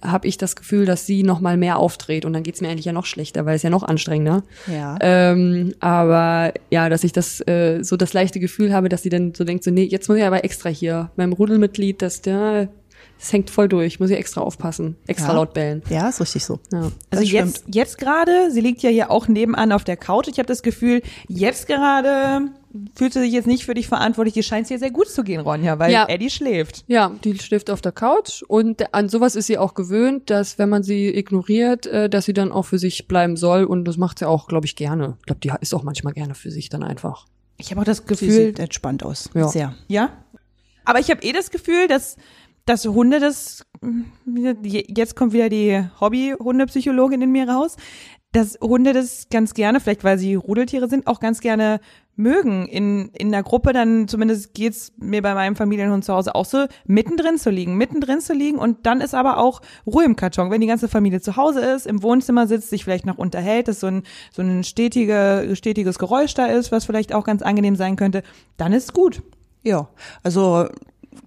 habe 0.01 0.27
ich 0.27 0.37
das 0.37 0.55
Gefühl, 0.55 0.85
dass 0.85 1.05
sie 1.05 1.23
noch 1.23 1.39
mal 1.41 1.57
mehr 1.57 1.77
aufdreht 1.77 2.23
und 2.23 2.33
dann 2.33 2.43
geht's 2.43 2.61
mir 2.61 2.69
eigentlich 2.69 2.85
ja 2.85 2.93
noch 2.93 3.05
schlechter, 3.05 3.45
weil 3.45 3.55
es 3.55 3.63
ja 3.63 3.71
noch 3.71 3.83
anstrengender. 3.83 4.43
Ja. 4.67 4.97
Ähm, 5.01 5.73
aber 5.79 6.53
ja, 6.69 6.87
dass 6.89 7.03
ich 7.03 7.11
das 7.13 7.41
äh, 7.47 7.79
so 7.81 7.97
das 7.97 8.13
leichte 8.13 8.39
Gefühl 8.39 8.73
habe, 8.73 8.89
dass 8.89 9.01
sie 9.01 9.09
dann 9.09 9.33
so 9.33 9.43
denkt, 9.43 9.63
so 9.63 9.71
nee, 9.71 9.83
jetzt 9.83 10.07
muss 10.07 10.17
ich 10.19 10.23
aber 10.23 10.43
extra 10.45 10.69
hier 10.69 11.09
beim 11.15 11.33
Rudelmitglied, 11.33 12.01
dass 12.01 12.21
der 12.21 12.69
das 13.19 13.31
hängt 13.33 13.51
voll 13.51 13.67
durch, 13.69 13.99
muss 13.99 14.09
ich 14.09 14.17
extra 14.17 14.41
aufpassen, 14.41 14.95
extra 15.05 15.29
Ja. 15.29 15.35
laut 15.35 15.53
bellen. 15.53 15.83
Ja, 15.89 16.09
ist 16.09 16.19
richtig 16.21 16.43
so. 16.43 16.59
Ja. 16.71 16.91
Also 17.11 17.23
jetzt, 17.23 17.65
jetzt 17.71 17.99
gerade, 17.99 18.49
sie 18.49 18.61
liegt 18.61 18.81
ja 18.81 18.89
hier 18.89 19.11
auch 19.11 19.27
nebenan 19.27 19.71
auf 19.71 19.83
der 19.83 19.95
Couch. 19.95 20.27
Ich 20.27 20.39
habe 20.39 20.47
das 20.47 20.63
Gefühl, 20.63 21.03
jetzt 21.27 21.67
gerade 21.67 22.49
fühlt 22.95 23.13
sie 23.13 23.19
sich 23.21 23.31
jetzt 23.33 23.47
nicht 23.47 23.65
für 23.65 23.73
dich 23.73 23.87
verantwortlich. 23.87 24.33
Die 24.33 24.43
scheint 24.43 24.63
es 24.63 24.67
dir 24.69 24.79
sehr 24.79 24.91
gut 24.91 25.09
zu 25.09 25.23
gehen, 25.23 25.41
Ronja, 25.41 25.77
weil 25.79 25.91
Ja. 25.91 26.05
Eddie 26.07 26.29
schläft. 26.29 26.83
Ja, 26.87 27.11
die 27.23 27.37
schläft 27.39 27.69
auf 27.69 27.81
der 27.81 27.91
Couch 27.91 28.41
und 28.47 28.93
an 28.93 29.09
sowas 29.09 29.35
ist 29.35 29.47
sie 29.47 29.57
auch 29.57 29.73
gewöhnt, 29.73 30.29
dass 30.29 30.57
wenn 30.57 30.69
man 30.69 30.83
sie 30.83 31.07
ignoriert, 31.09 31.85
äh, 31.87 32.09
dass 32.09 32.25
sie 32.25 32.33
dann 32.33 32.51
auch 32.51 32.63
für 32.63 32.79
sich 32.79 33.07
bleiben 33.07 33.35
soll 33.37 33.63
und 33.65 33.85
das 33.85 33.97
macht 33.97 34.19
sie 34.19 34.27
auch, 34.27 34.47
glaube 34.47 34.65
ich, 34.65 34.75
gerne. 34.75 35.17
Ich 35.19 35.25
glaube, 35.25 35.41
die 35.41 35.51
ist 35.61 35.73
auch 35.73 35.83
manchmal 35.83 36.13
gerne 36.13 36.35
für 36.35 36.51
sich 36.51 36.69
dann 36.69 36.83
einfach. 36.83 37.25
Ich 37.57 37.71
habe 37.71 37.81
auch 37.81 37.85
das 37.85 37.97
Sie 37.99 38.05
Gefühl, 38.05 38.31
sieht 38.31 38.59
entspannt 38.59 39.03
aus. 39.03 39.29
Ja. 39.35 39.47
Sehr. 39.47 39.75
ja. 39.87 40.09
Aber 40.85 40.99
ich 40.99 41.11
habe 41.11 41.21
eh 41.21 41.31
das 41.31 41.51
Gefühl, 41.51 41.87
dass, 41.87 42.17
dass 42.65 42.85
Hunde 42.85 43.19
das, 43.19 43.63
hm, 43.81 44.05
jetzt 44.63 45.15
kommt 45.15 45.33
wieder 45.33 45.47
die 45.49 45.83
Hobby-Hundepsychologin 45.99 47.21
in 47.21 47.31
mir 47.31 47.47
raus, 47.47 47.75
dass 48.31 48.57
Hunde 48.61 48.93
das 48.93 49.27
ganz 49.29 49.53
gerne, 49.53 49.79
vielleicht 49.79 50.03
weil 50.03 50.17
sie 50.17 50.35
Rudeltiere 50.35 50.87
sind, 50.87 51.07
auch 51.07 51.19
ganz 51.19 51.41
gerne 51.41 51.81
mögen, 52.15 52.67
in, 52.67 53.09
in 53.09 53.31
der 53.31 53.43
Gruppe 53.43 53.73
dann, 53.73 54.07
zumindest 54.07 54.53
geht's 54.53 54.93
mir 54.97 55.21
bei 55.21 55.33
meinem 55.33 55.55
Familienhund 55.55 56.05
zu 56.05 56.13
Hause 56.13 56.35
auch 56.35 56.45
so, 56.45 56.65
mittendrin 56.85 57.37
zu 57.37 57.49
liegen, 57.49 57.77
mittendrin 57.77 58.21
zu 58.21 58.33
liegen 58.33 58.57
und 58.57 58.85
dann 58.85 59.01
ist 59.01 59.15
aber 59.15 59.37
auch 59.37 59.61
Ruhe 59.85 60.05
im 60.05 60.15
Karton. 60.15 60.51
Wenn 60.51 60.61
die 60.61 60.67
ganze 60.67 60.87
Familie 60.87 61.21
zu 61.21 61.35
Hause 61.35 61.61
ist, 61.61 61.87
im 61.87 62.03
Wohnzimmer 62.03 62.47
sitzt, 62.47 62.69
sich 62.69 62.83
vielleicht 62.83 63.05
noch 63.05 63.17
unterhält, 63.17 63.67
dass 63.67 63.79
so 63.79 63.87
ein, 63.87 64.03
so 64.31 64.41
ein 64.41 64.63
stetige, 64.63 65.49
stetiges 65.53 65.99
Geräusch 65.99 66.33
da 66.33 66.45
ist, 66.45 66.71
was 66.71 66.85
vielleicht 66.85 67.13
auch 67.13 67.23
ganz 67.23 67.41
angenehm 67.41 67.75
sein 67.75 67.95
könnte, 67.95 68.23
dann 68.57 68.73
ist 68.73 68.93
gut. 68.93 69.23
Ja, 69.63 69.89
also 70.23 70.67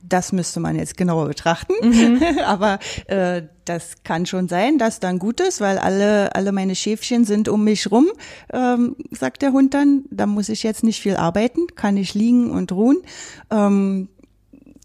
das 0.03 0.32
müsste 0.32 0.61
man 0.61 0.76
jetzt 0.76 0.97
genauer 0.97 1.26
betrachten. 1.26 1.72
Aber 2.45 2.78
äh, 3.07 3.43
das 3.64 4.03
kann 4.05 4.26
schon 4.26 4.49
sein, 4.49 4.78
dass 4.78 5.01
dann 5.01 5.18
gut 5.18 5.41
ist, 5.41 5.61
weil 5.61 5.78
alle, 5.78 6.35
alle 6.35 6.53
meine 6.53 6.74
Schäfchen 6.74 7.24
sind 7.24 7.49
um 7.49 7.64
mich 7.64 7.91
rum, 7.91 8.07
ähm, 8.53 8.97
sagt 9.11 9.43
der 9.43 9.53
Hund 9.53 9.74
dann. 9.74 10.05
Da 10.11 10.26
muss 10.26 10.49
ich 10.49 10.62
jetzt 10.62 10.85
nicht 10.85 11.01
viel 11.01 11.16
arbeiten, 11.16 11.66
kann 11.74 11.97
ich 11.97 12.14
liegen 12.14 12.51
und 12.51 12.72
ruhen. 12.72 12.99
Ähm, 13.51 14.09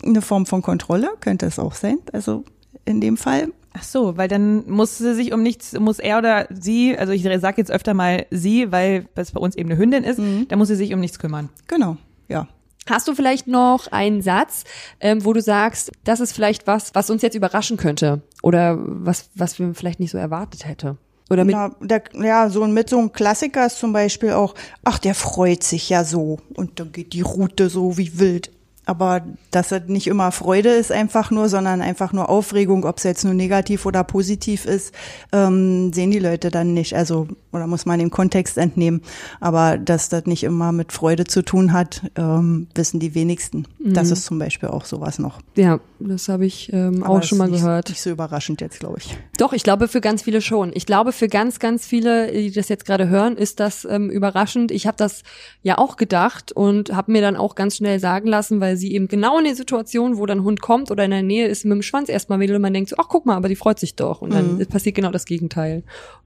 eine 0.03 0.21
Form 0.21 0.45
von 0.45 0.61
Kontrolle 0.61 1.09
könnte 1.19 1.45
es 1.45 1.59
auch 1.59 1.73
sein. 1.73 1.97
Also 2.13 2.43
in 2.85 3.01
dem 3.01 3.17
Fall. 3.17 3.49
Ach 3.73 3.83
so, 3.83 4.17
weil 4.17 4.27
dann 4.27 4.67
muss 4.69 4.97
sie 4.97 5.13
sich 5.13 5.31
um 5.31 5.43
nichts, 5.43 5.77
muss 5.79 5.99
er 5.99 6.17
oder 6.17 6.47
sie, 6.49 6.97
also 6.97 7.13
ich 7.13 7.23
sage 7.23 7.57
jetzt 7.57 7.71
öfter 7.71 7.93
mal 7.93 8.25
sie, 8.31 8.71
weil 8.71 9.05
das 9.15 9.31
bei 9.31 9.39
uns 9.39 9.55
eben 9.55 9.69
eine 9.69 9.79
Hündin 9.79 10.03
ist, 10.03 10.17
Mhm. 10.19 10.47
da 10.47 10.55
muss 10.55 10.69
sie 10.69 10.75
sich 10.75 10.93
um 10.93 10.99
nichts 10.99 11.19
kümmern. 11.19 11.49
Genau, 11.67 11.97
ja. 12.27 12.47
Hast 12.87 13.07
du 13.07 13.13
vielleicht 13.13 13.47
noch 13.47 13.87
einen 13.91 14.21
Satz, 14.21 14.63
ähm, 14.99 15.23
wo 15.25 15.33
du 15.33 15.41
sagst, 15.41 15.91
das 16.03 16.19
ist 16.19 16.31
vielleicht 16.31 16.65
was, 16.65 16.95
was 16.95 17.09
uns 17.09 17.21
jetzt 17.21 17.35
überraschen 17.35 17.77
könnte 17.77 18.21
oder 18.41 18.77
was, 18.79 19.29
was 19.35 19.59
wir 19.59 19.73
vielleicht 19.75 19.99
nicht 19.99 20.11
so 20.11 20.17
erwartet 20.17 20.65
hätte? 20.65 20.97
Oder 21.29 21.45
mit, 21.45 21.55
Na, 21.55 21.69
der, 21.79 22.01
ja, 22.13 22.49
so 22.49 22.65
mit 22.65 22.89
so 22.89 22.97
einem 22.97 23.11
Klassiker 23.11 23.65
ist 23.65 23.77
zum 23.77 23.93
Beispiel 23.93 24.31
auch, 24.31 24.55
ach, 24.83 24.97
der 24.97 25.13
freut 25.13 25.63
sich 25.63 25.89
ja 25.89 26.03
so 26.03 26.39
und 26.55 26.79
dann 26.79 26.91
geht 26.91 27.13
die 27.13 27.21
Route 27.21 27.69
so 27.69 27.97
wie 27.97 28.17
wild. 28.19 28.51
Aber 28.89 29.21
dass 29.51 29.69
das 29.69 29.83
nicht 29.85 30.07
immer 30.07 30.31
Freude 30.31 30.69
ist 30.69 30.91
einfach 30.91 31.29
nur, 31.29 31.47
sondern 31.47 31.79
einfach 31.79 32.11
nur 32.11 32.27
Aufregung, 32.27 32.85
ob 32.85 32.97
es 32.97 33.03
jetzt 33.03 33.23
nur 33.23 33.35
negativ 33.35 33.85
oder 33.85 34.03
positiv 34.03 34.65
ist, 34.65 34.95
ähm, 35.31 35.93
sehen 35.93 36.09
die 36.09 36.17
Leute 36.17 36.49
dann 36.49 36.73
nicht. 36.73 36.95
Also, 36.95 37.27
oder 37.51 37.67
muss 37.67 37.85
man 37.85 37.99
den 37.99 38.09
Kontext 38.09 38.57
entnehmen. 38.57 39.01
Aber 39.39 39.77
dass 39.77 40.09
das 40.09 40.25
nicht 40.25 40.43
immer 40.43 40.71
mit 40.71 40.91
Freude 40.91 41.25
zu 41.25 41.43
tun 41.43 41.71
hat, 41.71 42.01
ähm, 42.15 42.67
wissen 42.73 42.99
die 42.99 43.13
wenigsten. 43.13 43.67
Das 43.77 44.09
ist 44.09 44.25
zum 44.25 44.39
Beispiel 44.39 44.69
auch 44.69 44.85
sowas 44.85 45.19
noch. 45.19 45.39
ja, 45.55 45.79
das 45.99 46.27
habe 46.27 46.45
ich 46.45 46.73
ähm, 46.73 47.03
auch 47.03 47.21
schon 47.21 47.37
mal 47.37 47.49
nicht, 47.49 47.61
gehört. 47.61 47.89
Nicht 47.89 48.01
so 48.01 48.09
überraschend 48.09 48.61
jetzt, 48.61 48.79
glaube 48.79 48.97
ich. 48.99 49.15
Doch, 49.37 49.53
ich 49.53 49.63
glaube 49.63 49.87
für 49.87 50.01
ganz 50.01 50.23
viele 50.23 50.41
schon. 50.41 50.71
Ich 50.73 50.85
glaube 50.85 51.11
für 51.11 51.27
ganz, 51.27 51.59
ganz 51.59 51.85
viele, 51.85 52.31
die 52.31 52.51
das 52.51 52.69
jetzt 52.69 52.85
gerade 52.85 53.07
hören, 53.07 53.37
ist 53.37 53.59
das 53.59 53.85
ähm, 53.85 54.09
überraschend. 54.09 54.71
Ich 54.71 54.87
habe 54.87 54.97
das 54.97 55.23
ja 55.61 55.77
auch 55.77 55.95
gedacht 55.95 56.51
und 56.51 56.91
habe 56.95 57.11
mir 57.11 57.21
dann 57.21 57.35
auch 57.35 57.55
ganz 57.55 57.77
schnell 57.77 57.99
sagen 57.99 58.27
lassen, 58.27 58.61
weil 58.61 58.77
sie 58.79 58.93
eben 58.93 59.07
genau 59.07 59.37
in 59.37 59.45
der 59.45 59.55
Situation, 59.55 60.17
wo 60.17 60.25
dann 60.25 60.43
Hund 60.43 60.61
kommt 60.61 60.89
oder 60.89 61.05
in 61.05 61.11
der 61.11 61.21
Nähe 61.21 61.47
ist, 61.47 61.65
mit 61.65 61.75
dem 61.75 61.81
Schwanz 61.83 62.09
erstmal 62.09 62.39
wedelt 62.39 62.55
und 62.55 62.63
man 62.63 62.73
denkt 62.73 62.89
so, 62.89 62.95
ach 62.97 63.07
guck 63.07 63.25
mal, 63.25 63.35
aber 63.35 63.49
die 63.49 63.55
freut 63.55 63.79
sich 63.79 63.95
doch. 63.95 64.21
Und 64.21 64.33
dann 64.33 64.65
passiert 64.67 64.95
genau 64.95 65.11
das 65.11 65.25
Gegenteil. 65.25 65.83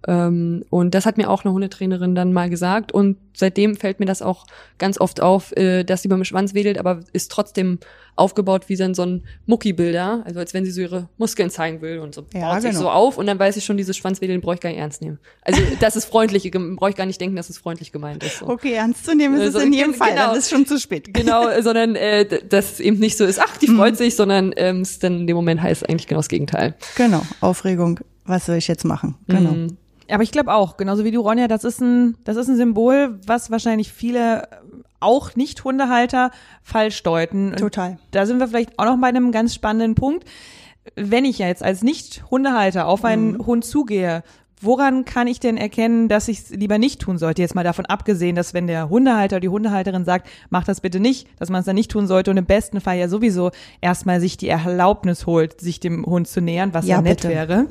Ähm, 0.08 0.64
und 0.70 0.95
das 0.95 1.06
hat 1.06 1.18
mir 1.18 1.30
auch 1.30 1.43
eine 1.43 1.54
Hundetrainerin 1.54 2.16
dann 2.16 2.32
mal 2.32 2.49
gesagt 2.49 2.91
und 2.91 3.18
seitdem 3.34 3.75
fällt 3.75 3.99
mir 3.99 4.05
das 4.05 4.21
auch 4.21 4.45
ganz 4.77 4.99
oft 4.99 5.21
auf, 5.21 5.55
äh, 5.57 5.84
dass 5.84 6.01
sie 6.01 6.07
beim 6.07 6.23
Schwanz 6.23 6.53
wedelt, 6.53 6.77
aber 6.77 6.99
ist 7.13 7.31
trotzdem 7.31 7.79
aufgebaut 8.15 8.65
wie 8.69 8.75
dann 8.75 8.93
so 8.93 9.01
ein 9.03 9.23
Muckibilder, 9.47 10.21
also 10.25 10.39
als 10.39 10.53
wenn 10.53 10.65
sie 10.65 10.71
so 10.71 10.81
ihre 10.81 11.09
Muskeln 11.17 11.49
zeigen 11.49 11.81
will 11.81 11.97
und 11.99 12.13
so 12.13 12.25
Ja, 12.34 12.51
baut 12.53 12.61
sich 12.61 12.71
genau. 12.71 12.84
so 12.84 12.89
auf 12.91 13.17
und 13.17 13.25
dann 13.25 13.39
weiß 13.39 13.57
ich 13.57 13.65
schon, 13.65 13.75
dieses 13.77 13.97
Schwanzwedeln 13.97 14.39
brauche 14.41 14.55
ich 14.55 14.61
gar 14.61 14.69
nicht 14.69 14.77
ernst 14.79 15.01
nehmen. 15.01 15.17
Also 15.41 15.61
das 15.79 15.95
ist 15.95 16.05
freundlich, 16.05 16.49
brauche 16.51 16.91
ich 16.91 16.95
gar 16.95 17.05
nicht 17.07 17.19
denken, 17.19 17.36
dass 17.36 17.49
es 17.49 17.57
freundlich 17.57 17.91
gemeint 17.91 18.23
ist. 18.23 18.38
So. 18.39 18.47
Okay, 18.49 18.73
ernst 18.73 19.05
zu 19.05 19.15
nehmen 19.15 19.36
ist 19.36 19.41
Also, 19.41 19.59
es 19.59 19.65
in 19.65 19.73
jedem 19.73 19.91
gen- 19.91 19.97
Fall, 19.99 20.09
genau. 20.11 20.27
dann 20.27 20.38
ist 20.38 20.49
schon 20.51 20.65
zu 20.67 20.79
spät. 20.79 21.11
Genau, 21.13 21.47
äh, 21.47 21.63
sondern 21.63 21.95
äh, 21.95 22.25
dass 22.47 22.73
es 22.73 22.79
eben 22.79 22.99
nicht 22.99 23.17
so 23.17 23.25
ist, 23.25 23.39
ach, 23.39 23.57
die 23.57 23.67
freut 23.67 23.97
sich, 23.97 24.15
sondern 24.15 24.53
ähm, 24.57 24.81
es 24.81 24.99
dann 24.99 25.21
in 25.21 25.27
dem 25.27 25.36
Moment 25.36 25.61
heißt 25.61 25.89
eigentlich 25.89 26.07
genau 26.07 26.19
das 26.19 26.29
Gegenteil. 26.29 26.75
Genau, 26.95 27.23
Aufregung. 27.41 27.99
Was 28.25 28.45
soll 28.45 28.55
ich 28.57 28.67
jetzt 28.67 28.86
machen? 28.86 29.15
Genau. 29.27 29.51
Mhm. 29.51 29.77
Aber 30.10 30.24
ich 30.24 30.32
glaube 30.32 30.54
auch, 30.54 30.78
genauso 30.78 31.04
wie 31.04 31.12
du, 31.12 31.22
Ronja, 31.22 31.47
das 31.47 31.64
ist 31.64 31.82
ein, 31.82 32.18
das 32.24 32.36
ist 32.38 32.47
ein 32.49 32.58
Symbol, 32.58 33.20
was 33.26 33.51
wahrscheinlich 33.51 33.91
viele 33.91 34.43
äh, 34.43 34.45
auch 34.99 35.36
Nicht-Hundehalter 35.36 36.32
falsch 36.62 37.04
deuten. 37.04 37.49
Und 37.51 37.60
Total. 37.60 37.97
Da 38.12 38.26
sind 38.26 38.39
wir 38.39 38.47
vielleicht 38.47 38.78
auch 38.80 38.86
noch 38.86 38.97
bei 38.99 39.08
einem 39.08 39.32
ganz 39.32 39.54
spannenden 39.54 39.95
Punkt. 39.95 40.26
Wenn 40.95 41.26
ich 41.26 41.39
ja 41.39 41.47
jetzt 41.47 41.64
als 41.64 41.82
Nicht-Hundehalter 41.84 42.88
auf 42.88 43.06
einen 43.06 43.45
Hund 43.45 43.64
zugehe, 43.66 44.24
woran 44.62 45.04
kann 45.06 45.28
ich 45.28 45.39
denn 45.39 45.58
erkennen, 45.58 46.08
dass 46.08 46.28
ich 46.30 46.39
es 46.39 46.49
lieber 46.49 46.78
nicht 46.78 47.01
tun 47.01 47.18
sollte? 47.18 47.41
Jetzt 47.41 47.56
mal 47.56 47.64
davon 47.64 47.86
abgesehen, 47.86 48.36
dass 48.36 48.54
wenn 48.54 48.68
der 48.68 48.89
Hundehalter 48.89 49.36
oder 49.36 49.41
die 49.41 49.49
Hundehalterin 49.49 50.06
sagt, 50.06 50.30
mach 50.49 50.64
das 50.64 50.80
bitte 50.82 50.99
nicht, 50.99 51.28
dass 51.39 51.49
man 51.49 51.60
es 51.60 51.66
dann 51.66 51.76
nicht 51.76 51.91
tun 51.91 52.08
sollte 52.08 52.32
und 52.32 52.38
im 52.38 52.45
besten 52.45 52.80
Fall 52.82 52.97
ja 52.97 53.08
sowieso 53.10 53.51
erstmal 53.82 54.20
sich 54.22 54.38
die 54.38 54.47
Erlaubnis 54.49 55.26
holt, 55.26 55.60
sich 55.60 55.80
dem 55.80 56.06
Hund 56.06 56.28
zu 56.28 56.39
nähern, 56.41 56.74
was 56.74 56.86
ja, 56.88 56.97
Ja, 56.97 57.01
nett 57.01 57.18
bitte. 57.22 57.30
wäre. 57.30 57.68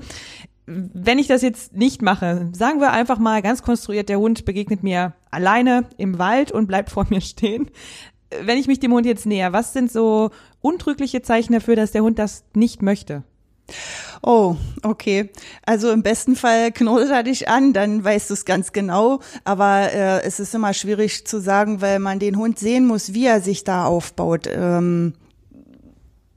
Wenn 0.67 1.19
ich 1.19 1.27
das 1.27 1.43
jetzt 1.43 1.75
nicht 1.75 2.03
mache, 2.03 2.49
sagen 2.53 2.81
wir 2.81 2.93
einfach 2.93 3.19
mal 3.19 3.43
ganz 3.43 3.63
konstruiert, 3.63 4.09
der 4.09 4.21
Hund 4.21 4.45
begegnet 4.45 4.83
mir 4.83 5.15
alleine 5.31 5.87
im 5.97 6.19
Wald 6.19 6.53
und 6.53 6.67
bleibt 6.67 6.91
vor 6.91 7.07
mir 7.11 7.21
stehen. 7.21 7.71
Wenn 8.43 8.59
ich 8.59 8.67
mich 8.67 8.81
dem 8.81 8.93
Hund 8.93 9.05
jetzt 9.05 9.27
näher, 9.27 9.53
was 9.53 9.73
sind 9.73 9.93
so 9.93 10.31
untrügliche 10.61 11.23
Zeichen 11.23 11.53
dafür, 11.53 11.77
dass 11.77 11.93
der 11.93 12.03
Hund 12.03 12.19
das 12.19 12.45
nicht 12.55 12.81
möchte? 12.81 13.25
Oh, 14.23 14.57
okay. 14.83 15.31
Also 15.67 15.91
im 15.91 16.03
besten 16.03 16.37
Fall 16.37 16.73
knurrt 16.73 17.11
er 17.11 17.23
dich 17.23 17.49
an, 17.49 17.73
dann 17.73 18.05
weißt 18.05 18.31
du 18.31 18.35
es 18.35 18.45
ganz 18.45 18.73
genau. 18.73 19.21
Aber 19.45 19.93
äh, 19.93 20.23
es 20.23 20.41
ist 20.41 20.55
immer 20.55 20.75
schwierig 20.75 21.27
zu 21.27 21.41
sagen, 21.41 21.81
weil 21.81 21.99
man 21.99 22.19
den 22.19 22.37
Hund 22.37 22.59
sehen 22.59 22.87
muss, 22.87 23.15
wie 23.15 23.27
er 23.27 23.41
sich 23.41 23.65
da 23.65 23.85
aufbaut. 23.85 24.47
Ähm, 24.47 25.15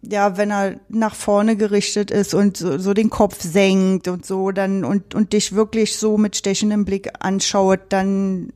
ja, 0.10 0.38
wenn 0.38 0.52
er 0.52 0.80
nach 0.90 1.16
vorne 1.16 1.56
gerichtet 1.56 2.12
ist 2.12 2.34
und 2.34 2.58
so, 2.58 2.78
so 2.78 2.94
den 2.94 3.10
Kopf 3.10 3.42
senkt 3.42 4.08
und 4.08 4.26
so, 4.26 4.52
dann 4.52 4.84
und 4.84 5.16
und 5.16 5.34
dich 5.34 5.54
wirklich 5.54 5.98
so 5.98 6.18
mit 6.18 6.36
stechendem 6.36 6.86
Blick 6.86 7.12
anschaut, 7.20 7.80
dann 7.90 8.54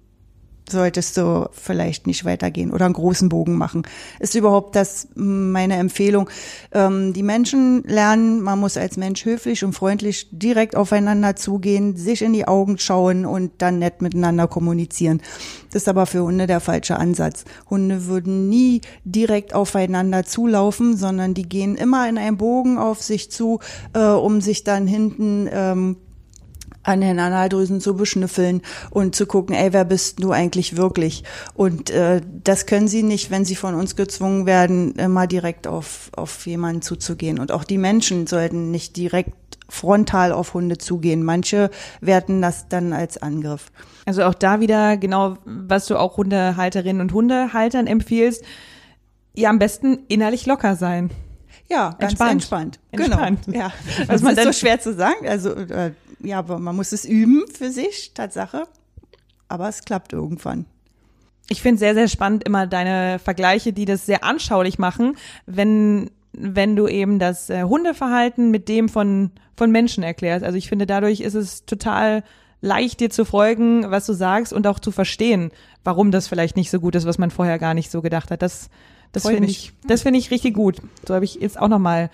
solltest 0.71 1.17
du 1.17 1.49
vielleicht 1.51 2.07
nicht 2.07 2.25
weitergehen 2.25 2.71
oder 2.71 2.85
einen 2.85 2.93
großen 2.93 3.29
Bogen 3.29 3.57
machen. 3.57 3.83
Ist 4.19 4.35
überhaupt 4.35 4.75
das 4.75 5.07
meine 5.15 5.75
Empfehlung. 5.75 6.29
Ähm, 6.71 7.13
die 7.13 7.23
Menschen 7.23 7.83
lernen, 7.83 8.41
man 8.41 8.59
muss 8.59 8.77
als 8.77 8.97
Mensch 8.97 9.25
höflich 9.25 9.63
und 9.63 9.73
freundlich 9.73 10.27
direkt 10.31 10.75
aufeinander 10.75 11.35
zugehen, 11.35 11.95
sich 11.95 12.21
in 12.21 12.33
die 12.33 12.47
Augen 12.47 12.77
schauen 12.77 13.25
und 13.25 13.51
dann 13.59 13.79
nett 13.79 14.01
miteinander 14.01 14.47
kommunizieren. 14.47 15.21
Das 15.71 15.83
ist 15.83 15.87
aber 15.87 16.05
für 16.05 16.23
Hunde 16.23 16.47
der 16.47 16.59
falsche 16.59 16.97
Ansatz. 16.97 17.45
Hunde 17.69 18.07
würden 18.07 18.49
nie 18.49 18.81
direkt 19.03 19.53
aufeinander 19.53 20.25
zulaufen, 20.25 20.97
sondern 20.97 21.33
die 21.33 21.47
gehen 21.47 21.75
immer 21.75 22.09
in 22.09 22.17
einem 22.17 22.37
Bogen 22.37 22.77
auf 22.77 23.01
sich 23.01 23.31
zu, 23.31 23.59
äh, 23.93 23.99
um 23.99 24.41
sich 24.41 24.63
dann 24.63 24.87
hinten 24.87 25.47
ähm, 25.51 25.97
an 26.83 27.01
den 27.01 27.19
Analdrüsen 27.19 27.81
zu 27.81 27.95
beschnüffeln 27.95 28.61
und 28.89 29.13
zu 29.15 29.25
gucken, 29.25 29.53
ey, 29.55 29.73
wer 29.73 29.85
bist 29.85 30.23
du 30.23 30.31
eigentlich 30.31 30.77
wirklich? 30.77 31.23
Und 31.53 31.89
äh, 31.89 32.21
das 32.43 32.65
können 32.65 32.87
sie 32.87 33.03
nicht, 33.03 33.31
wenn 33.31 33.43
sie 33.45 33.55
von 33.55 33.75
uns 33.75 33.95
gezwungen 33.95 34.45
werden, 34.45 34.93
immer 34.95 35.27
direkt 35.27 35.67
auf, 35.67 36.09
auf 36.15 36.45
jemanden 36.47 36.81
zuzugehen. 36.81 37.37
Und 37.39 37.51
auch 37.51 37.63
die 37.65 37.77
Menschen 37.77 38.27
sollten 38.27 38.71
nicht 38.71 38.95
direkt 38.95 39.33
frontal 39.67 40.31
auf 40.31 40.53
Hunde 40.55 40.77
zugehen. 40.77 41.23
Manche 41.23 41.69
werten 42.01 42.41
das 42.41 42.69
dann 42.69 42.91
als 42.93 43.21
Angriff. 43.21 43.71
Also 44.05 44.23
auch 44.23 44.33
da 44.33 44.59
wieder 44.61 44.97
genau, 44.97 45.37
was 45.45 45.85
du 45.85 45.97
auch 45.97 46.17
Hundehalterinnen 46.17 47.01
und 47.01 47.13
Hundehaltern 47.13 47.85
empfiehlst, 47.87 48.43
ja 49.35 49.49
am 49.49 49.59
besten 49.59 49.99
innerlich 50.07 50.45
locker 50.47 50.75
sein. 50.75 51.11
Ja, 51.69 51.91
ganz 51.99 52.13
Entspannt. 52.13 52.31
entspannt. 52.31 52.79
Entspannt. 52.91 53.39
Genau. 53.45 53.59
Ja. 53.59 53.71
Was 53.99 54.07
Das 54.07 54.21
man 54.23 54.31
ist 54.31 54.37
dann- 54.39 54.53
so 54.53 54.59
schwer 54.59 54.79
zu 54.79 54.95
sagen. 54.95 55.27
Also 55.27 55.51
äh, 55.53 55.91
ja, 56.21 56.39
aber 56.39 56.59
man 56.59 56.75
muss 56.75 56.91
es 56.91 57.05
üben 57.05 57.45
für 57.51 57.71
sich, 57.71 58.13
Tatsache. 58.13 58.65
Aber 59.47 59.67
es 59.67 59.83
klappt 59.83 60.13
irgendwann. 60.13 60.65
Ich 61.49 61.61
finde 61.61 61.79
sehr, 61.79 61.95
sehr 61.95 62.07
spannend 62.07 62.43
immer 62.43 62.67
deine 62.67 63.17
Vergleiche, 63.19 63.73
die 63.73 63.85
das 63.85 64.05
sehr 64.05 64.23
anschaulich 64.23 64.77
machen, 64.77 65.17
wenn, 65.47 66.11
wenn 66.31 66.75
du 66.75 66.87
eben 66.87 67.17
das 67.17 67.49
äh, 67.49 67.63
Hundeverhalten 67.63 68.51
mit 68.51 68.69
dem 68.69 68.87
von, 68.87 69.31
von 69.57 69.71
Menschen 69.71 70.03
erklärst. 70.03 70.45
Also 70.45 70.57
ich 70.57 70.69
finde, 70.69 70.85
dadurch 70.85 71.21
ist 71.21 71.33
es 71.33 71.65
total 71.65 72.23
leicht, 72.61 72.99
dir 72.99 73.09
zu 73.09 73.25
folgen, 73.25 73.89
was 73.89 74.05
du 74.05 74.13
sagst 74.13 74.53
und 74.53 74.67
auch 74.67 74.79
zu 74.79 74.91
verstehen, 74.91 75.51
warum 75.83 76.11
das 76.11 76.27
vielleicht 76.27 76.55
nicht 76.55 76.69
so 76.69 76.79
gut 76.79 76.93
ist, 76.93 77.05
was 77.05 77.17
man 77.17 77.31
vorher 77.31 77.57
gar 77.57 77.73
nicht 77.73 77.89
so 77.89 78.01
gedacht 78.01 78.29
hat. 78.29 78.43
Das, 78.43 78.69
das 79.11 79.25
finde 79.25 79.47
ich, 79.47 79.73
das 79.87 80.03
finde 80.03 80.19
ich 80.19 80.29
richtig 80.29 80.53
gut. 80.53 80.77
So 81.07 81.15
habe 81.15 81.25
ich 81.25 81.35
jetzt 81.35 81.59
auch 81.59 81.69
noch 81.69 81.79
mal 81.79 82.11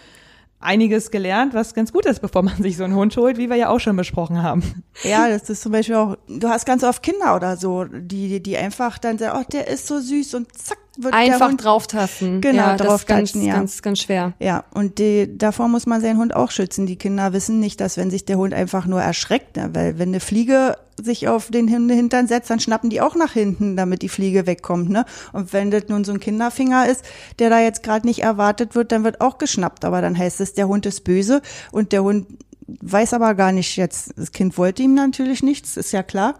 einiges 0.60 1.12
gelernt, 1.12 1.54
was 1.54 1.74
ganz 1.74 1.94
gut 1.94 2.06
ist, 2.06 2.22
bevor 2.22 2.44
man 2.44 2.56
sich 2.62 2.78
so 2.78 2.84
einen 2.84 2.96
Hund 2.96 3.16
holt, 3.18 3.38
wie 3.38 3.50
wir 3.50 3.56
ja 3.56 3.70
auch 3.70 3.80
schon 3.80 3.96
besprochen 3.96 4.42
haben. 4.42 4.84
Ja, 5.04 5.30
das 5.30 5.50
ist 5.50 5.62
zum 5.62 5.72
Beispiel 5.72 5.96
auch, 5.96 6.18
du 6.28 6.48
hast 6.50 6.66
ganz 6.66 6.84
oft 6.84 7.04
Kinder 7.04 7.36
oder 7.36 7.58
so, 7.58 7.86
die, 7.86 8.42
die 8.42 8.58
einfach 8.58 8.98
dann 8.98 9.18
sagen, 9.18 9.40
oh, 9.42 9.46
der 9.52 9.68
ist 9.68 9.88
so 9.88 10.00
süß 10.00 10.34
und 10.36 10.58
zack, 10.58 10.80
wird 10.98 11.14
Einfach 11.14 11.50
Hund 11.50 11.64
drauftasten. 11.64 12.42
Genau, 12.42 12.58
ja, 12.58 12.78
das 12.78 13.02
ist 13.02 13.08
ganz, 13.08 13.34
ja. 13.34 13.56
ganz, 13.56 13.82
ganz 13.82 14.00
schwer. 14.00 14.34
Ja, 14.40 14.64
und 14.74 15.00
die, 15.00 15.38
davor 15.38 15.68
muss 15.68 15.86
man 15.86 16.02
seinen 16.02 16.18
Hund 16.18 16.36
auch 16.36 16.52
schützen. 16.52 16.86
Die 16.86 16.96
Kinder 16.96 17.34
wissen 17.34 17.60
nicht, 17.60 17.82
dass 17.82 17.98
wenn 17.98 18.10
sich 18.10 18.26
der 18.26 18.38
Hund 18.38 18.54
einfach 18.54 18.86
nur 18.86 19.02
erschreckt, 19.02 19.58
ne? 19.58 19.70
weil 19.74 20.00
wenn 20.00 20.10
eine 20.10 20.20
Fliege 20.20 20.78
sich 21.02 21.28
auf 21.28 21.50
den 21.52 21.68
Hintern 21.68 22.28
setzt, 22.28 22.50
dann 22.50 22.60
schnappen 22.60 22.90
die 22.90 23.02
auch 23.02 23.16
nach 23.16 23.34
hinten, 23.34 23.76
damit 23.76 24.02
die 24.02 24.10
Fliege 24.10 24.48
wegkommt. 24.48 24.90
Ne? 24.90 25.06
Und 25.34 25.52
wenn 25.52 25.72
das 25.72 25.90
nun 25.90 26.04
so 26.06 26.14
ein 26.14 26.20
Kinderfinger 26.20 26.88
ist, 26.88 27.04
der 27.40 27.50
da 27.50 27.60
jetzt 27.60 27.84
gerade 27.84 28.08
nicht 28.08 28.24
erwartet 28.24 28.76
wird, 28.76 28.92
dann 28.92 29.04
wird 29.04 29.22
auch 29.22 29.38
geschnappt. 29.38 29.84
Aber 29.84 30.02
dann 30.02 30.18
heißt 30.18 30.40
es, 30.42 30.54
der 30.54 30.68
Hund 30.68 30.86
ist 30.86 31.04
böse 31.04 31.42
und 31.72 31.92
der 31.92 32.04
Hund 32.04 32.28
weiß 32.68 33.14
aber 33.14 33.36
gar 33.36 33.52
nicht 33.52 33.76
jetzt, 33.76 34.14
das 34.18 34.32
Kind 34.32 34.58
wollte 34.58 34.84
ihm 34.84 34.96
natürlich 34.96 35.44
nichts, 35.44 35.78
ist 35.78 35.92
ja 35.92 36.04
klar. 36.04 36.36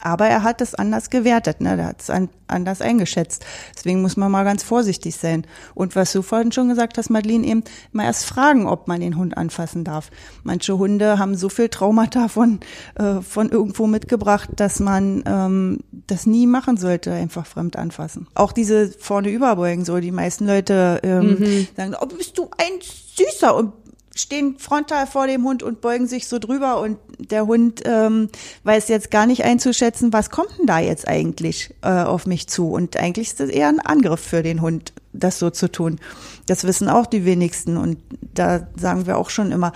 Aber 0.00 0.26
er 0.26 0.42
hat 0.42 0.60
es 0.60 0.74
anders 0.74 1.10
gewertet, 1.10 1.60
ne? 1.60 1.76
Er 1.76 1.86
hat 1.86 2.02
es 2.02 2.10
an, 2.10 2.28
anders 2.46 2.80
eingeschätzt. 2.80 3.44
Deswegen 3.76 4.00
muss 4.00 4.16
man 4.16 4.30
mal 4.30 4.44
ganz 4.44 4.62
vorsichtig 4.62 5.16
sein. 5.16 5.46
Und 5.74 5.96
was 5.96 6.12
du 6.12 6.22
vorhin 6.22 6.52
schon 6.52 6.68
gesagt 6.68 6.98
hast, 6.98 7.10
Madeline, 7.10 7.46
eben 7.46 7.64
mal 7.92 8.04
erst 8.04 8.24
fragen, 8.24 8.66
ob 8.66 8.88
man 8.88 9.00
den 9.00 9.16
Hund 9.16 9.36
anfassen 9.36 9.84
darf. 9.84 10.10
Manche 10.44 10.78
Hunde 10.78 11.18
haben 11.18 11.34
so 11.34 11.48
viel 11.48 11.68
Traumata 11.68 12.28
von, 12.28 12.60
äh, 12.96 13.20
von 13.20 13.50
irgendwo 13.50 13.86
mitgebracht, 13.86 14.50
dass 14.56 14.80
man 14.80 15.24
ähm, 15.26 15.80
das 16.06 16.26
nie 16.26 16.46
machen 16.46 16.76
sollte, 16.76 17.12
einfach 17.12 17.46
fremd 17.46 17.76
anfassen. 17.76 18.28
Auch 18.34 18.52
diese 18.52 18.90
vorne 18.90 19.30
überbeugen, 19.30 19.84
so 19.84 19.98
die 19.98 20.12
meisten 20.12 20.46
Leute 20.46 21.00
ähm, 21.02 21.66
sagen, 21.76 21.94
oh, 22.00 22.06
bist 22.06 22.38
du 22.38 22.48
ein 22.56 22.80
Süßer 23.16 23.54
und 23.54 23.72
stehen 24.18 24.58
frontal 24.58 25.06
vor 25.06 25.26
dem 25.26 25.44
Hund 25.44 25.62
und 25.62 25.80
beugen 25.80 26.06
sich 26.06 26.28
so 26.28 26.38
drüber 26.38 26.80
und 26.80 26.98
der 27.18 27.46
Hund 27.46 27.82
ähm, 27.84 28.28
weiß 28.64 28.88
jetzt 28.88 29.10
gar 29.10 29.26
nicht 29.26 29.44
einzuschätzen, 29.44 30.12
was 30.12 30.30
kommt 30.30 30.58
denn 30.58 30.66
da 30.66 30.78
jetzt 30.78 31.06
eigentlich 31.06 31.74
äh, 31.82 31.88
auf 31.88 32.26
mich 32.26 32.48
zu. 32.48 32.70
Und 32.70 32.96
eigentlich 32.96 33.28
ist 33.28 33.40
das 33.40 33.50
eher 33.50 33.68
ein 33.68 33.80
Angriff 33.80 34.20
für 34.20 34.42
den 34.42 34.60
Hund, 34.60 34.92
das 35.12 35.38
so 35.38 35.50
zu 35.50 35.70
tun. 35.70 35.98
Das 36.46 36.64
wissen 36.64 36.88
auch 36.88 37.06
die 37.06 37.24
wenigsten 37.24 37.76
und 37.76 37.98
da 38.34 38.68
sagen 38.76 39.06
wir 39.06 39.18
auch 39.18 39.30
schon 39.30 39.52
immer, 39.52 39.72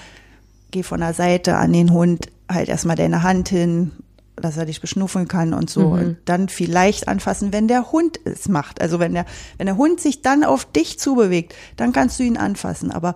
geh 0.71 0.83
von 0.83 1.01
der 1.01 1.15
Seite 1.15 1.57
an 1.57 1.73
den 1.73 1.93
Hund, 1.93 2.29
halt 2.49 2.69
erstmal 2.69 2.97
deine 2.97 3.23
Hand 3.23 3.49
hin, 3.49 3.93
dass 4.37 4.57
er 4.57 4.67
dich 4.67 4.81
beschnuffeln 4.81 5.29
kann 5.29 5.55
und 5.55 5.71
so. 5.71 5.89
Und 5.89 6.17
dann 6.25 6.49
vielleicht 6.49 7.07
anfassen, 7.07 7.53
wenn 7.53 7.69
der 7.69 7.93
Hund 7.93 8.19
es 8.25 8.49
macht. 8.49 8.81
Also 8.81 8.99
wenn 8.99 9.13
der, 9.13 9.27
wenn 9.59 9.67
der 9.67 9.77
Hund 9.77 10.01
sich 10.01 10.23
dann 10.23 10.43
auf 10.43 10.65
dich 10.65 10.99
zubewegt, 10.99 11.55
dann 11.77 11.93
kannst 11.93 12.19
du 12.19 12.25
ihn 12.25 12.37
anfassen, 12.37 12.91
aber 12.91 13.15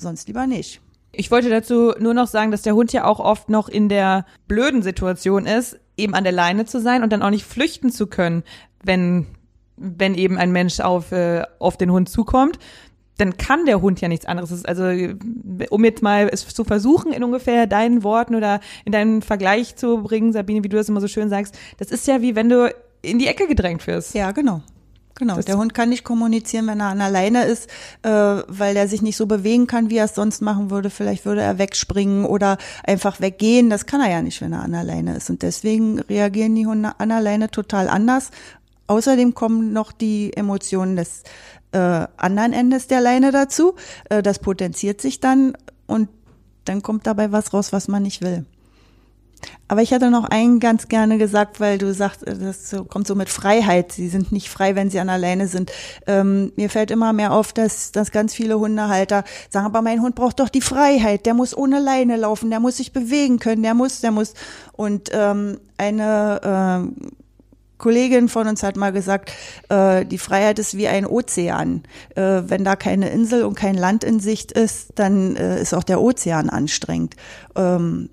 sonst 0.00 0.28
lieber 0.28 0.46
nicht. 0.46 0.80
Ich 1.12 1.30
wollte 1.30 1.48
dazu 1.48 1.94
nur 1.98 2.14
noch 2.14 2.26
sagen, 2.26 2.50
dass 2.50 2.62
der 2.62 2.74
Hund 2.74 2.92
ja 2.92 3.04
auch 3.04 3.20
oft 3.20 3.48
noch 3.48 3.68
in 3.68 3.88
der 3.88 4.26
blöden 4.46 4.82
Situation 4.82 5.46
ist, 5.46 5.78
eben 5.96 6.14
an 6.14 6.24
der 6.24 6.32
Leine 6.32 6.64
zu 6.66 6.80
sein 6.80 7.02
und 7.02 7.12
dann 7.12 7.22
auch 7.22 7.30
nicht 7.30 7.44
flüchten 7.44 7.90
zu 7.90 8.06
können, 8.06 8.44
wenn, 8.82 9.26
wenn 9.76 10.14
eben 10.14 10.38
ein 10.38 10.52
Mensch 10.52 10.80
auf, 10.80 11.12
äh, 11.12 11.44
auf 11.58 11.76
den 11.76 11.90
Hund 11.90 12.08
zukommt. 12.08 12.58
Dann 13.16 13.36
kann 13.36 13.66
der 13.66 13.80
Hund 13.80 14.00
ja 14.00 14.06
nichts 14.06 14.26
anderes. 14.26 14.64
Also, 14.64 14.84
um 15.70 15.84
jetzt 15.84 16.02
mal 16.02 16.28
es 16.30 16.46
zu 16.46 16.62
versuchen, 16.62 17.12
in 17.12 17.24
ungefähr 17.24 17.66
deinen 17.66 18.04
Worten 18.04 18.36
oder 18.36 18.60
in 18.84 18.92
deinen 18.92 19.22
Vergleich 19.22 19.74
zu 19.74 20.02
bringen, 20.02 20.32
Sabine, 20.32 20.62
wie 20.62 20.68
du 20.68 20.76
das 20.76 20.88
immer 20.88 21.00
so 21.00 21.08
schön 21.08 21.28
sagst, 21.28 21.58
das 21.78 21.90
ist 21.90 22.06
ja 22.06 22.22
wie 22.22 22.36
wenn 22.36 22.48
du 22.48 22.72
in 23.02 23.18
die 23.18 23.26
Ecke 23.26 23.48
gedrängt 23.48 23.86
wirst. 23.88 24.14
Ja, 24.14 24.30
genau. 24.30 24.62
Genau. 25.18 25.36
Das- 25.36 25.44
der 25.46 25.58
Hund 25.58 25.74
kann 25.74 25.88
nicht 25.88 26.04
kommunizieren, 26.04 26.66
wenn 26.68 26.80
er 26.80 26.86
an 26.86 26.98
der 26.98 27.10
Leine 27.10 27.44
ist, 27.44 27.68
äh, 28.02 28.08
weil 28.10 28.76
er 28.76 28.86
sich 28.88 29.02
nicht 29.02 29.16
so 29.16 29.26
bewegen 29.26 29.66
kann, 29.66 29.90
wie 29.90 29.96
er 29.96 30.04
es 30.04 30.14
sonst 30.14 30.40
machen 30.42 30.70
würde. 30.70 30.90
Vielleicht 30.90 31.24
würde 31.26 31.42
er 31.42 31.58
wegspringen 31.58 32.24
oder 32.24 32.56
einfach 32.84 33.20
weggehen. 33.20 33.68
Das 33.68 33.86
kann 33.86 34.00
er 34.00 34.10
ja 34.10 34.22
nicht, 34.22 34.40
wenn 34.40 34.52
er 34.52 34.62
an 34.62 34.72
der 34.72 34.84
Leine 34.84 35.16
ist. 35.16 35.28
Und 35.28 35.42
deswegen 35.42 35.98
reagieren 36.00 36.54
die 36.54 36.66
Hunde 36.66 36.92
an 36.98 37.08
der 37.08 37.20
Leine 37.20 37.50
total 37.50 37.88
anders. 37.88 38.30
Außerdem 38.86 39.34
kommen 39.34 39.72
noch 39.72 39.92
die 39.92 40.32
Emotionen 40.36 40.96
des 40.96 41.22
äh, 41.72 42.06
anderen 42.16 42.54
Endes 42.54 42.86
der 42.86 43.02
Leine 43.02 43.30
dazu. 43.30 43.74
Äh, 44.08 44.22
das 44.22 44.38
potenziert 44.38 45.02
sich 45.02 45.20
dann 45.20 45.54
und 45.86 46.08
dann 46.64 46.80
kommt 46.82 47.06
dabei 47.06 47.30
was 47.30 47.52
raus, 47.52 47.72
was 47.74 47.88
man 47.88 48.02
nicht 48.02 48.22
will. 48.22 48.46
Aber 49.68 49.82
ich 49.82 49.92
hatte 49.92 50.10
noch 50.10 50.24
einen 50.24 50.60
ganz 50.60 50.88
gerne 50.88 51.18
gesagt, 51.18 51.60
weil 51.60 51.78
du 51.78 51.92
sagst, 51.92 52.26
äh, 52.26 52.36
das 52.36 52.74
kommt 52.88 53.06
so 53.06 53.14
mit 53.14 53.28
Freiheit. 53.28 53.92
Sie 53.92 54.08
sind 54.08 54.32
nicht 54.32 54.48
frei, 54.48 54.74
wenn 54.74 54.90
sie 54.90 55.00
an 55.00 55.08
der 55.08 55.18
Leine 55.18 55.48
sind. 55.48 55.72
Ähm, 56.06 56.52
mir 56.56 56.70
fällt 56.70 56.90
immer 56.90 57.12
mehr 57.12 57.32
auf, 57.32 57.52
dass, 57.52 57.92
dass 57.92 58.10
ganz 58.10 58.34
viele 58.34 58.58
Hundehalter 58.58 59.24
sagen, 59.50 59.66
aber 59.66 59.82
mein 59.82 60.02
Hund 60.02 60.14
braucht 60.14 60.40
doch 60.40 60.48
die 60.48 60.62
Freiheit. 60.62 61.26
Der 61.26 61.34
muss 61.34 61.56
ohne 61.56 61.80
Leine 61.80 62.16
laufen, 62.16 62.50
der 62.50 62.60
muss 62.60 62.78
sich 62.78 62.92
bewegen 62.92 63.38
können, 63.38 63.62
der 63.62 63.74
muss, 63.74 64.00
der 64.00 64.10
muss. 64.10 64.34
Und 64.72 65.10
ähm, 65.12 65.58
eine 65.76 66.40
ähm, 66.42 66.96
Kollegin 67.78 68.28
von 68.28 68.48
uns 68.48 68.62
hat 68.62 68.76
mal 68.76 68.92
gesagt, 68.92 69.32
äh, 69.68 70.04
die 70.04 70.18
Freiheit 70.18 70.58
ist 70.58 70.76
wie 70.76 70.88
ein 70.88 71.06
Ozean. 71.06 71.84
Äh, 72.14 72.42
wenn 72.46 72.64
da 72.64 72.76
keine 72.76 73.08
Insel 73.08 73.44
und 73.44 73.54
kein 73.54 73.76
Land 73.76 74.04
in 74.04 74.20
Sicht 74.20 74.52
ist, 74.52 74.90
dann 74.96 75.36
äh, 75.36 75.60
ist 75.60 75.74
auch 75.74 75.84
der 75.84 76.00
Ozean 76.00 76.50
anstrengend. 76.50 77.14
Ähm, 77.56 78.10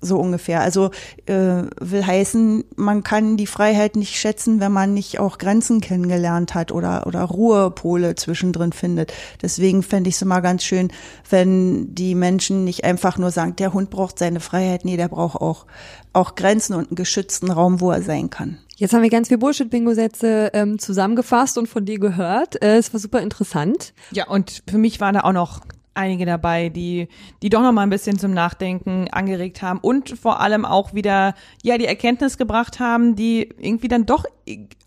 so 0.00 0.18
ungefähr. 0.18 0.60
Also 0.60 0.90
äh, 1.26 1.62
will 1.80 2.06
heißen, 2.06 2.64
man 2.76 3.02
kann 3.02 3.36
die 3.36 3.46
Freiheit 3.46 3.96
nicht 3.96 4.16
schätzen, 4.16 4.60
wenn 4.60 4.72
man 4.72 4.94
nicht 4.94 5.18
auch 5.18 5.38
Grenzen 5.38 5.80
kennengelernt 5.80 6.54
hat 6.54 6.72
oder 6.72 7.06
oder 7.06 7.22
Ruhepole 7.22 8.14
zwischendrin 8.14 8.72
findet. 8.72 9.12
Deswegen 9.42 9.82
fände 9.82 10.08
ich 10.08 10.16
es 10.16 10.22
immer 10.22 10.40
ganz 10.40 10.64
schön, 10.64 10.88
wenn 11.28 11.94
die 11.94 12.14
Menschen 12.14 12.64
nicht 12.64 12.84
einfach 12.84 13.18
nur 13.18 13.30
sagen, 13.30 13.56
der 13.56 13.72
Hund 13.72 13.90
braucht 13.90 14.18
seine 14.18 14.40
Freiheit. 14.40 14.84
Nee, 14.84 14.96
der 14.96 15.08
braucht 15.08 15.40
auch 15.40 15.66
auch 16.12 16.34
Grenzen 16.34 16.74
und 16.74 16.88
einen 16.88 16.96
geschützten 16.96 17.50
Raum, 17.50 17.80
wo 17.80 17.90
er 17.90 18.02
sein 18.02 18.30
kann. 18.30 18.58
Jetzt 18.76 18.94
haben 18.94 19.02
wir 19.02 19.10
ganz 19.10 19.28
viel 19.28 19.36
Bullshit-Bingo-Sätze 19.36 20.52
ähm, 20.54 20.78
zusammengefasst 20.78 21.58
und 21.58 21.68
von 21.68 21.84
dir 21.84 21.98
gehört. 21.98 22.62
Äh, 22.62 22.78
es 22.78 22.92
war 22.92 22.98
super 22.98 23.20
interessant. 23.20 23.92
Ja, 24.10 24.26
und 24.26 24.62
für 24.66 24.78
mich 24.78 25.00
waren 25.00 25.14
da 25.14 25.20
auch 25.20 25.34
noch 25.34 25.60
einige 26.00 26.26
dabei, 26.26 26.68
die, 26.68 27.08
die 27.42 27.48
doch 27.50 27.62
noch 27.62 27.72
mal 27.72 27.82
ein 27.82 27.90
bisschen 27.90 28.18
zum 28.18 28.32
Nachdenken 28.32 29.08
angeregt 29.10 29.62
haben 29.62 29.78
und 29.80 30.18
vor 30.18 30.40
allem 30.40 30.64
auch 30.64 30.94
wieder, 30.94 31.34
ja, 31.62 31.78
die 31.78 31.86
Erkenntnis 31.86 32.38
gebracht 32.38 32.80
haben, 32.80 33.16
die 33.16 33.48
irgendwie 33.58 33.88
dann 33.88 34.06
doch 34.06 34.24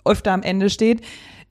öfter 0.05 0.31
am 0.33 0.43
Ende 0.43 0.69
steht. 0.69 1.01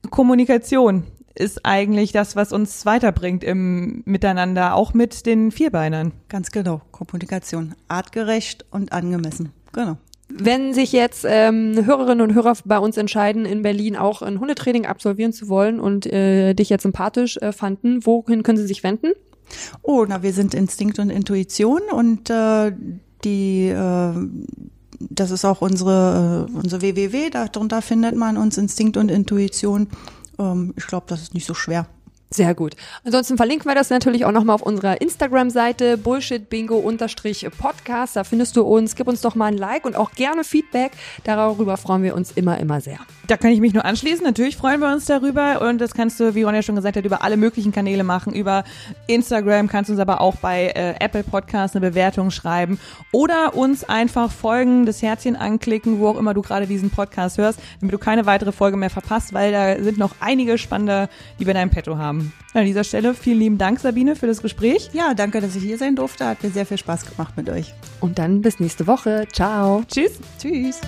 Kommunikation 0.09 1.03
ist 1.35 1.65
eigentlich 1.65 2.11
das, 2.11 2.35
was 2.35 2.53
uns 2.53 2.85
weiterbringt 2.85 3.43
im 3.43 4.03
Miteinander, 4.05 4.75
auch 4.75 4.93
mit 4.93 5.25
den 5.25 5.51
Vierbeinern. 5.51 6.11
Ganz 6.29 6.51
genau. 6.51 6.81
Kommunikation. 6.91 7.73
Artgerecht 7.87 8.65
und 8.71 8.91
angemessen. 8.91 9.51
Genau. 9.71 9.97
Wenn 10.29 10.73
sich 10.73 10.91
jetzt 10.91 11.25
ähm, 11.27 11.85
Hörerinnen 11.85 12.21
und 12.21 12.33
Hörer 12.33 12.55
bei 12.65 12.79
uns 12.79 12.97
entscheiden, 12.97 13.45
in 13.45 13.61
Berlin 13.61 13.95
auch 13.95 14.21
ein 14.21 14.39
Hundetraining 14.39 14.85
absolvieren 14.85 15.33
zu 15.33 15.47
wollen 15.47 15.79
und 15.79 16.05
äh, 16.05 16.53
dich 16.53 16.69
jetzt 16.69 16.83
sympathisch 16.83 17.37
äh, 17.37 17.51
fanden, 17.51 18.05
wohin 18.05 18.41
können 18.43 18.57
sie 18.57 18.67
sich 18.67 18.83
wenden? 18.83 19.11
Oh, 19.81 20.05
na, 20.07 20.23
wir 20.23 20.33
sind 20.33 20.53
Instinkt 20.53 20.99
und 20.99 21.09
Intuition 21.09 21.81
und 21.91 22.29
äh, 22.29 22.71
die, 23.23 23.67
äh, 23.67 24.13
das 24.99 25.31
ist 25.31 25.45
auch 25.45 25.61
unsere, 25.61 26.47
äh, 26.49 26.57
unsere 26.57 26.81
www, 26.81 27.29
darunter 27.29 27.81
findet 27.81 28.15
man 28.15 28.37
uns 28.37 28.57
Instinkt 28.57 28.97
und 28.97 29.09
Intuition. 29.09 29.87
Ähm, 30.39 30.73
ich 30.77 30.87
glaube, 30.87 31.05
das 31.07 31.21
ist 31.21 31.33
nicht 31.33 31.45
so 31.45 31.53
schwer. 31.53 31.87
Sehr 32.33 32.55
gut. 32.55 32.75
Ansonsten 33.05 33.37
verlinken 33.37 33.69
wir 33.69 33.75
das 33.75 33.91
natürlich 33.91 34.25
auch 34.25 34.31
nochmal 34.31 34.55
auf 34.55 34.63
unserer 34.63 34.99
Instagram-Seite 34.99 35.99
bullshitbingo-podcast. 35.99 38.15
Da 38.15 38.23
findest 38.23 38.55
du 38.55 38.63
uns. 38.63 38.95
Gib 38.95 39.07
uns 39.07 39.21
doch 39.21 39.35
mal 39.35 39.45
ein 39.45 39.57
Like 39.57 39.85
und 39.85 39.95
auch 39.95 40.13
gerne 40.13 40.43
Feedback. 40.43 40.93
Darüber 41.25 41.77
freuen 41.77 42.01
wir 42.01 42.15
uns 42.15 42.31
immer, 42.31 42.59
immer 42.59 42.81
sehr. 42.81 42.97
Da 43.27 43.37
kann 43.37 43.51
ich 43.51 43.59
mich 43.59 43.75
nur 43.75 43.85
anschließen. 43.85 44.25
Natürlich 44.25 44.57
freuen 44.57 44.79
wir 44.79 44.91
uns 44.91 45.05
darüber 45.05 45.61
und 45.61 45.79
das 45.79 45.93
kannst 45.93 46.19
du, 46.19 46.33
wie 46.33 46.41
Ron 46.41 46.55
ja 46.55 46.63
schon 46.63 46.75
gesagt 46.75 46.97
hat, 46.97 47.05
über 47.05 47.21
alle 47.21 47.37
möglichen 47.37 47.71
Kanäle 47.71 48.03
machen. 48.03 48.33
Über 48.33 48.63
Instagram 49.05 49.67
kannst 49.67 49.89
du 49.89 49.93
uns 49.93 50.01
aber 50.01 50.19
auch 50.19 50.37
bei 50.37 50.69
äh, 50.69 50.95
Apple 50.99 51.23
Podcasts 51.23 51.75
eine 51.75 51.87
Bewertung 51.87 52.31
schreiben 52.31 52.79
oder 53.11 53.55
uns 53.55 53.83
einfach 53.83 54.31
folgen, 54.31 54.87
das 54.87 55.03
Herzchen 55.03 55.35
anklicken, 55.35 55.99
wo 55.99 56.07
auch 56.07 56.17
immer 56.17 56.33
du 56.33 56.41
gerade 56.41 56.65
diesen 56.65 56.89
Podcast 56.89 57.37
hörst, 57.37 57.59
damit 57.79 57.93
du 57.93 57.99
keine 57.99 58.25
weitere 58.25 58.51
Folge 58.51 58.75
mehr 58.75 58.89
verpasst, 58.89 59.33
weil 59.33 59.51
da 59.51 59.83
sind 59.83 59.99
noch 59.99 60.15
einige 60.19 60.57
spannende, 60.57 61.09
die 61.39 61.45
wir 61.45 61.51
in 61.51 61.57
deinem 61.57 61.69
Petto 61.69 61.95
haben. 62.23 62.33
An 62.53 62.65
dieser 62.65 62.83
Stelle 62.83 63.13
vielen 63.13 63.39
lieben 63.39 63.57
Dank, 63.57 63.79
Sabine, 63.79 64.15
für 64.15 64.27
das 64.27 64.41
Gespräch. 64.41 64.89
Ja, 64.93 65.13
danke, 65.13 65.41
dass 65.41 65.55
ich 65.55 65.63
hier 65.63 65.77
sein 65.77 65.95
durfte. 65.95 66.25
Hat 66.25 66.43
mir 66.43 66.49
sehr 66.49 66.65
viel 66.65 66.77
Spaß 66.77 67.05
gemacht 67.05 67.35
mit 67.35 67.49
euch. 67.49 67.73
Und 67.99 68.19
dann 68.19 68.41
bis 68.41 68.59
nächste 68.59 68.87
Woche. 68.87 69.27
Ciao. 69.31 69.83
Tschüss. 69.87 70.19
Tschüss. 70.39 70.79